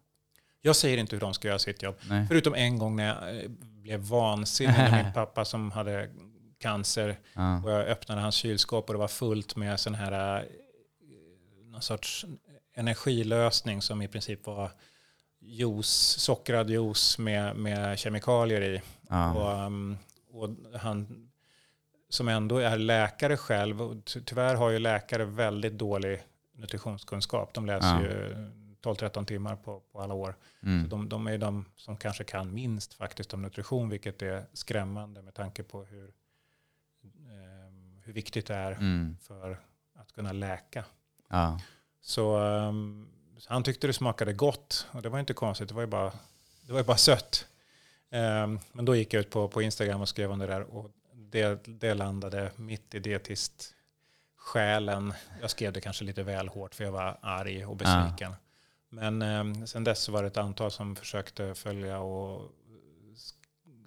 Jag 0.61 0.76
säger 0.76 0.99
inte 0.99 1.16
hur 1.16 1.20
de 1.20 1.34
ska 1.34 1.49
göra 1.49 1.59
sitt 1.59 1.82
jobb. 1.82 1.95
Nej. 2.09 2.26
Förutom 2.28 2.55
en 2.55 2.78
gång 2.78 2.97
när 2.97 3.07
jag 3.07 3.36
eh, 3.45 3.49
blev 3.61 4.01
vansinnig 4.01 4.76
när 4.76 5.05
min 5.05 5.12
pappa 5.12 5.45
som 5.45 5.70
hade 5.70 6.11
cancer 6.59 7.18
Ja. 7.34 7.62
och 7.62 7.70
jag 7.70 7.86
öppnade 7.86 8.20
hans 8.20 8.34
kylskåp 8.34 8.88
och 8.88 8.95
det 8.95 8.99
var 8.99 9.09
fullt 9.09 9.57
med 9.57 9.80
sån 9.80 9.95
här 9.95 10.38
eh, 10.40 10.45
någon 11.70 11.82
sorts 11.82 12.24
energilösning 12.74 13.82
som 13.82 14.03
i 14.03 14.09
princip 14.09 14.47
var 14.47 14.70
juice, 15.45 16.18
sockrad 16.20 16.70
juice 16.70 17.18
med, 17.18 17.57
med 17.57 17.99
kemikalier 17.99 18.61
i. 18.62 18.82
Ja. 19.09 19.34
Och, 19.34 19.66
um, 19.66 19.99
och 20.30 20.49
han 20.80 21.28
som 22.09 22.28
ändå 22.28 22.59
är 22.59 22.78
läkare 22.78 23.36
själv, 23.36 23.82
och 23.82 24.05
ty- 24.05 24.20
tyvärr 24.24 24.55
har 24.55 24.70
ju 24.70 24.78
läkare 24.78 25.24
väldigt 25.24 25.72
dålig 25.78 26.22
nutritionskunskap. 26.55 27.55
De 27.55 27.66
läser 27.66 27.88
Ja. 27.88 28.03
ju 28.03 28.51
12-13 28.82 29.24
timmar 29.24 29.57
på, 29.57 29.80
på 29.93 30.01
alla 30.01 30.14
år. 30.14 30.36
Mm. 30.62 30.88
De, 30.88 31.09
de 31.09 31.26
är 31.26 31.38
de 31.38 31.64
som 31.76 31.97
kanske 31.97 32.24
kan 32.24 32.55
minst 32.55 32.95
faktiskt 32.95 33.34
om 33.34 33.43
nutrition, 33.43 33.88
vilket 33.88 34.22
är 34.22 34.47
skrämmande 34.53 35.22
med 35.22 35.34
tanke 35.34 35.62
på 35.62 35.84
hur, 35.84 36.12
ehm, 37.05 38.01
hur 38.05 38.12
viktigt 38.12 38.47
det 38.47 38.55
är 38.55 38.72
Mm. 38.72 39.16
för 39.22 39.61
att 39.95 40.12
kunna 40.12 40.32
läka. 40.32 40.84
Ja. 41.28 41.61
Så 42.01 42.38
ehm, 42.38 43.09
han 43.47 43.62
tyckte 43.62 43.87
det 43.87 43.93
smakade 43.93 44.33
gott 44.33 44.87
och 44.93 45.03
det 45.03 45.09
var 45.09 45.18
inte 45.18 45.35
konstigt, 45.35 45.68
det 45.68 45.74
var 45.74 45.83
ju 45.83 45.87
bara, 45.87 46.12
det 46.66 46.72
var 46.72 46.80
ju 46.80 46.85
bara 46.85 46.97
sött. 46.97 47.47
Ehm, 48.11 48.59
men 48.72 48.85
då 48.85 48.97
gick 48.97 49.14
jag 49.14 49.20
ut 49.20 49.30
på, 49.30 49.49
på 49.49 49.62
Instagram 49.62 50.01
och 50.01 50.09
skrev 50.09 50.30
om 50.33 50.39
det 50.39 50.47
där 50.47 50.61
och 50.61 50.91
det, 51.14 51.61
det 51.64 51.95
landade 51.95 52.53
mitt 52.57 52.95
i 52.95 52.99
dietist 52.99 53.74
själen. 54.37 55.14
Jag 55.41 55.51
skrev 55.51 55.72
det 55.72 55.80
kanske 55.80 56.05
lite 56.05 56.22
väl 56.22 56.49
hårt 56.49 56.74
för 56.74 56.85
jag 56.85 56.93
var 56.93 57.18
arg 57.22 57.66
och 57.66 57.76
besviken. 57.76 58.35
Men 58.89 59.22
eh, 59.22 59.64
sen 59.64 59.85
dess 59.85 60.09
var 60.09 60.22
det 60.22 60.28
ett 60.28 60.37
antal 60.37 60.70
som 60.70 60.97
försökte 60.97 61.55
följa 61.55 61.99
och 61.99 62.51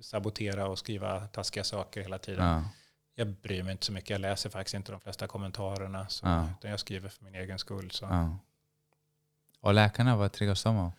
sabotera 0.02 0.68
och 0.68 0.80
skriva 0.80 1.28
taskiga 1.28 1.64
saker 1.64 2.02
hela 2.02 2.18
tiden. 2.18 2.46
Ja. 2.46 2.64
Jag 3.16 3.28
bryr 3.28 3.64
mig 3.64 3.72
inte 3.72 3.86
så 3.86 3.92
mycket. 3.92 4.10
Jag 4.10 4.22
läser 4.22 4.50
faktiskt 4.50 4.74
inte 4.74 4.92
de 4.92 5.02
flesta 5.02 5.28
kommentarerna. 5.28 6.08
Så, 6.08 6.26
Ja. 6.26 6.50
Utan 6.60 6.72
jag 6.72 6.80
skriver 6.80 7.10
för 7.10 7.24
min 7.24 7.36
egen 7.36 7.60
skull. 7.60 7.92
Så. 7.92 8.06
Och 9.66 9.74
läkarna, 9.74 10.16
vad 10.16 10.32
triggas 10.32 10.64
de 10.64 10.78
av? 10.78 10.92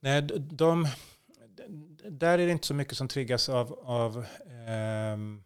Nej, 0.00 0.22
de, 0.22 0.88
där 2.10 2.38
är 2.38 2.46
det 2.46 2.52
inte 2.52 2.66
så 2.66 2.74
mycket 2.74 2.96
som 2.96 3.08
triggas 3.08 3.48
av, 3.48 3.72
av 3.84 4.26
ehm, 4.66 5.42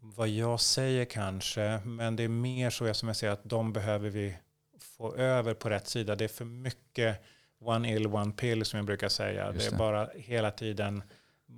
vad 0.00 0.28
jag 0.28 0.60
säger 0.60 1.04
kanske. 1.04 1.80
Men 1.84 2.16
det 2.16 2.22
är 2.22 2.28
mer 2.28 2.70
så 2.70 2.94
som 2.94 3.08
jag 3.08 3.16
säger 3.16 3.32
att 3.32 3.44
de 3.44 3.72
behöver 3.72 4.10
vi 4.10 4.36
få 4.80 5.14
över 5.14 5.54
på 5.54 5.70
rätt 5.70 5.88
sida. 5.88 6.16
Det 6.16 6.24
är 6.24 6.28
för 6.28 6.44
mycket 6.44 7.22
one 7.60 7.92
ill, 7.92 8.06
one 8.06 8.32
pill 8.32 8.64
som 8.64 8.76
jag 8.76 8.86
brukar 8.86 9.08
säga. 9.08 9.46
Just 9.46 9.58
det 9.58 9.66
är 9.66 9.70
det. 9.70 9.76
bara 9.76 10.08
hela 10.14 10.50
tiden 10.50 11.02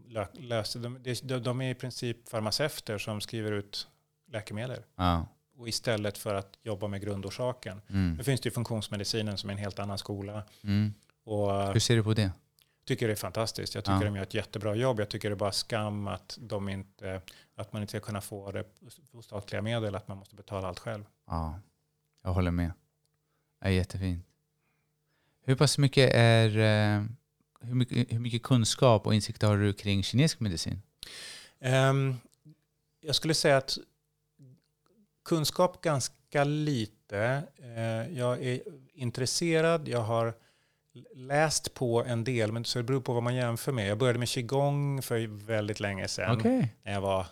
lö- 0.09 0.41
lösa. 0.41 0.79
De, 0.79 1.03
de, 1.23 1.39
de 1.39 1.61
är 1.61 1.71
i 1.71 1.75
princip 1.75 2.29
farmaceuter 2.29 2.99
som 2.99 3.21
skriver 3.21 3.53
ut 3.53 3.89
läkemedel. 4.27 4.83
Ja. 4.97 5.27
Och 5.63 5.69
istället 5.69 6.19
för 6.19 6.35
att 6.35 6.59
jobba 6.63 6.89
med 6.89 7.01
grundorsaken. 7.01 7.81
Mm. 7.91 8.15
Nu 8.15 8.25
finns 8.25 8.41
det 8.41 8.47
ju 8.47 8.51
funktionsmedicinen 8.51 9.39
som 9.39 9.51
är 9.51 9.55
en 9.55 9.59
helt 9.59 9.79
annan 9.79 9.99
skola. 9.99 10.43
Mm. 10.65 10.95
Och 11.25 11.73
Hur 11.73 11.81
ser 11.81 11.97
du 11.97 12.03
på 12.03 12.15
det? 12.15 12.33
tycker 12.85 13.07
det 13.07 13.13
är 13.13 13.17
fantastiskt. 13.17 13.75
Jag 13.75 13.85
tycker 13.85 13.99
Ja. 13.99 14.05
de 14.05 14.17
gör 14.17 14.23
ett 14.23 14.35
jättebra 14.35 14.75
jobb. 14.75 15.01
Jag 15.01 15.09
tycker 15.09 15.31
det 15.31 15.35
är 15.35 15.37
bara 15.37 15.53
skam 15.53 16.07
att, 16.09 16.39
de 16.41 16.69
inte, 16.69 17.21
att 17.55 17.73
man 17.73 17.83
inte 17.83 17.91
ska 17.91 18.01
kunna 18.01 18.21
få 18.21 18.51
det 18.53 18.65
på 19.13 19.23
statliga 19.23 19.63
medel, 19.63 19.95
att 19.95 20.09
man 20.09 20.19
måste 20.19 20.35
betala 20.37 20.69
allt 20.69 20.79
själv. 20.79 21.05
Ja, 21.27 21.61
jag 22.23 22.33
håller 22.33 22.51
med. 22.51 22.73
Det 23.61 23.67
är 23.67 23.71
jättefint. 23.71 24.27
Hur 25.45 25.55
pass 25.57 25.79
mycket 25.79 26.11
är 26.15 26.49
eh, 26.59 27.05
hur 27.61 27.75
mycket, 27.75 28.13
hur 28.13 28.19
mycket 28.19 28.43
kunskap 28.43 29.07
och 29.07 29.15
insikt 29.15 29.43
har 29.43 29.57
du 29.57 29.73
kring 29.73 30.03
kinesisk 30.03 30.41
medicin? 30.41 30.83
Ehm, 31.61 32.17
jag 33.01 33.15
skulle 33.15 33.35
säga 33.35 33.57
att 33.57 33.79
kunskap 35.25 35.81
ganska 35.83 36.45
lite. 36.45 37.43
Eh, 37.59 38.19
jag 38.19 38.43
är 38.43 38.61
intresserad, 38.95 39.89
jag 39.89 40.01
har 40.01 40.35
läst 41.15 41.75
på 41.75 42.05
en 42.05 42.25
del, 42.25 42.53
men 42.53 42.65
så 42.65 42.79
det 42.79 42.83
beror 42.83 43.01
på 43.01 43.13
vad 43.15 43.23
man 43.23 43.35
jämför 43.35 43.73
med. 43.73 43.89
Jag 43.89 43.99
började 43.99 44.19
med 44.19 44.29
qigong 44.29 45.03
för 45.03 45.27
väldigt 45.47 45.81
länge 45.81 46.09
sedan, 46.09 46.39
Okej. 46.39 46.75
när 46.83 46.93
jag 46.93 47.01
var 47.01 47.27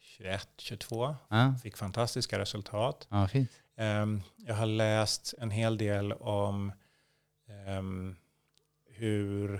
21, 0.00 0.48
22. 0.56 1.16
Ja, 1.28 1.54
Fick 1.62 1.76
fantastiska 1.76 2.38
resultat. 2.38 3.08
Ehm, 3.76 4.22
jag 4.36 4.54
har 4.54 4.66
läst 4.66 5.34
en 5.38 5.50
hel 5.50 5.78
del 5.78 6.12
om 6.12 6.72
ehm, 7.48 8.16
hur 8.90 9.54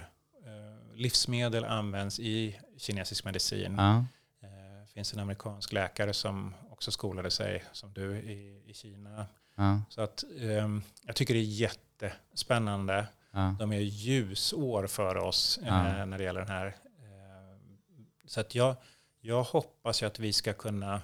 eh, 0.44 0.94
livsmedel 0.96 1.64
används 1.64 2.20
i 2.20 2.60
kinesisk 2.76 3.24
medicin. 3.24 3.74
Ja, 3.78 4.04
Det 4.40 4.92
finns 4.92 5.12
en 5.14 5.20
amerikansk 5.20 5.72
läkare 5.72 6.14
som 6.14 6.54
också 6.78 6.90
skolade 6.92 7.30
sig 7.30 7.64
som 7.72 7.92
du 7.92 8.16
i, 8.18 8.62
i 8.66 8.74
Kina. 8.74 9.26
ja, 9.54 9.82
Så 9.88 10.00
att, 10.00 10.24
ehm, 10.40 10.82
jag 11.06 11.16
tycker 11.16 11.34
det 11.34 11.40
är 11.40 11.42
jättespännande. 11.42 13.06
ja. 13.30 13.56
De 13.58 13.72
är 13.72 13.80
ljusår 13.80 14.86
för 14.86 15.16
oss 15.16 15.58
eh, 15.62 15.66
Ja. 15.68 16.04
när 16.04 16.18
det 16.18 16.24
gäller 16.24 16.40
den 16.40 16.48
här. 16.50 16.66
Eh, 16.66 17.58
så 18.26 18.40
att 18.40 18.54
jag, 18.54 18.76
jag 19.20 19.42
hoppas 19.42 20.02
ju 20.02 20.06
att 20.06 20.18
vi 20.18 20.32
ska 20.32 20.52
kunna 20.52 21.02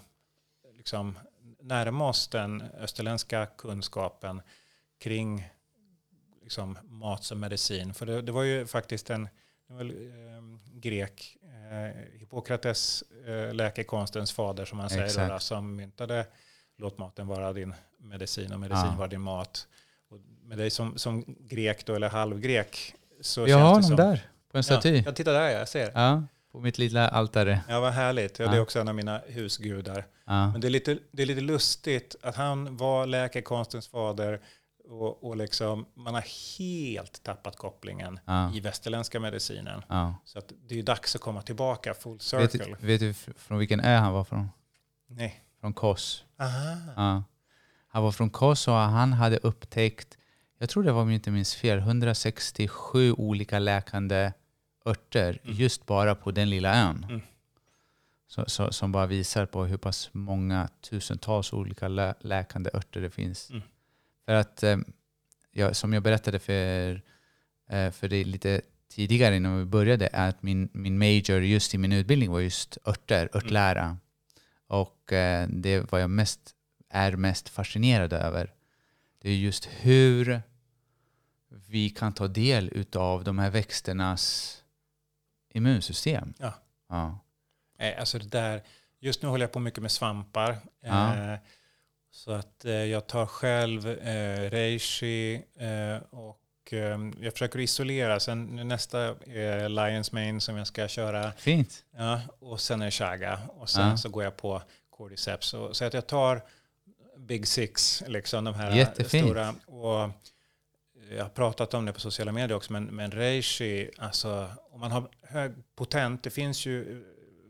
liksom, 0.76 1.18
närma 1.60 2.08
oss 2.08 2.28
den 2.28 2.62
österländska 2.62 3.46
kunskapen 3.46 4.42
kring 5.00 5.48
liksom, 6.42 6.78
mat 6.84 7.24
som 7.24 7.40
medicin. 7.40 7.94
För 7.94 8.06
det, 8.06 8.22
det 8.22 8.32
var 8.32 8.42
ju 8.42 8.66
faktiskt 8.66 9.10
en 9.10 9.28
det 9.68 9.74
var, 9.74 9.84
eh, 9.84 10.42
grek, 10.72 11.36
eh, 11.42 12.18
Hippokrates, 12.18 13.02
eh, 13.26 13.54
läkekonstens 13.54 14.32
fader 14.32 14.64
som 14.64 14.78
man 14.78 14.88
säger, 14.88 15.02
då, 15.02 15.06
Exakt. 15.06 15.30
då, 15.32 15.38
som 15.38 15.76
myntade 15.76 16.26
låt 16.78 16.98
maten 16.98 17.26
vara 17.26 17.52
din 17.52 17.74
medicin 17.98 18.52
och 18.52 18.60
medicin 18.60 18.86
Ja. 18.86 18.94
vara 18.98 19.08
din 19.08 19.20
mat. 19.20 19.66
Och 20.10 20.18
med 20.42 20.58
dig 20.58 20.70
som, 20.70 20.98
som 20.98 21.24
grek 21.40 21.86
då, 21.86 21.94
eller 21.94 22.08
halvgrek 22.08 22.94
så 23.20 23.40
Jag 23.40 23.48
känns 23.74 23.86
det 23.86 23.88
som... 23.88 23.96
där 23.96 24.28
på 24.52 24.56
en 24.58 24.64
staty. 24.64 24.96
Ja, 24.96 25.02
jag 25.06 25.16
tittar 25.16 25.32
där, 25.32 25.48
jag 25.50 25.68
ser. 25.68 25.90
Ja, 25.94 26.22
på 26.52 26.60
mitt 26.60 26.78
lilla 26.78 27.08
altare. 27.08 27.60
Ja, 27.68 27.80
vad 27.80 27.92
härligt. 27.92 28.38
Ja, 28.38 28.44
Ja. 28.44 28.50
Det 28.50 28.56
är 28.56 28.60
också 28.60 28.80
en 28.80 28.88
av 28.88 28.94
mina 28.94 29.18
husgudar. 29.26 30.06
Ja, 30.26 30.50
Men 30.52 30.60
det 30.60 30.68
är, 30.68 30.70
lite, 30.70 30.98
det 31.10 31.22
är 31.22 31.26
lite 31.26 31.40
lustigt 31.40 32.16
att 32.22 32.36
han 32.36 32.76
var 32.76 33.06
läkekonstens 33.06 33.88
fader 33.88 34.40
och, 34.88 35.24
och 35.24 35.36
liksom, 35.36 35.86
man 35.94 36.14
har 36.14 36.58
helt 36.58 37.22
tappat 37.22 37.56
kopplingen 37.56 38.18
ja, 38.24 38.54
i 38.54 38.60
västerländska 38.60 39.20
medicinen. 39.20 39.82
ja. 39.88 40.14
Så 40.24 40.38
att 40.38 40.52
det 40.68 40.78
är 40.78 40.82
dags 40.82 41.14
att 41.14 41.20
komma 41.20 41.42
tillbaka 41.42 41.94
full 41.94 42.12
Vet, 42.12 42.52
circle. 42.52 42.76
du- 42.80 42.86
vet 42.86 43.00
du 43.00 43.14
från 43.14 43.58
vilken 43.58 43.80
ö 43.80 43.96
han 43.96 44.12
var 44.12 44.24
från? 44.24 44.48
Nej. 45.06 45.40
Från 45.60 45.72
Kos. 45.72 46.24
Aha. 46.38 46.76
Ja. 46.96 47.22
Han 47.88 48.02
var 48.02 48.12
från 48.12 48.30
Kos 48.30 48.68
och 48.68 48.74
han 48.74 49.12
hade 49.12 49.36
upptäckt, 49.38 50.18
jag 50.58 50.68
tror 50.68 50.82
det 50.82 50.92
var 50.92 51.02
om 51.02 51.08
jag 51.08 51.14
inte 51.14 51.30
minns 51.30 51.54
fel, 51.54 51.78
167 51.78 53.12
olika 53.12 53.58
läkande 53.58 54.32
örter 54.86 55.40
Mm. 55.44 55.56
just 55.56 55.86
bara 55.86 56.14
på 56.14 56.30
den 56.30 56.50
lilla 56.50 56.74
ön. 56.74 57.06
Mm. 57.08 57.20
Så, 58.26 58.44
så, 58.46 58.72
som 58.72 58.92
bara 58.92 59.06
visar 59.06 59.46
på 59.46 59.64
hur 59.64 59.76
pass 59.76 60.08
många 60.12 60.68
tusentals 60.80 61.52
olika 61.52 61.88
lä 61.88 62.14
läkande 62.20 62.70
örter 62.74 63.00
det 63.00 63.10
finns. 63.10 63.50
Mm. 63.50 63.62
För 64.24 64.32
att, 64.34 64.62
eh, 64.62 64.76
jag, 65.50 65.76
som 65.76 65.92
jag 65.92 66.02
berättade 66.02 66.38
för, 66.38 67.02
eh, 67.68 67.90
för 67.90 68.08
dig 68.08 68.24
lite 68.24 68.60
tidigare 68.88 69.36
innan 69.36 69.58
vi 69.58 69.64
började, 69.64 70.08
är 70.12 70.28
att 70.28 70.42
min, 70.42 70.68
min 70.72 70.98
major 70.98 71.42
just 71.42 71.74
i 71.74 71.78
min 71.78 71.92
utbildning 71.92 72.30
var 72.30 72.40
just 72.40 72.78
örter, 72.86 73.28
örtlära. 73.34 73.96
Och 74.66 75.12
eh, 75.12 75.48
det 75.48 75.92
var 75.92 75.98
jag 75.98 76.10
mest, 76.10 76.54
är 76.90 77.12
mest 77.12 77.48
fascinerad 77.48 78.12
över, 78.12 78.52
det 79.18 79.30
är 79.30 79.36
just 79.36 79.68
hur 79.80 80.42
vi 81.48 81.90
kan 81.90 82.12
ta 82.12 82.28
del 82.28 82.86
av 82.94 83.24
de 83.24 83.38
här 83.38 83.50
växternas 83.50 84.56
immunsystem. 85.54 86.34
Ja. 86.38 86.54
Ja. 86.88 87.18
Alltså 87.98 88.18
det 88.18 88.28
där, 88.28 88.62
just 89.00 89.22
nu 89.22 89.28
håller 89.28 89.44
jag 89.44 89.52
på 89.52 89.60
mycket 89.60 89.82
med 89.82 89.90
svampar. 89.90 90.56
Ja. 90.80 91.14
Eh, 91.16 91.38
så 92.14 92.32
att 92.32 92.64
eh, 92.64 92.72
jag 92.72 93.06
tar 93.06 93.26
själv 93.26 93.88
eh, 93.88 94.50
reishi 94.50 95.34
eh, 95.58 95.96
och 96.10 96.40
jag 97.20 97.32
försöker 97.32 97.58
isolera. 97.58 98.20
Sen 98.20 98.68
nästa 98.68 99.00
är 99.26 99.68
Lions 99.68 100.12
Mane 100.12 100.40
som 100.40 100.56
jag 100.56 100.66
ska 100.66 100.88
köra. 100.88 101.32
Fint. 101.32 101.84
Ja, 101.96 102.20
och 102.38 102.60
sen 102.60 102.82
är 102.82 102.90
chaga. 102.90 103.40
Och 103.48 103.68
sen 103.70 103.88
Ja. 103.88 103.96
så 103.96 104.08
går 104.08 104.24
jag 104.24 104.36
på 104.36 104.62
cordyceps. 104.90 105.46
Så, 105.46 105.74
så 105.74 105.84
att 105.84 105.94
jag 105.94 106.06
tar 106.06 106.42
Big 107.18 107.46
Six, 107.46 108.02
liksom 108.06 108.44
de 108.44 108.54
här 108.54 108.76
Jättefint. 108.76 109.24
stora. 109.26 109.54
Och 109.66 110.10
jag 111.10 111.22
har 111.22 111.28
pratat 111.28 111.74
om 111.74 111.84
det 111.84 111.92
på 111.92 112.00
sociala 112.00 112.32
medier 112.32 112.56
också, 112.56 112.72
men, 112.72 112.84
men 112.84 113.10
reishi, 113.10 113.90
alltså 113.98 114.48
om 114.70 114.80
man 114.80 114.90
har 114.92 115.08
hög 115.22 115.52
potent, 115.76 116.22
det 116.22 116.30
finns 116.30 116.66
ju 116.66 117.04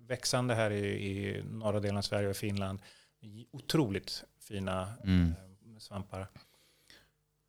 växande 0.08 0.54
här 0.54 0.70
i, 0.70 0.86
i 0.86 1.42
norra 1.42 1.80
delen 1.80 1.96
av 1.96 2.02
Sverige 2.02 2.28
och 2.28 2.36
Finland, 2.36 2.78
otroligt 3.52 4.24
fina 4.48 4.88
Mm. 5.04 5.28
eh, 5.28 5.78
svampar. 5.78 6.28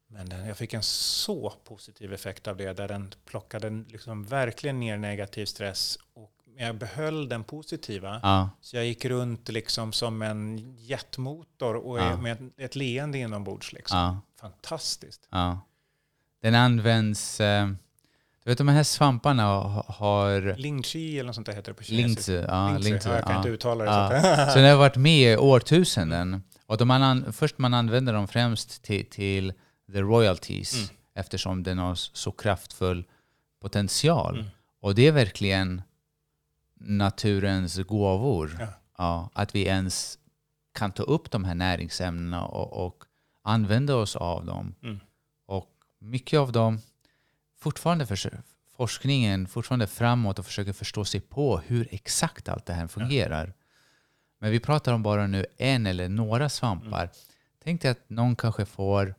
Men 0.07 0.29
den, 0.29 0.45
jag 0.47 0.57
fick 0.57 0.73
en 0.73 0.83
så 0.83 1.53
positiv 1.63 2.13
effekt 2.13 2.47
av 2.47 2.57
det, 2.57 2.73
där 2.73 2.87
den 2.87 3.13
plockade 3.25 3.69
liksom 3.87 4.23
verkligen 4.25 4.79
ner 4.79 4.97
negativ 4.97 5.45
stress 5.45 5.97
och 6.13 6.31
jag 6.57 6.75
behöll 6.75 7.29
den 7.29 7.43
positiva. 7.43 8.19
Ja, 8.23 8.49
Så 8.61 8.75
jag 8.75 8.85
gick 8.85 9.05
runt 9.05 9.49
liksom 9.49 9.93
som 9.93 10.21
en 10.21 10.75
jetmotor 10.77 11.75
och 11.75 11.99
Ja. 11.99 12.17
med 12.17 12.51
ett 12.57 12.75
leende 12.75 13.17
inombords. 13.17 13.73
Liksom. 13.73 13.97
ja, 13.97 14.19
Fantastiskt. 14.41 15.27
Den 16.41 16.55
används... 16.55 17.41
Eh, 17.41 17.67
du 18.43 18.51
vet 18.51 18.57
de 18.57 18.67
här 18.67 18.83
svamparna 18.83 19.43
ha- 19.43 19.85
har... 19.87 20.55
Ling 20.57 20.83
Chi 20.83 21.19
eller 21.19 21.27
något 21.27 21.35
sånt 21.35 21.47
där 21.47 21.53
heter 21.53 21.71
det 21.71 21.75
på 21.77 21.83
kinesiska. 21.83 22.31
Lingzi. 22.31 22.45
Ja, 22.47 22.77
lingzi, 22.77 23.09
Ja, 23.09 23.15
jag 23.15 23.25
kan 23.25 23.37
inte 23.37 23.49
uttala 23.49 23.83
det. 24.09 24.21
Så 24.45 24.51
Så 24.51 24.59
den 24.59 24.69
har 24.69 24.77
varit 24.77 24.95
med 24.95 25.33
i 25.33 25.37
årtusenden. 25.37 26.43
Och 26.67 26.77
de 26.77 26.87
man, 26.87 27.33
först 27.33 27.57
man 27.57 27.73
använder 27.73 28.13
dem 28.13 28.27
främst 28.27 28.81
till, 28.83 29.05
till 29.09 29.53
the 29.91 30.01
royalties 30.01 30.73
Mm. 30.75 30.95
eftersom 31.13 31.63
den 31.63 31.77
har 31.77 31.95
så 31.95 32.31
kraftfull 32.31 33.05
potential. 33.61 34.35
Mm. 34.39 34.49
Och 34.79 34.95
det 34.95 35.07
är 35.07 35.11
verkligen 35.11 35.81
naturens 36.79 37.77
gåvor. 37.77 38.57
Ja. 38.59 38.67
Ja, 38.97 39.29
att 39.33 39.55
vi 39.55 39.65
ens 39.65 40.19
kan 40.73 40.91
ta 40.91 41.03
upp 41.03 41.31
de 41.31 41.43
här 41.43 41.55
näringsämnena 41.55 42.45
och, 42.45 42.85
och 42.85 43.03
använda 43.41 43.95
oss 43.95 44.15
av 44.15 44.45
dem. 44.45 44.75
Mm. 44.83 44.99
Och 45.45 45.71
mycket 45.99 46.39
av 46.39 46.51
dem, 46.51 46.79
fortfarande 47.59 48.05
försö- 48.05 48.41
forskningen 48.77 49.47
fortfarande 49.47 49.87
framåt 49.87 50.39
och 50.39 50.45
försöker 50.45 50.73
förstå 50.73 51.05
sig 51.05 51.19
på 51.21 51.57
hur 51.57 51.87
exakt 51.91 52.49
allt 52.49 52.65
det 52.65 52.73
här 52.73 52.87
fungerar. 52.87 53.53
Men 54.45 54.51
vi 54.51 54.59
pratar 54.59 54.93
om 54.93 55.03
bara 55.03 55.27
nu 55.27 55.45
en 55.57 55.85
eller 55.87 56.09
några 56.09 56.49
svampar. 56.49 57.03
Mm. 57.03 57.09
Tänk 57.63 57.81
dig 57.81 57.91
att 57.91 58.09
någon 58.09 58.35
kanske 58.35 58.65
får 58.65 59.15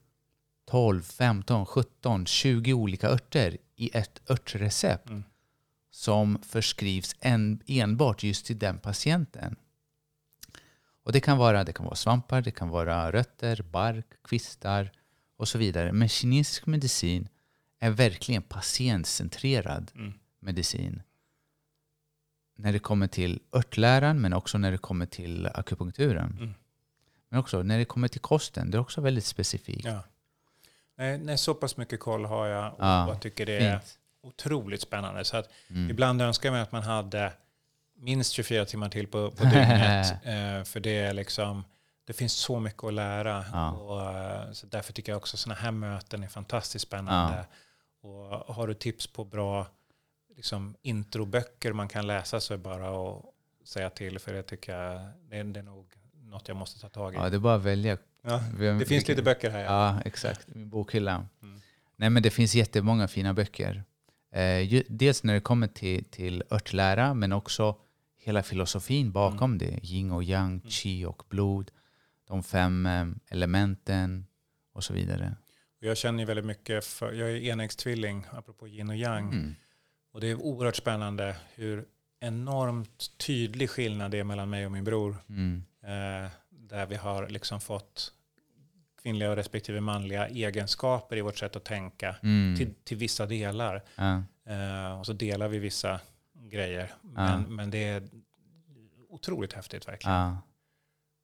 12, 0.70 1.02
15, 1.02 1.66
17, 1.66 2.26
20 2.26 2.72
olika 2.72 3.08
örter 3.08 3.58
i 3.76 3.90
ett 3.96 4.30
örtrecept 4.30 5.08
Mm. 5.10 5.24
som 5.90 6.38
förskrivs 6.42 7.16
en, 7.20 7.60
enbart 7.66 8.22
just 8.22 8.46
till 8.46 8.58
den 8.58 8.78
patienten. 8.78 9.56
Och 11.04 11.12
det 11.12 11.20
kan, 11.20 11.38
vara, 11.38 11.64
det 11.64 11.72
kan 11.72 11.86
vara 11.86 11.96
svampar, 11.96 12.42
det 12.42 12.50
kan 12.50 12.68
vara 12.68 13.12
rötter, 13.12 13.62
bark, 13.70 14.06
kvistar 14.24 14.92
och 15.36 15.48
så 15.48 15.58
vidare. 15.58 15.92
Men 15.92 16.08
kinesisk 16.08 16.66
medicin 16.66 17.28
är 17.78 17.90
verkligen 17.90 18.42
patientcentrerad 18.42 19.90
Mm. 19.94 20.12
medicin. 20.40 21.02
När 22.56 22.72
det 22.72 22.78
kommer 22.78 23.06
till 23.06 23.40
örtläran 23.52 24.20
men 24.20 24.32
också 24.32 24.58
när 24.58 24.70
det 24.72 24.78
kommer 24.78 25.06
till 25.06 25.46
akupunkturen. 25.54 26.36
Mm. 26.40 26.54
Men 27.28 27.40
också 27.40 27.62
när 27.62 27.78
det 27.78 27.84
kommer 27.84 28.08
till 28.08 28.20
kosten, 28.20 28.70
det 28.70 28.78
är 28.78 28.80
också 28.80 29.00
väldigt 29.00 29.24
specifikt. 29.24 29.84
Ja. 29.84 30.02
Nej, 30.98 31.18
nej, 31.18 31.38
så 31.38 31.54
pass 31.54 31.76
mycket 31.76 32.00
koll 32.00 32.24
har 32.24 32.46
jag 32.46 32.72
och 32.74 32.78
Ja, 32.80 33.08
jag 33.08 33.20
tycker 33.20 33.46
det 33.46 33.58
är 33.58 33.78
Fint. 33.78 33.98
otroligt 34.22 34.80
spännande. 34.80 35.24
Så 35.24 35.36
att 35.36 35.48
Mm. 35.70 35.90
Ibland 35.90 36.22
önskar 36.22 36.50
man 36.50 36.60
att 36.60 36.72
man 36.72 36.82
hade 36.82 37.32
minst 37.96 38.32
24 38.32 38.64
timmar 38.64 38.88
till 38.88 39.06
på, 39.06 39.30
på 39.30 39.44
dygnet. 39.44 40.10
eh, 40.12 40.64
för 40.64 40.80
det 40.80 40.98
är 40.98 41.12
liksom, 41.12 41.64
det 42.06 42.12
finns 42.12 42.32
så 42.32 42.60
mycket 42.60 42.84
att 42.84 42.94
lära. 42.94 43.44
Ja. 43.52 43.70
Och, 43.72 44.14
eh, 44.14 44.52
så 44.52 44.66
därför 44.66 44.92
tycker 44.92 45.12
jag 45.12 45.16
också 45.16 45.36
sådana 45.36 45.60
här 45.60 45.70
möten 45.70 46.22
är 46.22 46.28
fantastiskt 46.28 46.82
spännande. 46.86 47.46
Och 48.02 48.54
har 48.54 48.66
du 48.66 48.74
tips 48.74 49.06
på 49.06 49.24
bra 49.24 49.66
liksom, 50.36 50.76
introböcker 50.82 51.72
man 51.72 51.88
kan 51.88 52.06
läsa 52.06 52.40
så 52.40 52.54
är 52.54 52.58
bara 52.58 53.08
att 53.08 53.24
säga 53.64 53.90
till. 53.90 54.18
För 54.18 54.32
det 54.32 54.42
tycker 54.42 54.78
jag 54.78 55.08
det 55.30 55.36
är, 55.36 55.44
det 55.44 55.60
är 55.60 55.64
nog 55.64 55.86
något 56.14 56.48
jag 56.48 56.56
måste 56.56 56.80
ta 56.80 56.88
tag 56.88 57.14
i. 57.14 57.16
Ja, 57.16 57.30
det 57.30 57.36
är 57.36 57.40
bara 57.40 57.54
att 57.54 57.62
välja. 57.62 57.98
Ja, 58.22 58.42
det 58.78 58.86
finns 58.86 59.08
lite 59.08 59.22
böcker 59.22 59.50
här. 59.50 59.60
Ja. 59.60 59.94
Ja, 59.94 60.00
exakt. 60.04 60.46
Min 60.54 60.68
bokhylla. 60.68 61.26
Mm. 61.42 61.60
Nej, 61.96 62.10
men 62.10 62.22
det 62.22 62.30
finns 62.30 62.54
jättemånga 62.54 63.08
fina 63.08 63.34
böcker. 63.34 63.84
Eh, 64.32 64.82
dels 64.88 65.22
när 65.22 65.34
det 65.34 65.40
kommer 65.40 65.66
till, 65.66 66.04
till 66.04 66.42
örtlära, 66.50 67.14
men 67.14 67.32
också 67.32 67.76
hela 68.18 68.42
filosofin 68.42 69.12
bakom 69.12 69.58
det. 69.58 69.78
Yin 69.82 70.10
och 70.10 70.24
yang, 70.24 70.60
qi 70.60 71.04
och 71.04 71.22
blod, 71.28 71.70
de 72.28 72.42
fem 72.42 72.86
eh, 72.86 73.06
elementen 73.28 74.26
och 74.72 74.84
så 74.84 74.92
vidare. 74.92 75.36
Jag 75.78 75.96
känner 75.96 76.18
ju 76.18 76.24
väldigt 76.24 76.44
mycket 76.44 76.84
för, 76.84 77.12
jag 77.12 77.30
är 77.30 77.36
enäggstvilling, 77.36 78.26
apropå 78.30 78.68
yin 78.68 78.90
och 78.90 78.96
yang. 78.96 79.32
Mm. 79.32 79.54
Och 80.16 80.22
det 80.22 80.26
är 80.30 80.34
oerhört 80.34 80.76
spännande 80.76 81.36
hur 81.54 81.84
enormt 82.20 83.18
tydlig 83.18 83.70
skillnad 83.70 84.10
det 84.10 84.18
är 84.18 84.24
mellan 84.24 84.50
mig 84.50 84.66
och 84.66 84.72
min 84.72 84.84
bror. 84.84 85.16
Mm. 85.28 85.62
Eh, 85.82 86.30
där 86.50 86.86
vi 86.86 86.96
har 86.96 87.28
liksom 87.28 87.60
fått 87.60 88.12
kvinnliga 89.02 89.30
och 89.30 89.36
respektive 89.36 89.80
manliga 89.80 90.28
egenskaper 90.28 91.16
i 91.16 91.20
vårt 91.20 91.38
sätt 91.38 91.56
att 91.56 91.64
tänka 91.64 92.16
Mm. 92.22 92.56
till, 92.56 92.74
till 92.84 92.96
vissa 92.96 93.26
delar. 93.26 93.82
Ja. 93.96 94.22
Eh, 94.52 94.98
och 94.98 95.06
så 95.06 95.12
delar 95.12 95.48
vi 95.48 95.58
vissa 95.58 96.00
grejer. 96.34 96.92
Men, 97.02 97.42
men 97.56 97.70
det 97.70 97.84
är 97.84 98.08
otroligt 99.08 99.52
häftigt 99.52 99.88
verkligen. 99.88 100.16
Ja. 100.16 100.36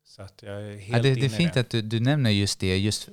Så 0.04 0.22
att 0.22 0.42
jag 0.42 0.62
är 0.62 0.76
helt 0.76 0.96
Ja, 0.96 1.02
det, 1.02 1.20
det 1.20 1.26
är 1.26 1.30
fint 1.30 1.54
det. 1.54 1.60
att 1.60 1.70
du, 1.70 1.82
du 1.82 2.00
nämner 2.00 2.30
just 2.30 2.60
det. 2.60 2.76
Just 2.78 3.08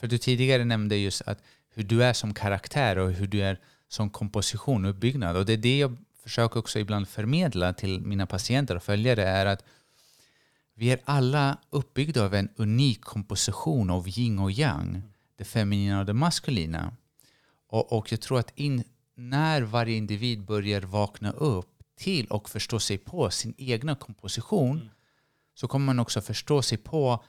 för 0.00 0.06
du 0.06 0.18
tidigare 0.18 0.64
nämnde 0.64 0.96
just 0.96 1.22
att 1.22 1.42
hur 1.74 1.82
du 1.82 2.04
är 2.04 2.12
som 2.12 2.34
karaktär 2.34 2.98
och 2.98 3.12
hur 3.12 3.26
du 3.26 3.42
är 3.42 3.58
som 3.92 4.10
komposition 4.10 4.84
uppbyggnad. 4.84 5.36
Och 5.36 5.46
det 5.46 5.52
är 5.52 5.56
det 5.56 5.78
jag 5.78 5.96
försöker 6.22 6.58
också 6.58 6.78
ibland 6.78 7.08
förmedla 7.08 7.72
till 7.72 8.00
mina 8.00 8.26
patienter 8.26 8.76
och 8.76 8.82
följare 8.82 9.24
är 9.24 9.46
att 9.46 9.64
vi 10.74 10.90
är 10.90 11.00
alla 11.04 11.58
uppbyggda 11.70 12.24
av 12.24 12.34
en 12.34 12.48
unik 12.56 13.00
komposition 13.00 13.90
av 13.90 14.08
yin 14.08 14.38
och 14.38 14.50
yang, 14.50 15.02
det 15.36 15.44
feminina 15.44 16.00
och 16.00 16.06
det 16.06 16.12
maskulina. 16.12 16.96
Och, 17.68 17.92
och 17.92 18.12
jag 18.12 18.20
tror 18.20 18.38
att 18.38 18.52
in, 18.54 18.84
när 19.14 19.62
varje 19.62 19.96
individ 19.96 20.44
börjar 20.44 20.80
vakna 20.80 21.30
upp 21.32 21.82
till 21.96 22.26
och 22.26 22.50
förstå 22.50 22.78
sig 22.78 22.98
på 22.98 23.30
sin 23.30 23.54
egna 23.58 23.94
komposition 23.94 24.90
så 25.54 25.68
kommer 25.68 25.86
man 25.86 25.98
också 25.98 26.20
förstå 26.20 26.62
sig 26.62 26.78
på 26.78 27.24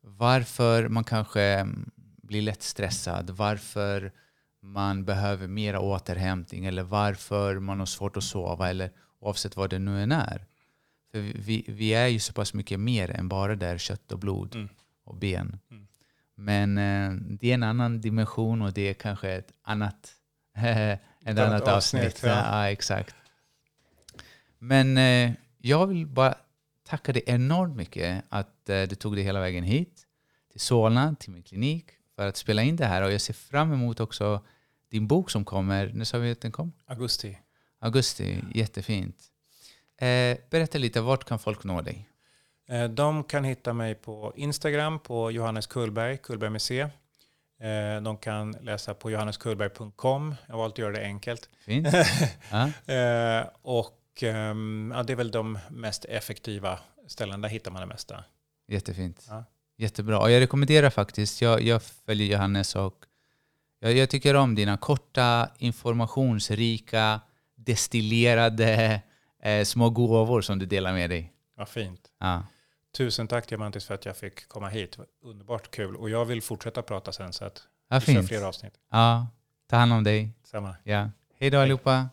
varför 0.00 0.88
man 0.88 1.04
kanske 1.04 1.42
mm, 1.42 1.90
blir 2.22 2.42
lätt 2.42 2.62
stressad, 2.62 3.30
varför 3.30 4.12
man 4.66 5.04
behöver 5.04 5.46
mera 5.48 5.80
återhämtning 5.80 6.64
eller 6.66 6.82
varför 6.82 7.58
man 7.58 7.78
har 7.78 7.86
svårt 7.86 8.16
att 8.16 8.24
sova 8.24 8.70
eller 8.70 8.90
oavsett 9.20 9.56
vad 9.56 9.70
det 9.70 9.78
nu 9.78 10.02
än 10.02 10.12
är. 10.12 10.46
För 11.12 11.18
vi, 11.20 11.64
vi 11.68 11.94
är 11.94 12.06
ju 12.06 12.18
så 12.18 12.32
pass 12.32 12.54
mycket 12.54 12.80
mer 12.80 13.10
än 13.10 13.28
bara 13.28 13.54
där 13.54 13.78
kött 13.78 14.12
och 14.12 14.18
blod 14.18 14.54
Mm. 14.54 14.68
och 15.04 15.16
ben. 15.16 15.58
Mm. 15.70 15.86
Men 16.34 16.78
eh, 16.78 17.20
det 17.40 17.50
är 17.50 17.54
en 17.54 17.62
annan 17.62 18.00
dimension 18.00 18.62
och 18.62 18.72
det 18.72 18.88
är 18.88 18.94
kanske 18.94 19.30
ett 19.30 19.52
annat, 19.62 20.12
ett 20.56 21.00
annat 21.26 21.38
annat 21.38 21.68
avsnitt, 21.68 22.04
avsnitt. 22.04 22.22
Ja. 22.22 22.64
Ja, 22.64 22.70
exakt. 22.70 23.14
Men 24.58 24.96
eh, 24.98 25.32
jag 25.58 25.86
vill 25.86 26.06
bara 26.06 26.34
tacka 26.88 27.12
dig 27.12 27.22
enormt 27.26 27.76
mycket 27.76 28.24
att 28.28 28.68
eh, 28.68 28.82
du 28.82 28.94
tog 28.94 29.14
dig 29.14 29.24
hela 29.24 29.40
vägen 29.40 29.64
hit 29.64 30.06
till 30.52 30.60
Solna, 30.60 31.14
till 31.14 31.30
min 31.30 31.42
klinik 31.42 31.86
för 32.16 32.26
att 32.28 32.36
spela 32.36 32.62
in 32.62 32.76
det 32.76 32.86
här 32.86 33.02
och 33.02 33.12
jag 33.12 33.20
ser 33.20 33.34
fram 33.34 33.72
emot 33.72 34.00
också 34.00 34.44
din 34.90 35.06
bok 35.06 35.30
som 35.30 35.44
kommer. 35.44 35.90
När 35.94 36.04
sa 36.04 36.18
vi 36.18 36.30
att 36.30 36.40
den 36.40 36.52
kom? 36.52 36.72
Augusti. 36.86 37.38
Augusti, 37.80 38.38
jättefint. 38.54 39.16
Eh, 40.00 40.36
berätta 40.50 40.78
lite, 40.78 41.00
vart 41.00 41.24
kan 41.24 41.38
folk 41.38 41.64
nå 41.64 41.80
dig? 41.80 42.08
Eh, 42.68 42.84
De 42.84 43.24
kan 43.24 43.44
hitta 43.44 43.72
mig 43.72 43.94
på 43.94 44.32
Instagram 44.36 44.98
på 44.98 45.30
Johannes 45.30 45.66
Kullberg, 45.66 46.16
Kullberg 46.18 46.50
med 46.50 46.62
C. 46.62 46.80
Eh, 47.60 48.02
De 48.02 48.16
kan 48.16 48.52
läsa 48.52 48.94
på 48.94 49.10
johanneskullberg.com. 49.10 50.34
Jag 50.46 50.54
har 50.54 50.58
valt 50.58 50.74
att 50.74 50.78
göra 50.78 50.92
det 50.92 51.04
enkelt. 51.04 51.48
Fint. 51.64 51.88
Ja, 52.50 52.94
Eh, 52.94 53.46
Och 53.62 54.22
ehm, 54.22 54.92
ja, 54.96 55.02
det 55.02 55.12
är 55.12 55.16
väl 55.16 55.30
de 55.30 55.58
mest 55.70 56.04
effektiva 56.04 56.78
ställena. 57.06 57.38
Där 57.38 57.48
hittar 57.48 57.70
man 57.70 57.80
det 57.80 57.86
mesta. 57.86 58.24
jättefint. 58.68 59.26
Ja. 59.28 59.44
Jättebra. 59.78 60.18
Och 60.20 60.30
jag 60.30 60.40
rekommenderar 60.40 60.90
faktiskt, 60.90 61.42
jag, 61.42 61.62
jag 61.62 61.82
följer 61.82 62.26
Johannes 62.26 62.76
och 62.76 62.94
jag, 63.78 63.92
jag 63.92 64.10
tycker 64.10 64.34
om 64.36 64.54
dina 64.54 64.76
korta, 64.76 65.48
informationsrika, 65.58 67.20
destillerade 67.54 69.00
eh, 69.42 69.64
små 69.64 69.90
gåvor 69.90 70.40
som 70.40 70.58
du 70.58 70.66
delar 70.66 70.92
med 70.92 71.10
dig. 71.10 71.32
Vad 71.56 71.68
fint. 71.68 72.00
Ja. 72.20 72.42
Tusen 72.96 73.28
tack 73.28 73.48
Diamantis 73.48 73.84
för 73.84 73.94
att 73.94 74.04
jag 74.04 74.16
fick 74.16 74.48
komma 74.48 74.68
hit. 74.68 74.98
Underbart 75.24 75.70
kul. 75.70 75.96
Och 75.96 76.10
jag 76.10 76.24
vill 76.24 76.42
fortsätta 76.42 76.82
prata 76.82 77.12
sen 77.12 77.32
så 77.32 77.44
att 77.44 77.62
Ja, 77.88 77.98
vi 77.98 78.06
kör 78.06 78.12
fint. 78.12 78.28
fler 78.28 78.42
avsnitt. 78.42 78.74
Ja, 78.90 79.26
ta 79.70 79.76
hand 79.76 79.92
om 79.92 80.04
dig. 80.04 80.30
Samma. 80.44 80.76
Ja. 80.84 81.10
Hej 81.38 81.50
då 81.50 81.58
allihopa. 81.58 82.08